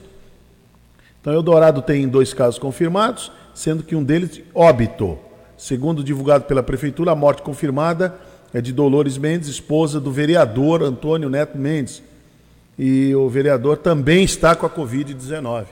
Então, 1.20 1.32
Eldorado 1.32 1.80
tem 1.80 2.08
dois 2.08 2.34
casos 2.34 2.58
confirmados, 2.58 3.30
sendo 3.54 3.84
que 3.84 3.94
um 3.94 4.02
deles 4.02 4.40
óbito. 4.52 5.18
Segundo 5.56 6.02
divulgado 6.02 6.44
pela 6.44 6.64
prefeitura, 6.64 7.12
a 7.12 7.14
morte 7.14 7.42
confirmada 7.42 8.18
é 8.52 8.60
de 8.60 8.72
Dolores 8.72 9.16
Mendes, 9.16 9.48
esposa 9.48 10.00
do 10.00 10.10
vereador 10.10 10.82
Antônio 10.82 11.30
Neto 11.30 11.56
Mendes. 11.56 12.02
E 12.76 13.14
o 13.14 13.28
vereador 13.28 13.76
também 13.76 14.24
está 14.24 14.56
com 14.56 14.66
a 14.66 14.70
Covid-19. 14.70 15.66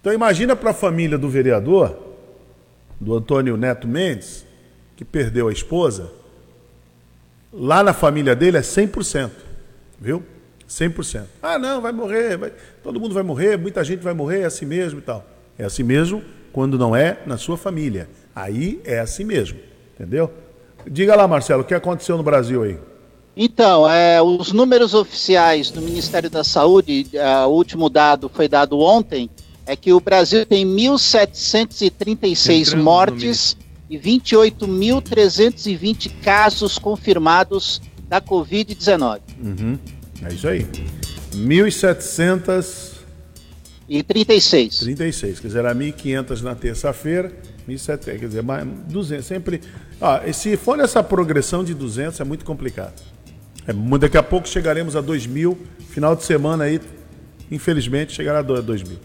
Então 0.00 0.12
imagina 0.12 0.54
para 0.54 0.70
a 0.70 0.74
família 0.74 1.18
do 1.18 1.28
vereador, 1.28 2.13
do 3.04 3.14
Antônio 3.14 3.56
Neto 3.56 3.86
Mendes, 3.86 4.44
que 4.96 5.04
perdeu 5.04 5.48
a 5.48 5.52
esposa, 5.52 6.10
lá 7.52 7.82
na 7.82 7.92
família 7.92 8.34
dele 8.34 8.56
é 8.56 8.60
100%, 8.62 9.30
viu? 10.00 10.22
100%. 10.68 11.24
Ah, 11.42 11.58
não, 11.58 11.80
vai 11.80 11.92
morrer, 11.92 12.36
vai- 12.36 12.52
todo 12.82 12.98
mundo 12.98 13.12
vai 13.14 13.22
morrer, 13.22 13.58
muita 13.58 13.84
gente 13.84 14.00
vai 14.00 14.14
morrer, 14.14 14.40
é 14.40 14.44
assim 14.46 14.64
mesmo 14.64 14.98
e 14.98 15.02
tal. 15.02 15.24
É 15.58 15.64
assim 15.64 15.82
mesmo 15.82 16.22
quando 16.52 16.78
não 16.78 16.96
é 16.96 17.18
na 17.26 17.36
sua 17.36 17.56
família. 17.56 18.08
Aí 18.34 18.80
é 18.84 18.98
assim 18.98 19.24
mesmo, 19.24 19.58
entendeu? 19.94 20.32
Diga 20.86 21.14
lá, 21.14 21.28
Marcelo, 21.28 21.62
o 21.62 21.64
que 21.64 21.74
aconteceu 21.74 22.16
no 22.16 22.22
Brasil 22.22 22.62
aí? 22.62 22.78
Então, 23.36 23.88
é, 23.88 24.22
os 24.22 24.52
números 24.52 24.94
oficiais 24.94 25.70
do 25.70 25.82
Ministério 25.82 26.30
da 26.30 26.44
Saúde, 26.44 27.08
é, 27.12 27.44
o 27.44 27.48
último 27.50 27.90
dado 27.90 28.28
foi 28.28 28.48
dado 28.48 28.78
ontem, 28.78 29.28
é 29.66 29.76
que 29.76 29.92
o 29.92 30.00
Brasil 30.00 30.44
tem 30.46 30.66
1.736 30.66 32.60
Entrando 32.60 32.76
no 32.78 32.84
mortes 32.84 33.56
e 33.88 33.96
28.320 33.98 36.10
casos 36.22 36.78
confirmados 36.78 37.80
da 38.08 38.20
Covid-19. 38.20 39.20
Uhum, 39.42 39.78
é 40.22 40.32
isso 40.32 40.48
aí. 40.48 40.66
1.736. 41.32 42.94
E 43.88 44.02
36. 44.02 44.78
36, 44.78 45.40
quer 45.40 45.46
dizer, 45.48 45.58
era 45.58 45.74
1.500 45.74 46.40
na 46.40 46.54
terça-feira, 46.54 47.30
1.700, 47.68 48.04
quer 48.04 48.26
dizer, 48.28 48.42
mais 48.42 48.66
200, 48.88 49.26
sempre... 49.26 49.60
Ó, 50.00 50.20
e 50.24 50.32
se 50.32 50.56
for 50.56 50.78
nessa 50.78 51.02
progressão 51.02 51.62
de 51.62 51.74
200, 51.74 52.18
é 52.18 52.24
muito 52.24 52.46
complicado. 52.46 53.02
É, 53.66 53.74
daqui 53.98 54.16
a 54.16 54.22
pouco 54.22 54.48
chegaremos 54.48 54.96
a 54.96 55.02
2.000, 55.02 55.54
final 55.90 56.16
de 56.16 56.24
semana 56.24 56.64
aí, 56.64 56.80
infelizmente, 57.50 58.14
chegará 58.14 58.38
a 58.38 58.42
do- 58.42 58.54
2.000. 58.62 58.96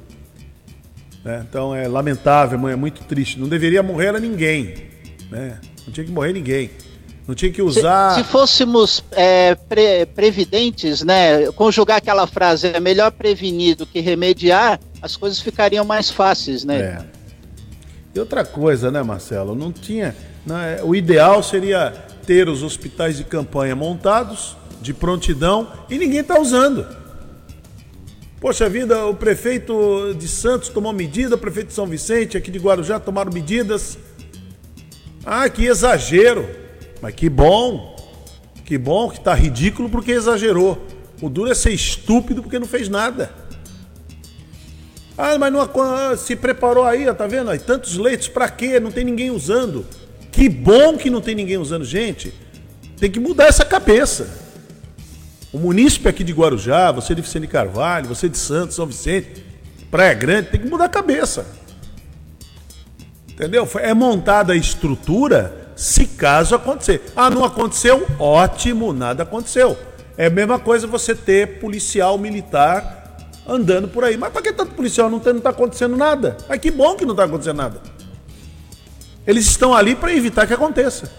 Né? 1.24 1.45
Então 1.47 1.76
é 1.76 1.88
lamentável, 1.88 2.67
é 2.70 2.76
muito 2.76 3.03
triste. 3.03 3.39
Não 3.39 3.47
deveria 3.47 3.84
morrer 3.84 4.07
era 4.07 4.20
ninguém, 4.20 4.74
né? 5.30 5.59
Não 5.86 5.93
tinha 5.93 6.05
que 6.05 6.11
morrer 6.11 6.34
ninguém. 6.34 6.70
Não 7.28 7.36
tinha 7.36 7.51
que 7.51 7.57
Se, 7.57 7.61
usar... 7.61 8.15
se 8.15 8.24
fôssemos 8.24 9.03
é, 9.11 9.53
pre- 9.53 10.07
previdentes, 10.07 11.03
né, 11.03 11.51
conjugar 11.51 11.97
aquela 11.97 12.26
frase 12.26 12.67
é 12.67 12.80
melhor 12.80 13.11
prevenir 13.11 13.76
do 13.76 13.86
que 13.86 13.99
remediar, 13.99 14.80
as 14.99 15.15
coisas 15.15 15.39
ficariam 15.39 15.86
mais 15.86 16.09
fáceis, 16.09 16.63
né? 16.63 16.80
É. 16.80 17.01
E 18.15 18.20
outra 18.20 18.43
coisa, 18.43 18.89
né, 18.89 19.03
Marcelo? 19.03 19.53
Não 19.53 19.72
tinha. 19.72 20.15
né, 20.43 20.80
o 20.84 20.95
ideal 20.95 21.43
seria 21.43 21.91
ter 22.26 22.49
os 22.49 22.63
hospitais 22.63 23.17
de 23.17 23.24
campanha 23.24 23.76
montados, 23.76 24.57
de 24.82 24.91
prontidão, 24.93 25.67
e 25.88 25.99
ninguém 25.99 26.22
está 26.22 26.39
usando. 26.39 26.88
Poxa 28.39 28.69
vida, 28.69 29.05
o 29.05 29.13
prefeito 29.13 30.15
de 30.17 30.27
Santos 30.27 30.69
tomou 30.69 30.93
medida, 30.93 31.35
o 31.35 31.37
prefeito 31.37 31.67
de 31.67 31.73
São 31.73 31.85
Vicente, 31.85 32.37
aqui 32.37 32.49
de 32.49 32.57
Guarujá, 32.57 32.97
tomaram 32.99 33.31
medidas. 33.33 33.97
Ah, 35.25 35.49
que 35.49 35.65
exagero. 35.65 36.47
Mas 37.01 37.13
que 37.15 37.29
bom. 37.29 37.97
Que 38.63 38.77
bom 38.77 39.09
que 39.09 39.17
está 39.17 39.33
ridículo 39.33 39.89
porque 39.89 40.11
exagerou. 40.11 40.85
O 41.21 41.29
duro 41.29 41.51
é 41.51 41.55
ser 41.55 41.71
estúpido 41.71 42.41
porque 42.41 42.57
não 42.57 42.67
fez 42.67 42.87
nada. 42.87 43.29
Ah, 45.17 45.37
mas 45.37 45.51
não 45.51 45.59
acon- 45.59 46.15
se 46.15 46.33
preparou 46.33 46.85
aí, 46.85 47.09
ó, 47.09 47.13
tá 47.13 47.27
vendo? 47.27 47.49
Aí, 47.49 47.59
tantos 47.59 47.97
leitos, 47.97 48.29
pra 48.29 48.47
quê? 48.47 48.79
Não 48.79 48.89
tem 48.89 49.03
ninguém 49.03 49.31
usando. 49.31 49.85
Que 50.31 50.47
bom 50.47 50.95
que 50.97 51.09
não 51.09 51.19
tem 51.19 51.35
ninguém 51.35 51.57
usando. 51.57 51.83
Gente, 51.83 52.33
tem 52.97 53.11
que 53.11 53.19
mudar 53.19 53.47
essa 53.47 53.65
cabeça. 53.65 54.48
O 55.51 55.57
munícipe 55.57 56.07
aqui 56.07 56.23
de 56.23 56.31
Guarujá, 56.31 56.91
você 56.91 57.15
de 57.15 57.21
Vicente 57.21 57.47
Carvalho, 57.47 58.07
você 58.07 58.29
de 58.29 58.37
Santos, 58.37 58.75
São 58.75 58.85
Vicente, 58.85 59.43
Praia 59.89 60.13
Grande, 60.13 60.49
tem 60.49 60.61
que 60.61 60.67
mudar 60.67 60.85
a 60.85 60.89
cabeça. 60.89 61.45
Entendeu? 63.27 63.67
É 63.77 63.93
montada 63.93 64.53
a 64.53 64.55
estrutura 64.55 65.71
se 65.75 66.05
caso 66.05 66.53
acontecer. 66.53 67.01
Ah, 67.15 67.29
não 67.29 67.43
aconteceu? 67.43 68.05
Ótimo, 68.19 68.93
nada 68.93 69.23
aconteceu. 69.23 69.77
É 70.17 70.25
a 70.25 70.29
mesma 70.29 70.59
coisa 70.59 70.85
você 70.85 71.15
ter 71.15 71.59
policial 71.59 72.17
militar 72.17 73.17
andando 73.47 73.87
por 73.87 74.03
aí. 74.03 74.17
Mas 74.17 74.31
para 74.31 74.41
que 74.41 74.51
tanto 74.51 74.75
policial? 74.75 75.09
Não, 75.09 75.19
não 75.19 75.39
tá 75.39 75.49
acontecendo 75.49 75.95
nada. 75.95 76.37
Mas 76.47 76.59
que 76.59 76.69
bom 76.69 76.95
que 76.95 77.05
não 77.05 77.15
tá 77.15 77.23
acontecendo 77.23 77.57
nada. 77.57 77.81
Eles 79.25 79.45
estão 79.45 79.73
ali 79.73 79.95
para 79.95 80.13
evitar 80.13 80.45
que 80.45 80.53
aconteça. 80.53 81.11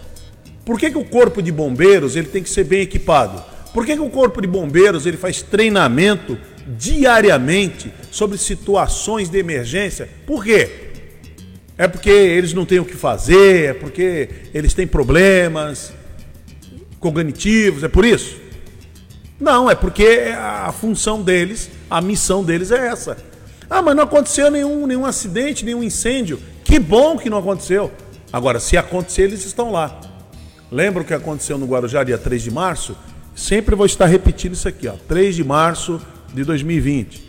Por 0.63 0.79
que, 0.79 0.91
que 0.91 0.97
o 0.97 1.03
corpo 1.03 1.41
de 1.41 1.51
bombeiros 1.51 2.15
ele 2.15 2.27
tem 2.27 2.43
que 2.43 2.49
ser 2.49 2.63
bem 2.63 2.81
equipado? 2.81 3.43
Por 3.73 3.85
que, 3.85 3.95
que 3.95 4.01
o 4.01 4.09
corpo 4.09 4.41
de 4.41 4.47
bombeiros 4.47 5.05
ele 5.05 5.17
faz 5.17 5.41
treinamento 5.41 6.37
diariamente 6.67 7.91
sobre 8.11 8.37
situações 8.37 9.29
de 9.29 9.37
emergência? 9.37 10.09
Por 10.25 10.43
quê? 10.43 10.89
É 11.77 11.87
porque 11.87 12.09
eles 12.09 12.53
não 12.53 12.65
têm 12.65 12.79
o 12.79 12.85
que 12.85 12.95
fazer, 12.95 13.69
é 13.69 13.73
porque 13.73 14.29
eles 14.53 14.73
têm 14.73 14.85
problemas 14.85 15.93
cognitivos, 16.99 17.83
é 17.83 17.87
por 17.87 18.05
isso? 18.05 18.37
Não, 19.39 19.69
é 19.69 19.73
porque 19.73 20.31
a 20.37 20.71
função 20.71 21.23
deles, 21.23 21.71
a 21.89 21.99
missão 21.99 22.43
deles 22.43 22.69
é 22.69 22.87
essa. 22.87 23.17
Ah, 23.67 23.81
mas 23.81 23.95
não 23.95 24.03
aconteceu 24.03 24.51
nenhum, 24.51 24.85
nenhum 24.85 25.05
acidente, 25.05 25.65
nenhum 25.65 25.81
incêndio. 25.81 26.39
Que 26.63 26.77
bom 26.77 27.17
que 27.17 27.29
não 27.29 27.37
aconteceu. 27.37 27.91
Agora, 28.31 28.59
se 28.59 28.77
acontecer, 28.77 29.23
eles 29.23 29.43
estão 29.45 29.71
lá. 29.71 29.99
Lembra 30.71 31.01
o 31.01 31.05
que 31.05 31.13
aconteceu 31.13 31.57
no 31.57 31.65
Guarujá, 31.65 32.03
dia 32.03 32.17
3 32.17 32.43
de 32.43 32.51
março? 32.51 32.95
Sempre 33.41 33.73
vou 33.75 33.87
estar 33.87 34.05
repetindo 34.05 34.53
isso 34.53 34.67
aqui, 34.67 34.87
ó. 34.87 34.93
3 35.07 35.35
de 35.35 35.43
março 35.43 35.99
de 36.31 36.43
2020. 36.43 37.27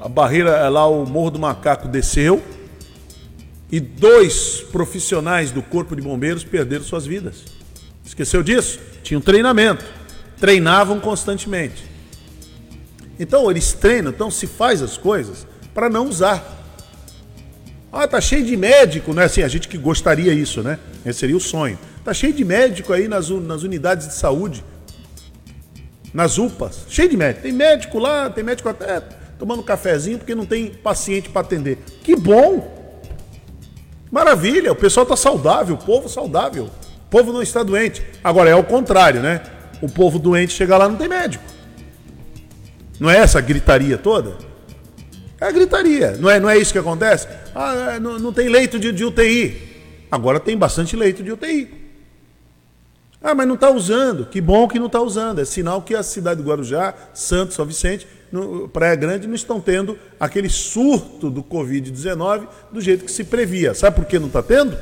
A 0.00 0.08
barreira 0.08 0.66
lá, 0.70 0.86
o 0.86 1.04
Morro 1.04 1.32
do 1.32 1.38
Macaco 1.38 1.86
desceu 1.86 2.42
e 3.70 3.78
dois 3.78 4.62
profissionais 4.72 5.50
do 5.50 5.60
Corpo 5.60 5.94
de 5.94 6.00
Bombeiros 6.00 6.42
perderam 6.42 6.82
suas 6.82 7.04
vidas. 7.04 7.44
Esqueceu 8.02 8.42
disso? 8.42 8.80
Tinham 9.02 9.20
treinamento. 9.20 9.84
Treinavam 10.38 10.98
constantemente. 11.00 11.84
Então 13.18 13.50
eles 13.50 13.74
treinam, 13.74 14.10
então 14.10 14.30
se 14.30 14.46
faz 14.46 14.80
as 14.80 14.96
coisas 14.96 15.46
para 15.74 15.90
não 15.90 16.08
usar. 16.08 16.42
Ah, 17.92 18.08
tá 18.08 18.18
cheio 18.22 18.46
de 18.46 18.56
médico, 18.56 19.12
né? 19.12 19.24
Assim, 19.24 19.42
a 19.42 19.48
gente 19.48 19.68
que 19.68 19.76
gostaria 19.76 20.32
isso, 20.32 20.62
né? 20.62 20.78
Esse 21.04 21.18
seria 21.18 21.36
o 21.36 21.40
sonho. 21.40 21.78
Tá 22.04 22.14
cheio 22.14 22.32
de 22.32 22.44
médico 22.44 22.92
aí 22.92 23.08
nas, 23.08 23.28
nas 23.28 23.62
unidades 23.62 24.08
de 24.08 24.14
saúde, 24.14 24.64
nas 26.14 26.38
UPAs, 26.38 26.86
cheio 26.88 27.08
de 27.08 27.16
médico. 27.16 27.42
Tem 27.42 27.52
médico 27.52 27.98
lá, 27.98 28.30
tem 28.30 28.42
médico 28.42 28.68
até 28.68 29.00
tomando 29.38 29.62
cafezinho 29.62 30.18
porque 30.18 30.34
não 30.34 30.44
tem 30.44 30.70
paciente 30.70 31.28
para 31.28 31.42
atender. 31.42 31.78
Que 32.02 32.16
bom! 32.16 32.78
Maravilha, 34.10 34.72
o 34.72 34.76
pessoal 34.76 35.06
tá 35.06 35.16
saudável, 35.16 35.76
o 35.76 35.78
povo 35.78 36.08
saudável. 36.08 36.64
O 36.64 37.10
povo 37.10 37.32
não 37.32 37.42
está 37.42 37.62
doente. 37.62 38.04
Agora 38.22 38.50
é 38.50 38.54
o 38.54 38.64
contrário, 38.64 39.20
né? 39.20 39.42
O 39.80 39.88
povo 39.88 40.18
doente 40.18 40.52
chega 40.52 40.76
lá 40.76 40.88
não 40.88 40.96
tem 40.96 41.08
médico. 41.08 41.44
Não 42.98 43.08
é 43.08 43.18
essa 43.18 43.40
gritaria 43.40 43.96
toda? 43.96 44.36
É 45.40 45.46
a 45.46 45.50
gritaria. 45.50 46.12
Não 46.18 46.28
é, 46.28 46.38
não 46.38 46.50
é 46.50 46.58
isso 46.58 46.72
que 46.72 46.78
acontece? 46.78 47.26
Ah, 47.54 47.94
é, 47.94 48.00
não, 48.00 48.18
não 48.18 48.32
tem 48.32 48.48
leito 48.48 48.78
de, 48.78 48.92
de 48.92 49.04
UTI. 49.04 49.70
Agora 50.10 50.38
tem 50.38 50.56
bastante 50.56 50.94
leito 50.96 51.22
de 51.22 51.32
UTI. 51.32 51.79
Ah, 53.22 53.34
mas 53.34 53.46
não 53.46 53.54
está 53.54 53.70
usando. 53.70 54.26
Que 54.26 54.40
bom 54.40 54.66
que 54.66 54.78
não 54.78 54.86
está 54.86 55.00
usando. 55.00 55.40
É 55.40 55.44
sinal 55.44 55.82
que 55.82 55.94
a 55.94 56.02
cidade 56.02 56.42
de 56.42 56.48
Guarujá, 56.48 56.94
Santos, 57.12 57.54
São 57.54 57.66
Vicente, 57.66 58.06
no, 58.32 58.68
Praia 58.68 58.94
Grande 58.94 59.26
não 59.26 59.34
estão 59.34 59.60
tendo 59.60 59.98
aquele 60.18 60.48
surto 60.48 61.28
do 61.30 61.42
Covid-19 61.42 62.46
do 62.72 62.80
jeito 62.80 63.04
que 63.04 63.12
se 63.12 63.24
previa. 63.24 63.74
Sabe 63.74 63.96
por 63.96 64.04
que 64.06 64.18
não 64.18 64.28
está 64.28 64.42
tendo? 64.42 64.76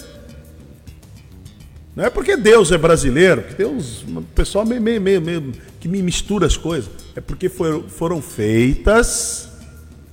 Não 1.97 2.05
é 2.05 2.11
porque 2.11 2.37
Deus 2.37 2.71
é 2.71 2.79
brasileiro, 2.79 3.43
que 3.43 3.55
Deus, 3.55 4.05
o 4.05 4.23
pessoal 4.23 4.65
meio, 4.65 4.81
meio, 4.81 5.01
meio, 5.01 5.21
meio 5.21 5.53
que 5.81 5.89
me 5.89 6.01
mistura 6.01 6.47
as 6.47 6.57
coisas. 6.57 6.89
É 7.17 7.21
porque 7.21 7.49
foram, 7.49 7.89
foram 7.89 8.23
feitas 8.23 9.49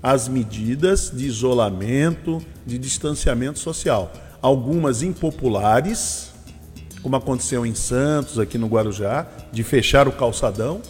as 0.02 0.28
medidas 0.28 1.12
de 1.14 1.26
isolamento, 1.28 2.42
de 2.66 2.80
distanciamento 2.80 3.60
social. 3.60 4.12
Algumas 4.42 5.04
impopulares, 5.04 6.32
como 7.06 7.18
aconteceu 7.18 7.68
em 7.68 7.76
Santos, 7.76 8.40
aqui 8.40 8.58
no 8.58 8.66
Guarujá, 8.66 9.28
de 9.52 9.62
fechar 9.62 10.08
o 10.08 10.12
calçadão, 10.12 10.82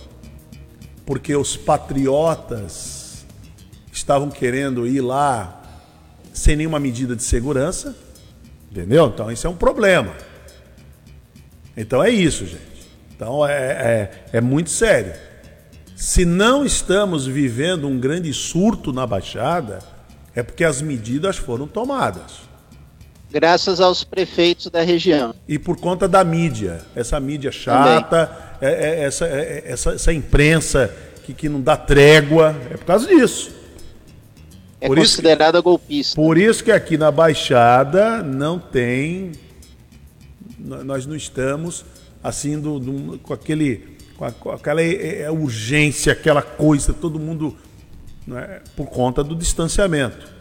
porque 1.05 1.35
os 1.35 1.57
patriotas 1.57 3.25
estavam 3.91 4.29
querendo 4.31 4.87
ir 4.87 5.01
lá 5.01 5.61
sem 6.31 6.55
nenhuma 6.55 6.79
medida 6.79 7.17
de 7.17 7.21
segurança. 7.21 7.93
Entendeu? 8.71 9.07
Então, 9.07 9.29
isso 9.29 9.45
é 9.45 9.49
um 9.49 9.57
problema. 9.57 10.13
Então, 11.75 12.01
é 12.01 12.11
isso, 12.11 12.45
gente. 12.45 12.87
Então, 13.13 13.45
é, 13.45 13.51
é, 13.51 14.25
é 14.37 14.39
muito 14.39 14.69
sério. 14.69 15.11
Se 15.97 16.23
não 16.23 16.65
estamos 16.65 17.27
vivendo 17.27 17.89
um 17.89 17.99
grande 17.99 18.33
surto 18.33 18.93
na 18.93 19.05
Baixada, 19.05 19.79
é 20.33 20.41
porque 20.41 20.63
as 20.63 20.81
medidas 20.81 21.35
foram 21.35 21.67
tomadas. 21.67 22.44
Graças 23.35 23.81
aos 23.81 24.01
prefeitos 24.01 24.67
da 24.67 24.81
região. 24.81 25.35
E 25.45 25.59
por 25.59 25.75
conta 25.75 26.07
da 26.07 26.23
mídia. 26.23 26.85
Essa 26.95 27.19
mídia 27.19 27.51
chata, 27.51 28.31
é, 28.61 28.69
é, 28.69 29.03
essa, 29.03 29.25
é, 29.25 29.63
essa, 29.67 29.91
essa 29.91 30.13
imprensa 30.13 30.89
que, 31.21 31.33
que 31.33 31.49
não 31.49 31.59
dá 31.59 31.75
trégua. 31.75 32.55
É 32.71 32.77
por 32.77 32.85
causa 32.85 33.05
disso. 33.05 33.53
É 34.79 34.87
por 34.87 34.95
considerada 34.95 35.57
isso 35.57 35.63
que, 35.63 35.69
golpista. 35.69 36.15
Por 36.15 36.37
isso 36.37 36.63
que 36.63 36.71
aqui 36.71 36.97
na 36.97 37.11
Baixada 37.11 38.23
não 38.23 38.57
tem. 38.57 39.33
Nós 40.57 41.05
não 41.05 41.17
estamos 41.17 41.83
assim 42.23 42.57
do, 42.57 42.79
do 42.79 43.19
com 43.19 43.33
aquele 43.33 43.97
com, 44.15 44.23
a, 44.23 44.31
com 44.31 44.51
aquela 44.51 44.81
é, 44.81 45.23
é, 45.23 45.29
urgência, 45.29 46.13
aquela 46.13 46.41
coisa, 46.41 46.93
todo 46.93 47.19
mundo. 47.19 47.53
Né, 48.25 48.61
por 48.77 48.85
conta 48.85 49.21
do 49.21 49.35
distanciamento. 49.35 50.34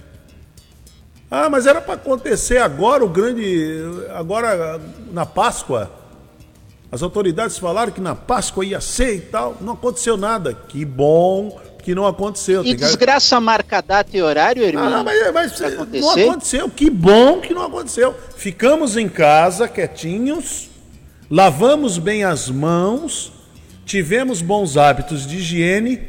Ah, 1.35 1.51
mas 1.51 1.67
era 1.67 1.81
para 1.81 1.95
acontecer 1.95 2.59
agora 2.59 3.05
o 3.05 3.09
grande. 3.09 3.81
Agora 4.15 4.81
na 5.13 5.27
Páscoa. 5.27 5.91
As 6.93 7.03
autoridades 7.03 7.59
falaram 7.59 7.91
que 7.91 8.01
na 8.01 8.15
Páscoa 8.15 8.65
ia 8.65 8.81
ser 8.81 9.17
e 9.17 9.21
tal. 9.21 9.57
Não 9.61 9.73
aconteceu 9.73 10.17
nada. 10.17 10.55
Que 10.55 10.85
bom 10.85 11.61
que 11.83 11.93
não 11.93 12.07
aconteceu. 12.07 12.65
E 12.65 12.75
desgraça 12.75 13.41
marca 13.41 13.83
data 13.83 14.17
e 14.17 14.23
horário, 14.23 14.63
irmão? 14.63 14.85
Ah, 14.85 15.03
mas, 15.03 15.33
mas 15.33 15.61
não 15.61 16.11
aconteceu. 16.11 16.71
Que 16.71 16.89
bom 16.89 17.41
que 17.41 17.53
não 17.53 17.63
aconteceu. 17.63 18.15
Ficamos 18.37 18.97
em 18.97 19.09
casa, 19.09 19.67
quietinhos, 19.67 20.71
lavamos 21.29 21.99
bem 21.99 22.23
as 22.23 22.49
mãos 22.49 23.33
tivemos 23.85 24.41
bons 24.41 24.77
hábitos 24.77 25.27
de 25.27 25.37
higiene, 25.37 26.01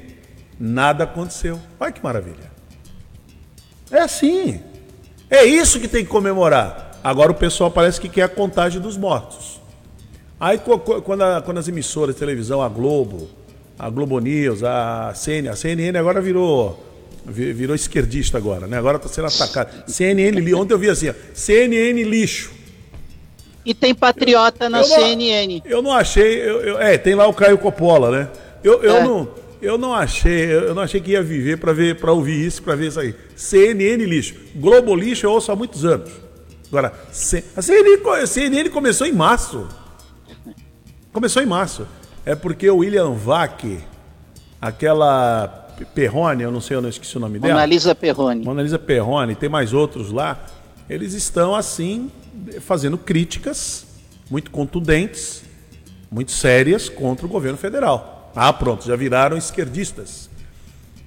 nada 0.59 1.03
aconteceu. 1.03 1.59
Olha 1.79 1.91
que 1.91 2.03
maravilha. 2.03 2.51
É 3.91 3.99
assim. 3.99 4.61
É 5.29 5.43
isso 5.45 5.79
que 5.79 5.87
tem 5.87 6.03
que 6.03 6.09
comemorar. 6.09 6.99
Agora 7.03 7.31
o 7.31 7.35
pessoal 7.35 7.69
parece 7.69 7.99
que 7.99 8.09
quer 8.09 8.23
a 8.23 8.29
contagem 8.29 8.81
dos 8.81 8.97
mortos. 8.97 9.59
Aí 10.39 10.57
quando, 10.57 11.21
a, 11.21 11.41
quando 11.41 11.57
as 11.57 11.67
emissoras 11.67 12.15
de 12.15 12.19
televisão, 12.19 12.61
a 12.61 12.69
Globo, 12.69 13.29
a 13.77 13.89
Globo 13.89 14.19
News, 14.19 14.63
a 14.63 15.13
CNN, 15.13 15.49
a 15.49 15.55
CNN 15.55 15.97
agora 15.97 16.21
virou 16.21 16.83
virou 17.25 17.75
esquerdista 17.75 18.37
agora, 18.37 18.67
né? 18.67 18.77
Agora 18.77 18.97
está 18.97 19.09
sendo 19.09 19.27
atacado. 19.27 19.89
CNN, 19.89 20.53
ontem 20.53 20.73
eu 20.73 20.77
vi 20.77 20.89
assim, 20.89 21.09
ó, 21.09 21.13
CNN 21.33 22.03
lixo. 22.03 22.51
E 23.65 23.73
tem 23.73 23.95
patriota 23.95 24.65
eu, 24.65 24.69
na 24.69 24.79
eu 24.81 24.83
CNN. 24.83 25.61
Não, 25.65 25.71
eu 25.71 25.81
não 25.81 25.91
achei. 25.91 26.41
Eu, 26.41 26.79
é, 26.79 26.97
tem 26.97 27.15
lá 27.15 27.27
o 27.27 27.33
Caio 27.33 27.57
Coppola, 27.57 28.11
né? 28.11 28.29
Eu, 28.63 28.83
eu, 28.83 28.97
é. 28.97 29.03
não, 29.03 29.27
eu 29.65 29.77
não 29.77 29.93
achei, 29.93 30.53
eu 30.53 30.75
não 30.75 30.83
achei 30.83 31.01
que 31.01 31.11
ia 31.11 31.23
viver 31.23 31.57
para 31.57 31.73
ver, 31.73 31.95
para 31.95 32.11
ouvir 32.11 32.45
isso, 32.45 32.61
para 32.61 32.75
ver 32.75 32.87
isso 32.87 32.99
aí. 32.99 33.15
CNN 33.35 34.05
lixo. 34.05 34.35
Globo 34.55 34.95
lixo 34.95 35.25
eu 35.25 35.31
ouço 35.31 35.51
há 35.51 35.55
muitos 35.55 35.83
anos. 35.83 36.11
Agora, 36.67 36.93
a 37.55 37.61
CNN, 37.61 38.09
a 38.21 38.27
CNN 38.27 38.69
começou 38.69 39.07
em 39.07 39.11
março. 39.11 39.67
Começou 41.11 41.41
em 41.41 41.45
março. 41.45 41.87
É 42.25 42.35
porque 42.35 42.69
o 42.69 42.77
William 42.77 43.11
Vac, 43.11 43.63
aquela 44.61 45.47
Perrone, 45.93 46.43
eu 46.43 46.51
não 46.51 46.61
sei, 46.61 46.77
eu 46.77 46.81
não 46.81 46.89
esqueci 46.89 47.17
o 47.17 47.19
nome 47.19 47.39
dela. 47.39 47.53
Mona 47.53 47.65
Lisa 47.65 47.95
Perrone. 47.95 48.45
Mona 48.45 48.61
Lisa 48.61 48.79
Perrone, 48.79 49.35
tem 49.35 49.49
mais 49.49 49.73
outros 49.73 50.11
lá. 50.11 50.45
Eles 50.89 51.13
estão 51.13 51.55
assim 51.55 52.11
fazendo 52.61 52.97
críticas 52.97 53.85
muito 54.29 54.51
contundentes, 54.51 55.43
muito 56.11 56.31
sérias 56.31 56.87
contra 56.89 57.25
o 57.25 57.29
governo 57.29 57.57
federal. 57.57 58.14
Ah, 58.35 58.51
pronto, 58.51 58.85
já 58.85 58.95
viraram 58.95 59.37
esquerdistas. 59.37 60.29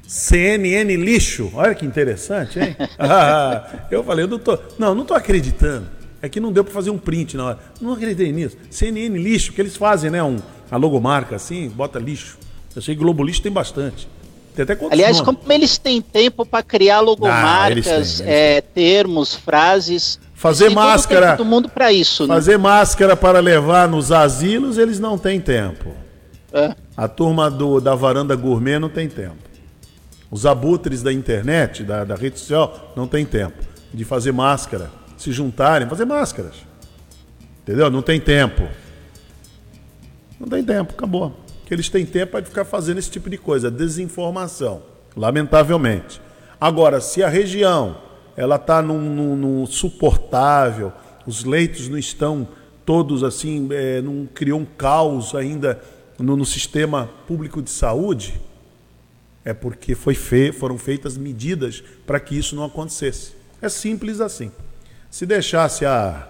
CNN 0.06 0.96
lixo. 0.96 1.50
Olha 1.54 1.74
que 1.74 1.84
interessante, 1.84 2.58
hein? 2.58 2.74
Ah, 2.98 3.66
eu 3.90 4.02
falei, 4.02 4.24
eu 4.24 4.28
não 4.28 4.38
tô, 4.38 4.58
não, 4.78 4.94
não 4.94 5.04
tô 5.04 5.14
acreditando. 5.14 5.86
É 6.20 6.28
que 6.28 6.40
não 6.40 6.50
deu 6.50 6.64
para 6.64 6.72
fazer 6.72 6.90
um 6.90 6.98
print 6.98 7.36
na 7.36 7.44
hora. 7.44 7.58
Não 7.80 7.92
acreditei 7.92 8.32
nisso. 8.32 8.56
CNN 8.70 9.16
lixo, 9.18 9.52
que 9.52 9.60
eles 9.60 9.76
fazem, 9.76 10.10
né? 10.10 10.22
Um, 10.22 10.38
a 10.70 10.76
logomarca 10.76 11.36
assim, 11.36 11.68
bota 11.68 11.98
lixo. 11.98 12.38
Eu 12.74 12.82
sei 12.82 12.94
que 12.94 13.00
Globo 13.00 13.22
Lixo 13.24 13.42
tem 13.42 13.52
bastante. 13.52 14.08
Tem 14.54 14.62
até 14.62 14.76
Aliás, 14.90 15.18
nomes? 15.18 15.38
como 15.40 15.52
eles 15.52 15.78
têm 15.78 16.00
tempo 16.00 16.44
para 16.44 16.62
criar 16.62 17.00
logomarcas, 17.00 17.62
ah, 17.62 17.70
eles 17.70 17.84
têm, 17.86 17.94
eles 17.94 18.20
é, 18.20 18.60
termos, 18.60 19.34
frases. 19.34 20.18
Fazer 20.34 20.70
máscara. 20.70 21.36
Todo 21.36 21.46
mundo 21.46 21.68
para 21.68 21.92
isso. 21.92 22.26
Né? 22.26 22.34
Fazer 22.34 22.58
máscara 22.58 23.16
para 23.16 23.40
levar 23.40 23.88
nos 23.88 24.10
asilos, 24.10 24.78
eles 24.78 24.98
não 24.98 25.18
têm 25.18 25.40
tempo. 25.40 25.92
É. 26.52 26.74
A 26.98 27.06
turma 27.06 27.48
do, 27.48 27.80
da 27.80 27.94
varanda 27.94 28.34
gourmet 28.34 28.76
não 28.76 28.88
tem 28.88 29.08
tempo. 29.08 29.36
Os 30.28 30.44
abutres 30.44 31.00
da 31.00 31.12
internet, 31.12 31.84
da, 31.84 32.02
da 32.02 32.16
rede 32.16 32.40
social, 32.40 32.92
não 32.96 33.06
tem 33.06 33.24
tempo 33.24 33.56
de 33.94 34.04
fazer 34.04 34.32
máscara. 34.32 34.90
Se 35.16 35.30
juntarem, 35.30 35.88
fazer 35.88 36.04
máscaras. 36.04 36.54
Entendeu? 37.62 37.88
Não 37.88 38.02
tem 38.02 38.18
tempo. 38.18 38.66
Não 40.40 40.48
tem 40.48 40.64
tempo, 40.64 40.92
acabou. 40.92 41.38
Que 41.66 41.72
eles 41.72 41.88
têm 41.88 42.04
tempo 42.04 42.32
para 42.32 42.44
ficar 42.44 42.64
fazendo 42.64 42.98
esse 42.98 43.12
tipo 43.12 43.30
de 43.30 43.38
coisa, 43.38 43.70
desinformação, 43.70 44.82
lamentavelmente. 45.16 46.20
Agora, 46.60 47.00
se 47.00 47.22
a 47.22 47.28
região 47.28 47.96
ela 48.36 48.56
está 48.56 48.82
num, 48.82 48.98
num, 48.98 49.36
num 49.36 49.66
suportável, 49.66 50.92
os 51.24 51.44
leitos 51.44 51.88
não 51.88 51.96
estão 51.96 52.48
todos 52.84 53.22
assim, 53.22 53.68
é, 53.70 54.02
não 54.02 54.26
criou 54.26 54.58
um 54.58 54.64
caos 54.64 55.32
ainda 55.36 55.80
no, 56.18 56.36
no 56.36 56.44
sistema 56.44 57.08
público 57.26 57.62
de 57.62 57.70
saúde, 57.70 58.40
é 59.44 59.54
porque 59.54 59.94
fe, 59.94 60.52
foram 60.52 60.76
feitas 60.76 61.16
medidas 61.16 61.82
para 62.06 62.18
que 62.20 62.36
isso 62.36 62.56
não 62.56 62.64
acontecesse. 62.64 63.32
É 63.62 63.68
simples 63.68 64.20
assim. 64.20 64.50
Se 65.10 65.24
deixasse 65.24 65.86
a, 65.86 66.28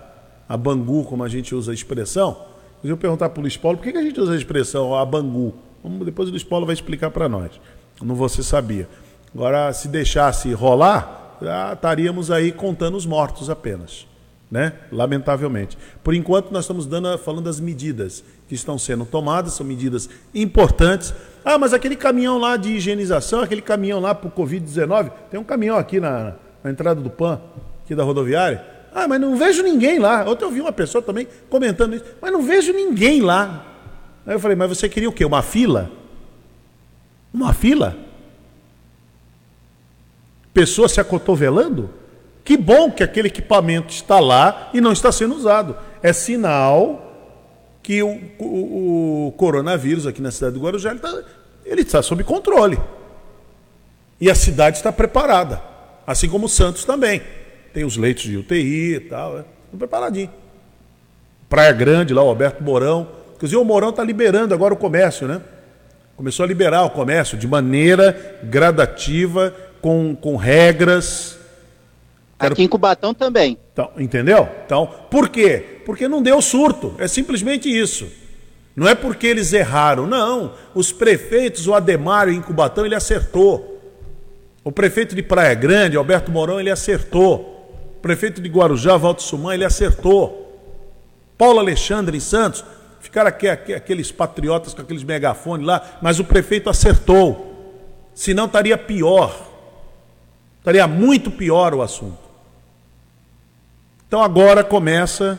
a 0.49 0.57
Bangu, 0.57 1.05
como 1.05 1.25
a 1.25 1.29
gente 1.29 1.55
usa 1.55 1.73
a 1.73 1.75
expressão, 1.75 2.47
eu 2.83 2.97
perguntar 2.97 3.31
para 3.31 3.41
o 3.41 3.43
Luiz 3.43 3.57
Paulo 3.57 3.79
por 3.79 3.85
que, 3.85 3.93
que 3.93 3.99
a 3.99 4.03
gente 4.03 4.21
usa 4.21 4.33
a 4.33 4.37
expressão 4.37 4.95
a 4.95 5.05
Bangu. 5.05 5.55
Vamos, 5.83 6.05
depois 6.05 6.29
o 6.29 6.31
Luiz 6.31 6.45
Paulo 6.45 6.65
vai 6.65 6.75
explicar 6.75 7.11
para 7.11 7.29
nós. 7.29 7.51
Não 8.01 8.15
você 8.15 8.43
sabia. 8.43 8.89
Agora, 9.35 9.73
se 9.73 9.89
deixasse 9.89 10.53
rolar, 10.53 11.37
já 11.43 11.73
estaríamos 11.73 12.31
aí 12.31 12.53
contando 12.53 12.97
os 12.97 13.05
mortos 13.05 13.51
apenas. 13.51 14.07
Né? 14.51 14.73
Lamentavelmente. 14.91 15.77
Por 16.03 16.15
enquanto, 16.15 16.51
nós 16.51 16.65
estamos 16.65 16.87
dando, 16.87 17.19
falando 17.19 17.45
das 17.45 17.61
medidas 17.61 18.25
que 18.49 18.55
estão 18.55 18.79
sendo 18.79 19.05
tomadas, 19.05 19.53
são 19.53 19.67
medidas 19.67 20.09
importantes. 20.35 21.13
Ah, 21.45 21.59
mas 21.59 21.75
aquele 21.75 21.95
caminhão 21.95 22.39
lá 22.39 22.57
de 22.57 22.73
higienização, 22.73 23.41
aquele 23.41 23.61
caminhão 23.61 24.01
lá 24.01 24.15
para 24.15 24.29
o 24.29 24.33
Covid-19, 24.33 25.13
tem 25.31 25.39
um 25.39 25.45
caminhão 25.45 25.77
aqui 25.77 26.01
na, 26.01 26.35
na 26.65 26.71
entrada 26.71 27.01
do 27.01 27.11
PAN, 27.11 27.41
aqui 27.85 27.95
da 27.95 28.03
rodoviária. 28.03 28.65
Ah, 28.93 29.07
mas 29.07 29.21
não 29.21 29.37
vejo 29.37 29.63
ninguém 29.63 29.99
lá. 29.99 30.25
Ontem 30.27 30.45
eu 30.45 30.51
vi 30.51 30.61
uma 30.63 30.73
pessoa 30.73 31.03
também 31.03 31.29
comentando 31.51 31.95
isso, 31.95 32.05
mas 32.23 32.33
não 32.33 32.43
vejo 32.43 32.73
ninguém 32.73 33.21
lá. 33.21 33.67
Aí 34.27 34.35
eu 34.35 34.41
falei, 34.41 34.57
mas 34.57 34.71
você 34.71 34.89
queria 34.89 35.09
o 35.09 35.13
quê? 35.13 35.25
Uma 35.25 35.43
fila? 35.43 35.91
Uma 37.33 37.53
fila? 37.53 37.97
Pessoas 40.55 40.93
se 40.93 41.01
acotovelando? 41.01 41.91
Que 42.43 42.57
bom 42.57 42.91
que 42.91 43.03
aquele 43.03 43.29
equipamento 43.29 43.93
está 43.93 44.19
lá 44.19 44.71
e 44.73 44.81
não 44.81 44.93
está 44.93 45.13
sendo 45.13 45.35
usado. 45.35 45.77
É 46.03 46.15
sinal 46.15 47.08
que 47.89 48.03
o, 48.03 48.21
o, 48.39 49.29
o 49.29 49.33
coronavírus 49.33 50.07
aqui 50.07 50.21
na 50.21 50.31
cidade 50.31 50.53
do 50.53 50.61
Guarujá 50.61 50.93
está, 50.93 51.23
ele 51.65 51.81
está 51.81 52.03
sob 52.03 52.23
controle. 52.23 52.79
E 54.21 54.31
a 54.31 54.35
cidade 54.35 54.77
está 54.77 54.93
preparada. 54.93 55.63
Assim 56.07 56.29
como 56.29 56.51
Santos 56.51 56.85
também. 56.85 57.23
Tem 57.73 57.85
os 57.85 57.97
leitos 57.97 58.25
de 58.25 58.37
UTI 58.37 58.97
e 58.97 59.01
tal. 59.01 59.39
É, 59.39 59.45
preparadinho. 59.79 60.31
Praia 61.49 61.73
Grande, 61.73 62.13
lá 62.13 62.23
o 62.23 62.29
Alberto 62.29 62.63
Mourão. 62.63 63.09
Inclusive 63.37 63.59
o 63.59 63.65
Mourão 63.65 63.89
está 63.89 64.05
liberando 64.05 64.53
agora 64.53 64.75
o 64.75 64.77
comércio, 64.77 65.27
né? 65.27 65.41
Começou 66.15 66.45
a 66.45 66.47
liberar 66.47 66.83
o 66.83 66.91
comércio 66.91 67.39
de 67.39 67.49
maneira 67.49 68.39
gradativa, 68.45 69.55
com, 69.81 70.15
com 70.15 70.37
regras. 70.37 71.38
Aqui 72.39 72.63
em 72.63 72.69
Cubatão 72.69 73.13
também. 73.13 73.59
Então, 73.73 73.91
entendeu? 73.99 74.49
Então, 74.65 74.89
por 75.11 75.29
quê? 75.29 75.81
Porque 75.85 76.07
não 76.07 76.23
deu 76.23 76.41
surto. 76.41 76.95
É 76.99 77.09
simplesmente 77.09 77.69
isso. 77.69 78.07
Não 78.77 78.89
é 78.89 78.95
porque 78.95 79.27
eles 79.27 79.53
erraram, 79.53 80.07
não. 80.07 80.55
Os 80.75 80.93
prefeitos, 80.93 81.67
o 81.67 81.75
Ademário 81.75 82.33
em 82.33 82.41
Cubatão, 82.41 82.87
ele 82.87 82.95
acertou. 82.95 83.81
O 84.63 84.71
prefeito 84.71 85.15
de 85.17 85.23
Praia 85.23 85.55
Grande, 85.55 85.97
Alberto 85.97 86.31
Mourão, 86.31 86.61
ele 86.61 86.71
acertou. 86.71 87.95
O 87.97 88.01
prefeito 88.01 88.41
de 88.41 88.49
Guarujá, 88.49 88.97
Valdo 88.97 89.21
Suman, 89.21 89.55
ele 89.55 89.65
acertou. 89.65 90.45
Paulo 91.37 91.59
Alexandre 91.59 92.17
em 92.17 92.21
Santos, 92.21 92.65
Ficaram 93.01 93.29
aqui, 93.29 93.49
aqui, 93.49 93.75
aqueles 93.75 94.11
patriotas 94.11 94.75
com 94.75 94.83
aqueles 94.83 95.05
megafones 95.05 95.67
lá, 95.67 95.99
mas 96.03 96.19
o 96.19 96.25
prefeito 96.25 96.69
acertou. 96.69 97.47
Senão 98.15 98.47
estaria 98.47 98.77
pior. 98.77 99.35
Estaria 100.59 100.87
muito 100.87 101.31
pior 101.31 101.73
o 101.75 101.83
assunto. 101.83 102.28
Então 104.09 104.21
agora 104.21 104.65
começa 104.65 105.39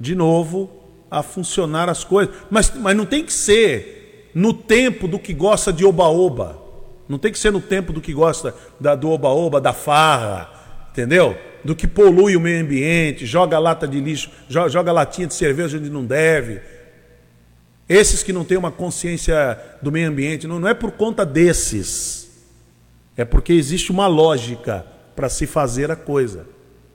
de 0.00 0.14
novo 0.14 0.70
a 1.10 1.22
funcionar 1.22 1.90
as 1.90 2.02
coisas. 2.02 2.34
Mas, 2.50 2.72
mas 2.74 2.96
não 2.96 3.04
tem 3.04 3.22
que 3.22 3.32
ser 3.32 4.30
no 4.34 4.54
tempo 4.54 5.06
do 5.06 5.18
que 5.18 5.34
gosta 5.34 5.70
de 5.70 5.84
oba-oba. 5.84 6.58
Não 7.06 7.18
tem 7.18 7.30
que 7.30 7.38
ser 7.38 7.52
no 7.52 7.60
tempo 7.60 7.92
do 7.92 8.00
que 8.00 8.14
gosta 8.14 8.54
da, 8.80 8.94
do 8.94 9.10
oba-oba, 9.10 9.60
da 9.60 9.74
farra, 9.74 10.50
entendeu? 10.90 11.36
Do 11.62 11.76
que 11.76 11.86
polui 11.86 12.34
o 12.34 12.40
meio 12.40 12.62
ambiente, 12.62 13.26
joga 13.26 13.58
lata 13.58 13.86
de 13.86 14.00
lixo, 14.00 14.30
joga, 14.48 14.70
joga 14.70 14.92
latinha 14.92 15.26
de 15.26 15.34
cerveja 15.34 15.76
onde 15.76 15.90
não 15.90 16.04
deve 16.04 16.62
esses 17.88 18.22
que 18.22 18.32
não 18.32 18.44
têm 18.44 18.56
uma 18.56 18.70
consciência 18.70 19.58
do 19.82 19.92
meio 19.92 20.08
ambiente, 20.08 20.46
não, 20.46 20.58
não 20.58 20.68
é 20.68 20.74
por 20.74 20.92
conta 20.92 21.24
desses. 21.24 22.30
É 23.16 23.24
porque 23.24 23.52
existe 23.52 23.92
uma 23.92 24.06
lógica 24.06 24.84
para 25.14 25.28
se 25.28 25.46
fazer 25.46 25.90
a 25.90 25.96
coisa. 25.96 26.46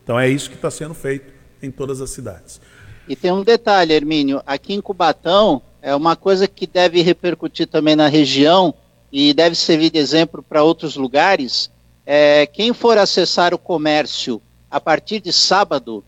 Então 0.09 0.19
é 0.19 0.27
isso 0.27 0.49
que 0.49 0.55
está 0.55 0.71
sendo 0.71 0.95
feito 0.95 1.31
em 1.61 1.69
todas 1.69 2.01
as 2.01 2.09
cidades. 2.09 2.59
E 3.07 3.15
tem 3.15 3.31
um 3.31 3.43
detalhe, 3.43 3.93
Hermínio, 3.93 4.41
aqui 4.43 4.73
em 4.73 4.81
Cubatão 4.81 5.61
é 5.83 5.93
uma 5.93 6.15
coisa 6.15 6.47
que 6.47 6.65
deve 6.65 7.03
repercutir 7.03 7.67
também 7.67 7.95
na 7.95 8.07
região 8.07 8.73
e 9.11 9.35
deve 9.35 9.53
servir 9.53 9.91
de 9.91 9.99
exemplo 9.99 10.41
para 10.41 10.63
outros 10.63 10.95
lugares. 10.95 11.69
É, 12.07 12.47
quem 12.47 12.73
for 12.73 12.97
acessar 12.97 13.53
o 13.53 13.59
comércio 13.59 14.41
a 14.71 14.81
partir 14.81 15.19
de 15.19 15.31
sábado 15.31 16.03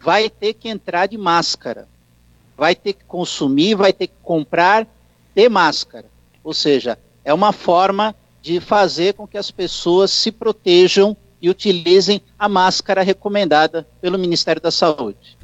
vai 0.00 0.30
ter 0.30 0.54
que 0.54 0.70
entrar 0.70 1.06
de 1.06 1.18
máscara 1.18 1.86
vai 2.56 2.74
ter 2.74 2.94
que 2.94 3.04
consumir, 3.04 3.74
vai 3.74 3.92
ter 3.92 4.06
que 4.06 4.14
comprar 4.22 4.86
de 5.34 5.48
máscara. 5.48 6.06
Ou 6.42 6.54
seja, 6.54 6.98
é 7.22 7.34
uma 7.34 7.52
forma 7.52 8.14
de 8.40 8.60
fazer 8.60 9.12
com 9.12 9.26
que 9.26 9.36
as 9.36 9.50
pessoas 9.50 10.10
se 10.10 10.32
protejam 10.32 11.14
e 11.42 11.50
utilizem 11.50 12.22
a 12.38 12.48
máscara 12.48 13.02
recomendada 13.02 13.84
pelo 14.00 14.16
Ministério 14.16 14.62
da 14.62 14.70
Saúde. 14.70 15.36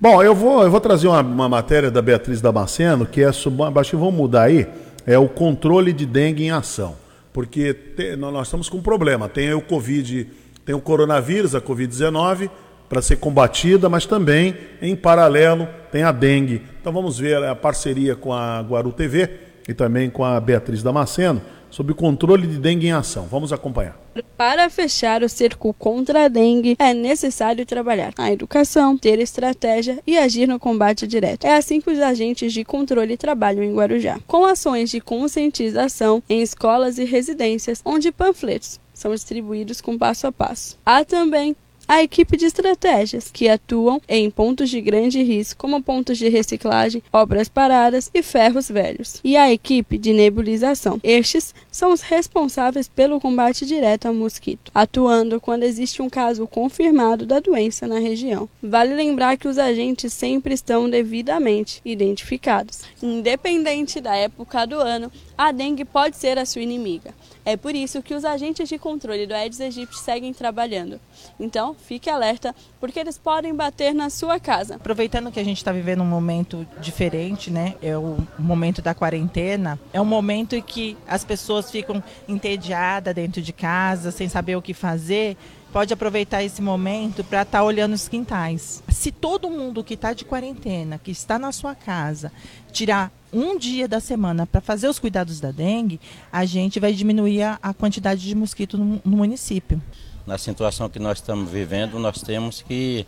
Bom, 0.00 0.20
eu 0.20 0.34
vou, 0.34 0.64
eu 0.64 0.70
vou 0.70 0.80
trazer 0.80 1.06
uma, 1.06 1.20
uma 1.20 1.48
matéria 1.48 1.90
da 1.90 2.02
Beatriz 2.02 2.40
Damasceno, 2.40 3.06
que 3.06 3.22
é 3.22 3.30
sobre, 3.30 3.62
acho 3.78 3.96
vamos 3.96 4.14
mudar 4.14 4.42
aí, 4.42 4.66
é 5.06 5.16
o 5.16 5.28
controle 5.28 5.92
de 5.92 6.04
dengue 6.04 6.44
em 6.44 6.50
ação. 6.50 6.96
Porque 7.32 7.72
te, 7.72 8.16
nós 8.16 8.48
estamos 8.48 8.68
com 8.68 8.78
um 8.78 8.82
problema. 8.82 9.28
Tem 9.28 9.54
o 9.54 9.60
Covid, 9.60 10.28
tem 10.64 10.74
o 10.74 10.80
coronavírus, 10.80 11.54
a 11.54 11.60
Covid-19, 11.60 12.50
para 12.88 13.00
ser 13.00 13.16
combatida, 13.16 13.88
mas 13.88 14.06
também, 14.06 14.56
em 14.82 14.94
paralelo, 14.94 15.68
tem 15.90 16.02
a 16.02 16.12
dengue. 16.12 16.62
Então 16.80 16.92
vamos 16.92 17.18
ver 17.18 17.42
a 17.42 17.54
parceria 17.54 18.14
com 18.16 18.32
a 18.32 18.60
Guaru 18.60 18.92
TV 18.92 19.30
e 19.68 19.72
também 19.72 20.10
com 20.10 20.24
a 20.24 20.38
Beatriz 20.40 20.82
Damasceno 20.82 21.40
sobre 21.74 21.92
o 21.92 21.96
controle 21.96 22.46
de 22.46 22.58
dengue 22.58 22.86
em 22.86 22.92
ação. 22.92 23.26
Vamos 23.28 23.52
acompanhar. 23.52 23.98
Para 24.36 24.70
fechar 24.70 25.24
o 25.24 25.28
cerco 25.28 25.74
contra 25.74 26.26
a 26.26 26.28
dengue, 26.28 26.76
é 26.78 26.94
necessário 26.94 27.66
trabalhar 27.66 28.12
a 28.16 28.30
educação, 28.30 28.96
ter 28.96 29.18
estratégia 29.18 29.98
e 30.06 30.16
agir 30.16 30.46
no 30.46 30.60
combate 30.60 31.04
direto. 31.04 31.44
É 31.44 31.56
assim 31.56 31.80
que 31.80 31.90
os 31.90 31.98
agentes 31.98 32.52
de 32.52 32.64
controle 32.64 33.16
trabalham 33.16 33.64
em 33.64 33.74
Guarujá, 33.74 34.20
com 34.24 34.44
ações 34.44 34.88
de 34.88 35.00
conscientização 35.00 36.22
em 36.28 36.42
escolas 36.42 36.96
e 36.98 37.04
residências, 37.04 37.82
onde 37.84 38.12
panfletos 38.12 38.78
são 38.92 39.12
distribuídos 39.12 39.80
com 39.80 39.98
passo 39.98 40.28
a 40.28 40.32
passo. 40.32 40.78
Há 40.86 41.04
também 41.04 41.56
a 41.86 42.02
equipe 42.02 42.36
de 42.36 42.46
estratégias, 42.46 43.30
que 43.30 43.48
atuam 43.48 44.00
em 44.08 44.30
pontos 44.30 44.70
de 44.70 44.80
grande 44.80 45.22
risco, 45.22 45.60
como 45.60 45.82
pontos 45.82 46.18
de 46.18 46.28
reciclagem, 46.28 47.02
obras 47.12 47.48
paradas 47.48 48.10
e 48.12 48.22
ferros 48.22 48.68
velhos, 48.68 49.20
e 49.22 49.36
a 49.36 49.52
equipe 49.52 49.98
de 49.98 50.12
nebulização. 50.12 50.98
Estes 51.02 51.54
são 51.74 51.92
os 51.92 52.02
responsáveis 52.02 52.86
pelo 52.86 53.20
combate 53.20 53.66
direto 53.66 54.06
ao 54.06 54.14
mosquito, 54.14 54.70
atuando 54.72 55.40
quando 55.40 55.64
existe 55.64 56.00
um 56.00 56.08
caso 56.08 56.46
confirmado 56.46 57.26
da 57.26 57.40
doença 57.40 57.88
na 57.88 57.98
região. 57.98 58.48
Vale 58.62 58.94
lembrar 58.94 59.36
que 59.36 59.48
os 59.48 59.58
agentes 59.58 60.12
sempre 60.12 60.54
estão 60.54 60.88
devidamente 60.88 61.82
identificados. 61.84 62.82
Independente 63.02 64.00
da 64.00 64.14
época 64.14 64.64
do 64.68 64.76
ano, 64.76 65.10
a 65.36 65.50
dengue 65.50 65.84
pode 65.84 66.16
ser 66.16 66.38
a 66.38 66.46
sua 66.46 66.62
inimiga. 66.62 67.12
É 67.44 67.56
por 67.56 67.74
isso 67.74 68.00
que 68.00 68.14
os 68.14 68.24
agentes 68.24 68.68
de 68.68 68.78
controle 68.78 69.26
do 69.26 69.34
Aedes 69.34 69.60
aegypti 69.60 69.98
seguem 69.98 70.32
trabalhando. 70.32 70.98
Então, 71.38 71.74
fique 71.74 72.08
alerta, 72.08 72.54
porque 72.80 72.98
eles 72.98 73.18
podem 73.18 73.54
bater 73.54 73.92
na 73.92 74.08
sua 74.08 74.40
casa. 74.40 74.76
Aproveitando 74.76 75.30
que 75.30 75.38
a 75.38 75.44
gente 75.44 75.58
está 75.58 75.70
vivendo 75.70 76.02
um 76.02 76.06
momento 76.06 76.66
diferente, 76.80 77.50
né? 77.50 77.74
É 77.82 77.98
o 77.98 78.16
momento 78.38 78.80
da 78.80 78.94
quarentena. 78.94 79.78
É 79.92 80.00
um 80.00 80.06
momento 80.06 80.54
em 80.54 80.62
que 80.62 80.96
as 81.06 81.22
pessoas 81.22 81.63
ficam 81.70 82.02
entediadas 82.28 83.14
dentro 83.14 83.42
de 83.42 83.52
casa, 83.52 84.10
sem 84.10 84.28
saber 84.28 84.56
o 84.56 84.62
que 84.62 84.74
fazer 84.74 85.36
pode 85.74 85.92
aproveitar 85.92 86.40
esse 86.40 86.62
momento 86.62 87.24
para 87.24 87.42
estar 87.42 87.58
tá 87.58 87.64
olhando 87.64 87.94
os 87.94 88.06
quintais. 88.06 88.80
Se 88.88 89.10
todo 89.10 89.50
mundo 89.50 89.82
que 89.82 89.94
está 89.94 90.12
de 90.12 90.24
quarentena, 90.24 91.00
que 91.02 91.10
está 91.10 91.36
na 91.36 91.50
sua 91.50 91.74
casa, 91.74 92.30
tirar 92.70 93.10
um 93.32 93.58
dia 93.58 93.88
da 93.88 93.98
semana 93.98 94.46
para 94.46 94.60
fazer 94.60 94.86
os 94.86 95.00
cuidados 95.00 95.40
da 95.40 95.50
dengue, 95.50 96.00
a 96.32 96.44
gente 96.44 96.78
vai 96.78 96.92
diminuir 96.92 97.42
a, 97.42 97.58
a 97.60 97.74
quantidade 97.74 98.20
de 98.20 98.36
mosquito 98.36 98.78
no, 98.78 99.02
no, 99.04 99.16
município. 99.16 99.82
Na 100.24 100.38
situação 100.38 100.88
que 100.88 101.00
nós 101.00 101.18
estamos 101.18 101.50
vivendo, 101.50 101.98
nós 101.98 102.22
temos 102.22 102.62
que 102.62 103.04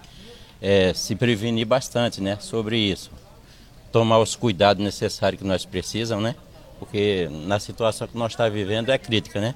é, 0.60 0.92
se 0.92 1.14
prevenir 1.14 1.68
bastante 1.68 2.20
né, 2.20 2.36
sobre 2.40 2.76
isso. 2.76 3.12
Tomar 3.92 4.18
os 4.18 4.34
cuidados 4.34 4.82
necessários 4.82 5.40
que 5.40 5.46
nós 5.46 5.64
precisamos, 5.64 6.24
né? 6.24 6.34
Porque 6.78 7.28
na 7.46 7.58
situação 7.58 8.06
que 8.06 8.16
nós 8.16 8.32
estamos 8.32 8.52
vivendo 8.52 8.90
é 8.90 8.98
crítica, 8.98 9.40
né? 9.40 9.54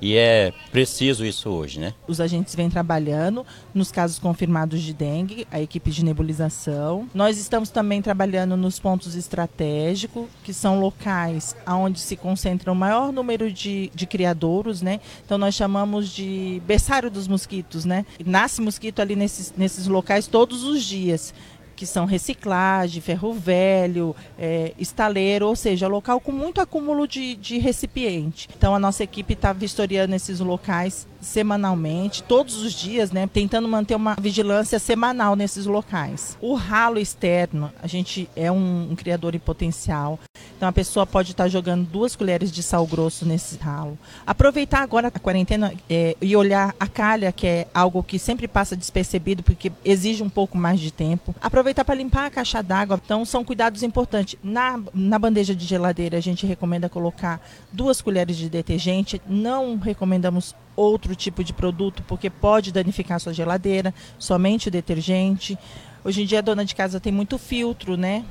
E 0.00 0.16
é 0.16 0.52
preciso 0.70 1.24
isso 1.24 1.50
hoje, 1.50 1.80
né? 1.80 1.92
Os 2.06 2.20
agentes 2.20 2.54
vêm 2.54 2.70
trabalhando 2.70 3.44
nos 3.74 3.90
casos 3.90 4.18
confirmados 4.18 4.80
de 4.80 4.94
dengue, 4.94 5.46
a 5.50 5.60
equipe 5.60 5.90
de 5.90 6.04
nebulização. 6.04 7.08
Nós 7.12 7.36
estamos 7.36 7.68
também 7.68 8.00
trabalhando 8.00 8.56
nos 8.56 8.78
pontos 8.78 9.16
estratégicos, 9.16 10.26
que 10.44 10.54
são 10.54 10.78
locais 10.78 11.56
onde 11.66 11.98
se 11.98 12.16
concentra 12.16 12.70
o 12.70 12.76
maior 12.76 13.12
número 13.12 13.52
de, 13.52 13.90
de 13.92 14.06
criadouros, 14.06 14.82
né? 14.82 15.00
Então 15.24 15.36
nós 15.36 15.54
chamamos 15.54 16.08
de 16.10 16.62
berçário 16.64 17.10
dos 17.10 17.26
mosquitos, 17.26 17.84
né? 17.84 18.06
Nasce 18.24 18.60
mosquito 18.60 19.00
ali 19.00 19.16
nesses, 19.16 19.52
nesses 19.56 19.88
locais 19.88 20.28
todos 20.28 20.62
os 20.62 20.84
dias 20.84 21.34
que 21.78 21.86
são 21.86 22.06
reciclagem, 22.06 23.00
ferro 23.00 23.32
velho, 23.32 24.14
é, 24.36 24.72
estaleiro, 24.76 25.46
ou 25.46 25.54
seja, 25.54 25.86
local 25.86 26.18
com 26.18 26.32
muito 26.32 26.60
acúmulo 26.60 27.06
de, 27.06 27.36
de 27.36 27.56
recipiente. 27.58 28.48
Então 28.58 28.74
a 28.74 28.80
nossa 28.80 29.04
equipe 29.04 29.34
está 29.34 29.52
vistoriando 29.52 30.12
esses 30.12 30.40
locais 30.40 31.06
semanalmente, 31.20 32.22
todos 32.22 32.56
os 32.56 32.72
dias, 32.72 33.10
né, 33.10 33.26
tentando 33.26 33.68
manter 33.68 33.94
uma 33.94 34.16
vigilância 34.20 34.78
semanal 34.78 35.36
nesses 35.36 35.66
locais. 35.66 36.36
O 36.40 36.54
ralo 36.54 36.98
externo, 36.98 37.72
a 37.82 37.86
gente 37.86 38.28
é 38.36 38.50
um, 38.50 38.88
um 38.90 38.96
criador 38.96 39.34
em 39.34 39.38
potencial, 39.38 40.18
então 40.56 40.68
a 40.68 40.72
pessoa 40.72 41.06
pode 41.06 41.30
estar 41.30 41.48
jogando 41.48 41.86
duas 41.86 42.16
colheres 42.16 42.50
de 42.50 42.62
sal 42.62 42.86
grosso 42.86 43.24
nesse 43.24 43.56
ralo. 43.58 43.98
Aproveitar 44.26 44.82
agora 44.82 45.08
a 45.08 45.18
quarentena 45.20 45.72
é, 45.88 46.16
e 46.20 46.34
olhar 46.34 46.74
a 46.78 46.86
calha, 46.86 47.30
que 47.30 47.46
é 47.46 47.68
algo 47.72 48.02
que 48.02 48.18
sempre 48.18 48.48
passa 48.48 48.76
despercebido 48.76 49.42
porque 49.42 49.70
exige 49.84 50.22
um 50.22 50.28
pouco 50.28 50.58
mais 50.58 50.80
de 50.80 50.90
tempo. 50.90 51.34
Aproveitar 51.40 51.84
para 51.84 51.94
limpar 51.94 52.26
a 52.26 52.30
caixa 52.30 52.62
d'água. 52.62 53.00
Então 53.04 53.24
são 53.24 53.44
cuidados 53.44 53.82
importantes. 53.82 54.38
Na, 54.42 54.80
na 54.92 55.18
bandeja 55.18 55.54
de 55.54 55.64
geladeira 55.64 56.18
a 56.18 56.20
gente 56.20 56.46
recomenda 56.46 56.88
colocar 56.88 57.40
duas 57.72 58.00
colheres 58.00 58.36
de 58.36 58.48
detergente. 58.48 59.22
Não 59.28 59.76
recomendamos 59.76 60.54
outro 60.78 61.14
tipo 61.16 61.42
de 61.42 61.52
produto 61.52 62.02
porque 62.06 62.30
pode 62.30 62.72
danificar 62.72 63.16
a 63.16 63.18
sua 63.18 63.32
geladeira, 63.32 63.92
somente 64.18 64.68
o 64.68 64.70
detergente. 64.70 65.58
Hoje 66.04 66.22
em 66.22 66.26
dia 66.26 66.38
a 66.38 66.42
dona 66.42 66.64
de 66.64 66.74
casa 66.74 67.00
tem 67.00 67.12
muito 67.12 67.36
filtro, 67.38 67.96
né? 67.96 68.24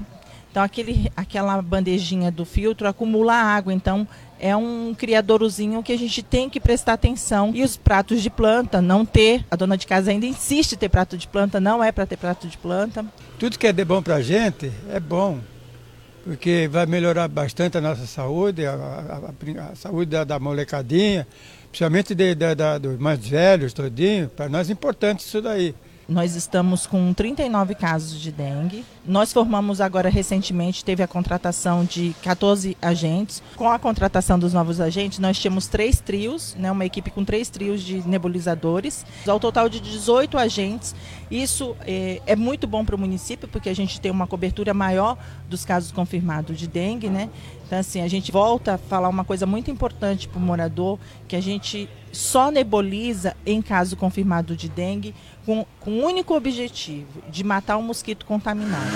Então 0.49 0.63
aquele, 0.63 1.11
aquela 1.15 1.61
bandejinha 1.61 2.31
do 2.31 2.45
filtro 2.45 2.87
acumula 2.87 3.33
água, 3.33 3.73
então 3.73 4.07
é 4.39 4.55
um 4.55 4.95
criadourozinho 4.97 5.83
que 5.83 5.91
a 5.91 5.97
gente 5.97 6.23
tem 6.23 6.49
que 6.49 6.59
prestar 6.59 6.93
atenção. 6.93 7.51
E 7.53 7.63
os 7.63 7.75
pratos 7.75 8.23
de 8.23 8.29
planta, 8.29 8.81
não 8.81 9.05
ter. 9.05 9.45
A 9.51 9.55
dona 9.55 9.77
de 9.77 9.85
casa 9.85 10.09
ainda 10.09 10.25
insiste 10.25 10.73
em 10.73 10.77
ter 10.77 10.89
prato 10.89 11.17
de 11.17 11.27
planta, 11.27 11.59
não 11.59 11.83
é 11.83 11.91
para 11.91 12.05
ter 12.05 12.17
prato 12.17 12.47
de 12.47 12.57
planta. 12.57 13.05
Tudo 13.37 13.59
que 13.59 13.67
é 13.67 13.73
de 13.73 13.83
bom 13.83 14.01
para 14.01 14.15
a 14.15 14.21
gente 14.21 14.71
é 14.89 14.99
bom, 14.99 15.39
porque 16.23 16.67
vai 16.71 16.85
melhorar 16.85 17.27
bastante 17.27 17.77
a 17.77 17.81
nossa 17.81 18.07
saúde, 18.07 18.65
a, 18.65 18.73
a, 18.73 19.71
a 19.71 19.75
saúde 19.75 20.11
da, 20.11 20.23
da 20.23 20.39
molecadinha, 20.39 21.27
principalmente 21.77 22.15
de, 22.15 22.33
de, 22.33 22.55
de, 22.55 22.79
dos 22.79 22.97
mais 22.97 23.19
velhos, 23.27 23.71
todinho, 23.71 24.29
para 24.29 24.49
nós 24.49 24.67
é 24.67 24.73
importante 24.73 25.19
isso 25.19 25.39
daí. 25.39 25.75
Nós 26.07 26.35
estamos 26.35 26.87
com 26.87 27.13
39 27.13 27.75
casos 27.75 28.21
de 28.21 28.31
dengue. 28.31 28.85
Nós 29.05 29.33
formamos 29.33 29.81
agora 29.81 30.07
recentemente, 30.09 30.85
teve 30.85 31.03
a 31.03 31.07
contratação 31.07 31.83
de 31.83 32.15
14 32.23 32.77
agentes. 32.81 33.43
Com 33.57 33.69
a 33.69 33.77
contratação 33.77 34.39
dos 34.39 34.53
novos 34.53 34.79
agentes, 34.79 35.19
nós 35.19 35.37
tínhamos 35.37 35.67
três 35.67 35.99
trios, 35.99 36.55
né, 36.57 36.71
uma 36.71 36.85
equipe 36.85 37.11
com 37.11 37.25
três 37.25 37.49
trios 37.49 37.81
de 37.81 38.07
nebulizadores, 38.07 39.05
ao 39.27 39.37
total 39.37 39.67
de 39.67 39.81
18 39.81 40.37
agentes. 40.37 40.95
Isso 41.29 41.75
é, 41.81 42.21
é 42.25 42.35
muito 42.37 42.67
bom 42.67 42.85
para 42.85 42.95
o 42.95 42.99
município, 42.99 43.45
porque 43.49 43.67
a 43.67 43.75
gente 43.75 43.99
tem 43.99 44.09
uma 44.09 44.27
cobertura 44.27 44.73
maior 44.73 45.17
dos 45.49 45.65
casos 45.65 45.91
confirmados 45.91 46.57
de 46.57 46.67
dengue, 46.67 47.09
né? 47.09 47.29
Então, 47.65 47.79
assim, 47.79 47.99
a 47.99 48.07
gente 48.07 48.31
volta 48.31 48.75
a 48.75 48.77
falar 48.77 49.09
uma 49.09 49.25
coisa 49.25 49.45
muito 49.45 49.69
importante 49.69 50.25
para 50.29 50.39
o 50.39 50.41
morador, 50.41 50.97
que 51.27 51.35
a 51.35 51.41
gente 51.41 51.89
só 52.13 52.49
nebuliza 52.49 53.35
em 53.45 53.61
caso 53.61 53.97
confirmado 53.97 54.55
de 54.55 54.69
dengue 54.69 55.13
com, 55.47 55.65
com 55.79 55.91
o 55.91 56.05
único 56.05 56.35
objetivo 56.35 57.23
de 57.29 57.41
matar 57.41 57.77
o 57.77 57.79
um 57.79 57.83
mosquito 57.83 58.25
contaminado. 58.25 58.91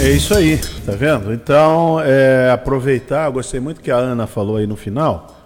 É 0.00 0.10
isso 0.10 0.34
aí, 0.34 0.58
tá 0.84 0.92
vendo? 0.92 1.32
Então, 1.32 2.00
é, 2.00 2.50
aproveitar, 2.50 3.30
gostei 3.30 3.60
muito 3.60 3.80
que 3.80 3.92
a 3.92 3.96
Ana 3.96 4.26
falou 4.26 4.56
aí 4.56 4.66
no 4.66 4.74
final. 4.74 5.36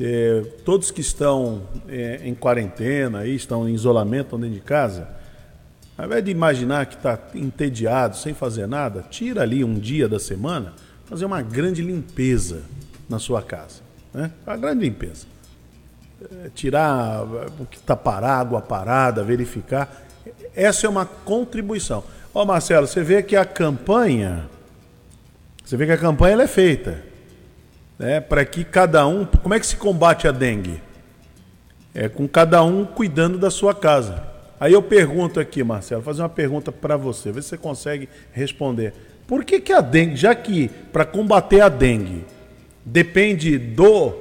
É, 0.00 0.42
todos 0.64 0.90
que 0.90 1.00
estão 1.00 1.62
é, 1.88 2.22
em 2.24 2.34
quarentena, 2.34 3.20
aí, 3.20 3.36
estão 3.36 3.68
em 3.68 3.72
isolamento, 3.72 4.24
estão 4.24 4.40
dentro 4.40 4.56
de 4.56 4.62
casa, 4.62 5.06
ao 5.96 6.06
invés 6.06 6.24
de 6.24 6.32
imaginar 6.32 6.86
que 6.86 6.96
está 6.96 7.16
entediado, 7.36 8.16
sem 8.16 8.34
fazer 8.34 8.66
nada, 8.66 9.04
tira 9.08 9.42
ali 9.42 9.62
um 9.62 9.78
dia 9.78 10.08
da 10.08 10.18
semana, 10.18 10.72
fazer 11.04 11.24
uma 11.24 11.40
grande 11.40 11.82
limpeza 11.82 12.62
na 13.08 13.20
sua 13.20 13.40
casa. 13.40 13.83
Né? 14.14 14.30
Uma 14.46 14.56
grande 14.56 14.80
limpeza. 14.84 15.26
É, 16.22 16.48
tirar 16.54 17.24
o 17.58 17.66
que 17.66 17.76
está 17.76 17.96
parado, 17.96 18.56
água 18.56 18.62
parada, 18.62 19.24
verificar. 19.24 20.06
Essa 20.54 20.86
é 20.86 20.88
uma 20.88 21.04
contribuição. 21.04 22.04
Ó, 22.32 22.44
Marcelo, 22.44 22.86
você 22.86 23.02
vê 23.02 23.22
que 23.22 23.34
a 23.34 23.44
campanha. 23.44 24.48
Você 25.64 25.76
vê 25.76 25.86
que 25.86 25.92
a 25.92 25.98
campanha 25.98 26.40
é 26.40 26.46
feita. 26.46 27.02
Né, 27.98 28.20
para 28.20 28.44
que 28.44 28.64
cada 28.64 29.06
um. 29.06 29.24
Como 29.24 29.52
é 29.52 29.60
que 29.60 29.66
se 29.66 29.76
combate 29.76 30.28
a 30.28 30.32
dengue? 30.32 30.80
É 31.92 32.08
com 32.08 32.26
cada 32.28 32.62
um 32.62 32.84
cuidando 32.84 33.36
da 33.36 33.50
sua 33.50 33.74
casa. 33.74 34.22
Aí 34.58 34.72
eu 34.72 34.82
pergunto 34.82 35.40
aqui, 35.40 35.62
Marcelo, 35.62 36.02
fazer 36.02 36.22
uma 36.22 36.28
pergunta 36.28 36.72
para 36.72 36.96
você, 36.96 37.30
ver 37.30 37.42
se 37.42 37.50
você 37.50 37.58
consegue 37.58 38.08
responder. 38.32 38.94
Por 39.26 39.44
que, 39.44 39.60
que 39.60 39.72
a 39.72 39.80
dengue, 39.80 40.16
já 40.16 40.34
que 40.34 40.68
para 40.92 41.04
combater 41.04 41.60
a 41.60 41.68
dengue 41.68 42.24
depende 42.84 43.58
do 43.58 44.12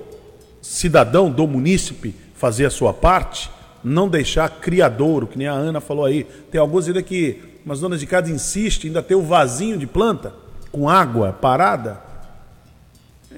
cidadão, 0.61 1.30
do 1.30 1.47
munícipe 1.47 2.16
fazer 2.36 2.66
a 2.66 2.70
sua 2.70 2.93
parte, 2.93 3.49
não 3.84 4.07
deixar 4.07 4.49
criadouro, 4.49 5.28
que 5.28 5.38
nem 5.38 5.47
a 5.47 5.53
Ana 5.53 5.82
falou 5.82 6.05
aí. 6.05 6.24
Tem 6.51 6.59
alguns 6.59 6.88
ainda 6.88 7.01
que 7.01 7.41
umas 7.66 7.80
donas 7.80 7.99
de 7.99 8.07
casa 8.07 8.32
insistem 8.32 8.89
ainda 8.89 9.01
ter 9.01 9.16
o 9.16 9.22
vasinho 9.22 9.78
de 9.78 9.88
planta 9.88 10.34
com 10.72 10.89
água 10.89 11.34
parada. 11.34 12.01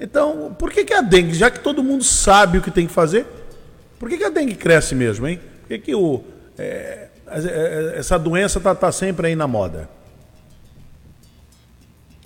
Então, 0.00 0.54
por 0.58 0.70
que, 0.70 0.84
que 0.84 0.92
a 0.92 1.00
dengue, 1.00 1.34
já 1.34 1.50
que 1.50 1.60
todo 1.60 1.82
mundo 1.82 2.04
sabe 2.04 2.58
o 2.58 2.62
que 2.62 2.70
tem 2.70 2.86
que 2.86 2.92
fazer, 2.92 3.26
por 3.98 4.08
que, 4.08 4.18
que 4.18 4.24
a 4.24 4.30
dengue 4.30 4.54
cresce 4.54 4.94
mesmo, 4.94 5.26
hein? 5.26 5.40
Por 5.62 5.68
que, 5.68 5.78
que 5.78 5.94
o, 5.94 6.22
é, 6.58 7.08
é, 7.28 7.94
essa 7.96 8.18
doença 8.18 8.58
está 8.58 8.74
tá 8.74 8.92
sempre 8.92 9.28
aí 9.28 9.36
na 9.36 9.46
moda. 9.46 9.88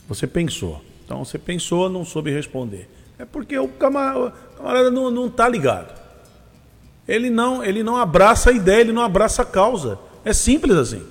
Você 0.08 0.26
pensou. 0.26 0.82
Então 1.10 1.24
você 1.24 1.38
pensou, 1.38 1.88
não 1.88 2.04
soube 2.04 2.30
responder. 2.30 2.88
É 3.18 3.24
porque 3.24 3.58
o 3.58 3.66
camarada, 3.66 4.32
não 4.92 5.26
está 5.26 5.48
ligado. 5.48 5.92
Ele 7.08 7.28
não, 7.28 7.64
ele 7.64 7.82
não 7.82 7.96
abraça 7.96 8.50
a 8.50 8.52
ideia, 8.52 8.82
ele 8.82 8.92
não 8.92 9.02
abraça 9.02 9.42
a 9.42 9.44
causa. 9.44 9.98
É 10.24 10.32
simples 10.32 10.76
assim. 10.76 11.02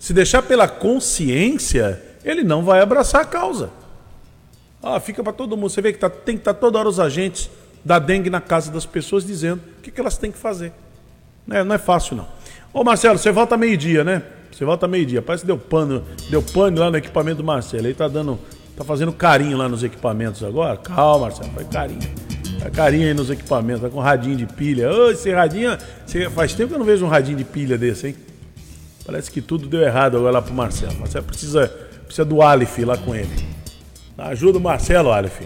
Se 0.00 0.12
deixar 0.12 0.42
pela 0.42 0.66
consciência, 0.66 2.02
ele 2.24 2.42
não 2.42 2.64
vai 2.64 2.80
abraçar 2.80 3.20
a 3.20 3.24
causa. 3.24 3.70
Ah, 4.82 4.98
fica 4.98 5.22
para 5.22 5.32
todo 5.32 5.56
mundo. 5.56 5.70
Você 5.70 5.80
vê 5.80 5.92
que 5.92 6.00
tá, 6.00 6.10
tem 6.10 6.34
que 6.34 6.40
estar 6.40 6.54
tá 6.54 6.58
toda 6.58 6.80
hora 6.80 6.88
os 6.88 6.98
agentes 6.98 7.48
da 7.84 8.00
dengue 8.00 8.28
na 8.28 8.40
casa 8.40 8.72
das 8.72 8.84
pessoas 8.84 9.24
dizendo 9.24 9.62
o 9.78 9.82
que, 9.82 9.92
que 9.92 10.00
elas 10.00 10.18
têm 10.18 10.32
que 10.32 10.38
fazer. 10.38 10.72
Não 11.46 11.56
é, 11.58 11.62
não 11.62 11.76
é 11.76 11.78
fácil, 11.78 12.16
não. 12.16 12.26
Ô 12.74 12.82
Marcelo, 12.82 13.20
você 13.20 13.30
volta 13.30 13.56
meio-dia, 13.56 14.02
né? 14.02 14.24
Você 14.50 14.64
volta 14.64 14.88
meio-dia. 14.88 15.22
Parece 15.22 15.42
que 15.42 15.46
deu 15.46 15.58
pano, 15.58 16.02
deu 16.28 16.42
pano 16.42 16.80
lá 16.80 16.90
no 16.90 16.96
equipamento 16.96 17.36
do 17.36 17.44
Marcelo. 17.44 17.86
Ele 17.86 17.94
tá 17.94 18.08
dando. 18.08 18.36
Tá 18.76 18.84
fazendo 18.84 19.12
carinho 19.12 19.56
lá 19.56 19.68
nos 19.68 19.82
equipamentos 19.82 20.42
agora. 20.42 20.76
Calma, 20.76 21.26
Marcelo, 21.26 21.50
faz 21.52 21.68
carinho. 21.68 22.00
Faz 22.60 22.74
carinho 22.74 23.08
aí 23.08 23.14
nos 23.14 23.30
equipamentos, 23.30 23.82
tá 23.82 23.88
com 23.88 24.00
radinho 24.00 24.36
de 24.36 24.46
pilha. 24.46 24.90
Ô, 24.90 25.10
esse 25.10 25.32
radinho. 25.32 25.76
Faz 26.34 26.54
tempo 26.54 26.68
que 26.68 26.74
eu 26.74 26.78
não 26.78 26.86
vejo 26.86 27.04
um 27.04 27.08
radinho 27.08 27.36
de 27.36 27.44
pilha 27.44 27.76
desse, 27.76 28.08
hein? 28.08 28.16
Parece 29.04 29.30
que 29.30 29.40
tudo 29.40 29.66
deu 29.66 29.80
errado 29.80 30.16
agora 30.16 30.32
lá 30.32 30.42
pro 30.42 30.54
Marcelo. 30.54 30.96
Marcelo 30.98 31.24
precisa, 31.24 31.66
precisa 32.04 32.24
do 32.24 32.40
Aleph 32.40 32.78
lá 32.78 32.96
com 32.96 33.14
ele. 33.14 33.30
Ajuda 34.16 34.58
o 34.58 34.60
Marcelo, 34.60 35.10
Aleph. 35.10 35.40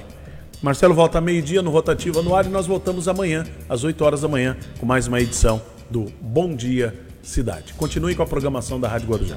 Marcelo 0.63 0.95
volta 0.95 1.21
meio-dia 1.21 1.63
no 1.63 1.71
Rotativa 1.71 2.21
no 2.23 2.35
ar 2.35 2.45
e 2.47 2.49
nós 2.49 2.67
voltamos 2.67 3.09
amanhã, 3.09 3.47
às 3.69 3.85
8 3.85 4.05
horas 4.05 4.21
da 4.23 4.29
manhã, 4.29 4.57
com 4.79 4.87
mais 4.87 5.07
uma 5.07 5.21
edição 5.21 5.63
do 5.91 6.07
Bom 6.21 6.55
Dia 6.55 6.95
Cidade. 7.23 7.73
Continue 7.75 8.15
com 8.15 8.23
a 8.23 8.27
programação 8.27 8.81
da 8.81 8.89
Rádio 8.89 9.09
Guarujá. 9.09 9.37